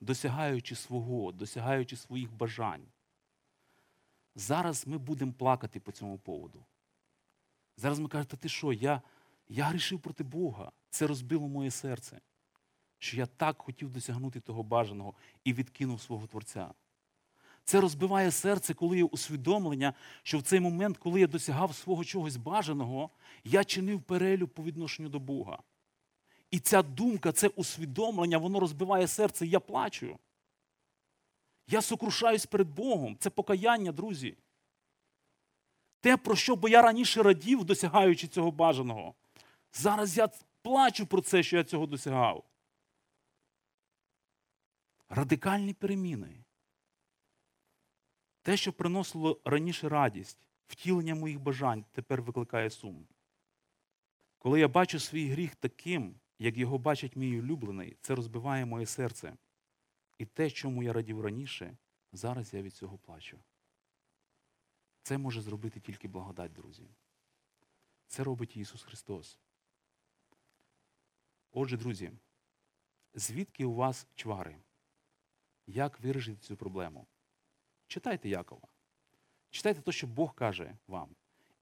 досягаючи 0.00 0.74
свого, 0.74 1.32
досягаючи 1.32 1.96
своїх 1.96 2.32
бажань. 2.32 2.86
Зараз 4.34 4.86
ми 4.86 4.98
будемо 4.98 5.32
плакати 5.32 5.80
по 5.80 5.92
цьому 5.92 6.18
поводу. 6.18 6.64
Зараз 7.76 7.98
ми 7.98 8.08
кажемо, 8.08 8.36
ти 8.40 8.48
що, 8.48 8.72
я, 8.72 9.02
я 9.48 9.64
грішив 9.64 10.00
проти 10.00 10.24
Бога. 10.24 10.72
Це 10.88 11.06
розбило 11.06 11.48
моє 11.48 11.70
серце. 11.70 12.20
Що 12.98 13.16
я 13.16 13.26
так 13.26 13.62
хотів 13.62 13.90
досягнути 13.90 14.40
того 14.40 14.62
бажаного 14.62 15.14
і 15.44 15.52
відкинув 15.52 16.00
свого 16.00 16.26
Творця. 16.26 16.74
Це 17.64 17.80
розбиває 17.80 18.30
серце, 18.30 18.74
коли 18.74 18.96
є 18.96 19.04
усвідомлення, 19.04 19.94
що 20.22 20.38
в 20.38 20.42
цей 20.42 20.60
момент, 20.60 20.98
коли 20.98 21.20
я 21.20 21.26
досягав 21.26 21.74
свого 21.74 22.04
чогось 22.04 22.36
бажаного, 22.36 23.10
я 23.44 23.64
чинив 23.64 24.02
перелюб 24.02 24.48
по 24.48 24.62
відношенню 24.62 25.08
до 25.08 25.18
Бога. 25.18 25.58
І 26.50 26.58
ця 26.58 26.82
думка, 26.82 27.32
це 27.32 27.48
усвідомлення, 27.48 28.38
воно 28.38 28.60
розбиває 28.60 29.06
серце, 29.06 29.46
і 29.46 29.50
я 29.50 29.60
плачу. 29.60 30.18
Я 31.66 31.82
сокрушаюсь 31.82 32.46
перед 32.46 32.68
Богом. 32.68 33.16
Це 33.18 33.30
покаяння, 33.30 33.92
друзі. 33.92 34.36
Те, 36.00 36.16
про 36.16 36.36
що 36.36 36.56
би 36.56 36.70
я 36.70 36.82
раніше 36.82 37.22
радів, 37.22 37.64
досягаючи 37.64 38.28
цього 38.28 38.50
бажаного. 38.50 39.14
Зараз 39.72 40.16
я 40.16 40.28
плачу 40.62 41.06
про 41.06 41.20
це, 41.20 41.42
що 41.42 41.56
я 41.56 41.64
цього 41.64 41.86
досягав. 41.86 42.44
Радикальні 45.08 45.74
переміни. 45.74 46.39
Те, 48.42 48.56
що 48.56 48.72
приносило 48.72 49.40
раніше 49.44 49.88
радість, 49.88 50.38
втілення 50.66 51.14
моїх 51.14 51.40
бажань, 51.40 51.84
тепер 51.92 52.22
викликає 52.22 52.70
сум. 52.70 53.06
Коли 54.38 54.60
я 54.60 54.68
бачу 54.68 55.00
свій 55.00 55.28
гріх 55.28 55.56
таким, 55.56 56.14
як 56.38 56.56
його 56.56 56.78
бачить 56.78 57.16
мій 57.16 57.40
улюблений, 57.40 57.96
це 58.00 58.14
розбиває 58.14 58.64
моє 58.64 58.86
серце. 58.86 59.36
І 60.18 60.26
те, 60.26 60.50
чому 60.50 60.82
я 60.82 60.92
радів 60.92 61.20
раніше, 61.20 61.76
зараз 62.12 62.54
я 62.54 62.62
від 62.62 62.74
цього 62.74 62.98
плачу. 62.98 63.38
Це 65.02 65.18
може 65.18 65.40
зробити 65.40 65.80
тільки 65.80 66.08
благодать, 66.08 66.52
друзі. 66.52 66.88
Це 68.06 68.24
робить 68.24 68.56
Ісус 68.56 68.82
Христос. 68.82 69.38
Отже, 71.52 71.76
друзі, 71.76 72.12
звідки 73.14 73.64
у 73.64 73.74
вас 73.74 74.06
чвари? 74.14 74.56
Як 75.66 76.00
вирішити 76.00 76.40
цю 76.40 76.56
проблему? 76.56 77.06
Читайте 77.90 78.28
Якова. 78.28 78.68
Читайте 79.50 79.80
те, 79.80 79.92
що 79.92 80.06
Бог 80.06 80.34
каже 80.34 80.76
вам. 80.86 81.08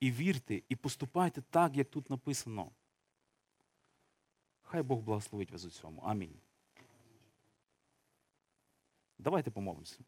І 0.00 0.10
вірте, 0.10 0.62
і 0.68 0.76
поступайте 0.76 1.42
так, 1.50 1.76
як 1.76 1.90
тут 1.90 2.10
написано. 2.10 2.70
Хай 4.62 4.82
Бог 4.82 5.00
благословить 5.00 5.50
вас 5.50 5.64
у 5.64 5.70
цьому. 5.70 6.00
Амінь. 6.00 6.34
Давайте 9.18 9.50
помолимося. 9.50 9.98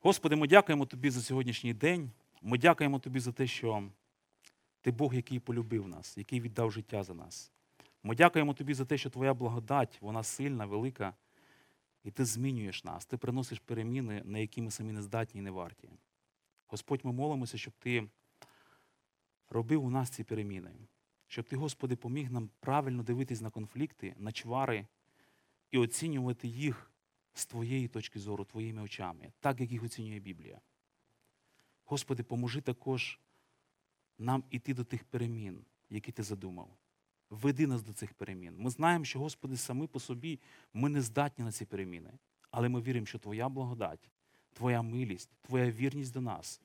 Господи, 0.00 0.36
ми 0.36 0.46
дякуємо 0.46 0.86
Тобі 0.86 1.10
за 1.10 1.20
сьогоднішній 1.20 1.74
день. 1.74 2.10
Ми 2.42 2.58
дякуємо 2.58 2.98
Тобі 2.98 3.20
за 3.20 3.32
те, 3.32 3.46
що 3.46 3.90
Ти 4.80 4.90
Бог, 4.90 5.14
який 5.14 5.40
полюбив 5.40 5.88
нас, 5.88 6.18
який 6.18 6.40
віддав 6.40 6.72
життя 6.72 7.02
за 7.02 7.14
нас. 7.14 7.52
Ми 8.02 8.14
дякуємо 8.14 8.54
Тобі 8.54 8.74
за 8.74 8.84
те, 8.84 8.98
що 8.98 9.10
Твоя 9.10 9.34
благодать, 9.34 9.98
вона 10.00 10.22
сильна, 10.22 10.66
велика, 10.66 11.14
і 12.06 12.10
Ти 12.10 12.24
змінюєш 12.24 12.84
нас, 12.84 13.06
Ти 13.06 13.16
приносиш 13.16 13.58
переміни, 13.58 14.22
на 14.24 14.38
які 14.38 14.62
ми 14.62 14.70
самі 14.70 14.92
не 14.92 15.02
здатні 15.02 15.38
і 15.40 15.42
не 15.42 15.50
варті. 15.50 15.90
Господь, 16.66 17.04
ми 17.04 17.12
молимося, 17.12 17.58
щоб 17.58 17.74
Ти 17.78 18.08
робив 19.48 19.84
у 19.84 19.90
нас 19.90 20.10
ці 20.10 20.24
переміни, 20.24 20.70
щоб 21.26 21.48
Ти, 21.48 21.56
Господи, 21.56 21.96
поміг 21.96 22.30
нам 22.30 22.50
правильно 22.60 23.02
дивитись 23.02 23.40
на 23.40 23.50
конфлікти, 23.50 24.14
на 24.18 24.32
чвари 24.32 24.86
і 25.70 25.78
оцінювати 25.78 26.48
їх 26.48 26.90
з 27.34 27.46
Твоєї 27.46 27.88
точки 27.88 28.18
зору, 28.18 28.44
Твоїми 28.44 28.82
очами, 28.82 29.32
так, 29.40 29.60
як 29.60 29.70
їх 29.70 29.82
оцінює 29.82 30.18
Біблія. 30.18 30.60
Господи, 31.84 32.22
поможи 32.22 32.60
також 32.60 33.20
нам 34.18 34.44
іти 34.50 34.74
до 34.74 34.84
тих 34.84 35.04
перемін, 35.04 35.64
які 35.90 36.12
Ти 36.12 36.22
задумав. 36.22 36.76
Веди 37.30 37.66
нас 37.66 37.82
до 37.82 37.92
цих 37.92 38.14
перемін. 38.14 38.54
Ми 38.58 38.70
знаємо, 38.70 39.04
що, 39.04 39.18
Господи, 39.18 39.56
самі 39.56 39.86
по 39.86 40.00
собі 40.00 40.40
ми 40.74 40.88
не 40.88 41.02
здатні 41.02 41.44
на 41.44 41.52
ці 41.52 41.64
переміни, 41.64 42.12
але 42.50 42.68
ми 42.68 42.80
віримо, 42.80 43.06
що 43.06 43.18
Твоя 43.18 43.48
благодать, 43.48 44.10
Твоя 44.52 44.82
милість, 44.82 45.30
Твоя 45.40 45.70
вірність 45.70 46.12
до 46.12 46.20
нас, 46.20 46.60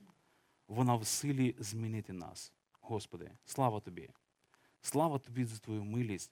вона 0.68 0.96
в 0.96 1.08
силі 1.08 1.56
змінити 1.60 2.14
нас. 2.14 2.54
Господи, 2.82 3.32
слава 3.46 3.80
Тобі! 3.80 4.10
Слава 4.82 5.20
Тобі 5.20 5.46
за 5.46 5.58
Твою 5.58 5.84
милість 5.84 6.32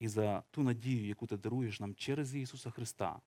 і 0.00 0.08
за 0.08 0.42
ту 0.50 0.62
надію, 0.62 1.06
яку 1.06 1.26
Ти 1.26 1.36
даруєш 1.36 1.80
нам 1.80 1.94
через 1.94 2.34
Ісуса 2.34 2.70
Христа 2.70 3.20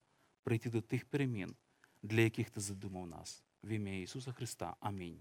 прийти 0.43 0.69
до 0.69 0.81
тих 0.81 1.05
перемін, 1.05 1.55
для 2.03 2.21
яких 2.21 2.49
ти 2.49 2.61
задумав 2.61 3.07
нас. 3.07 3.43
В 3.63 3.69
ім'я 3.69 4.01
Ісуса 4.01 4.31
Христа. 4.31 4.75
Амінь. 4.79 5.19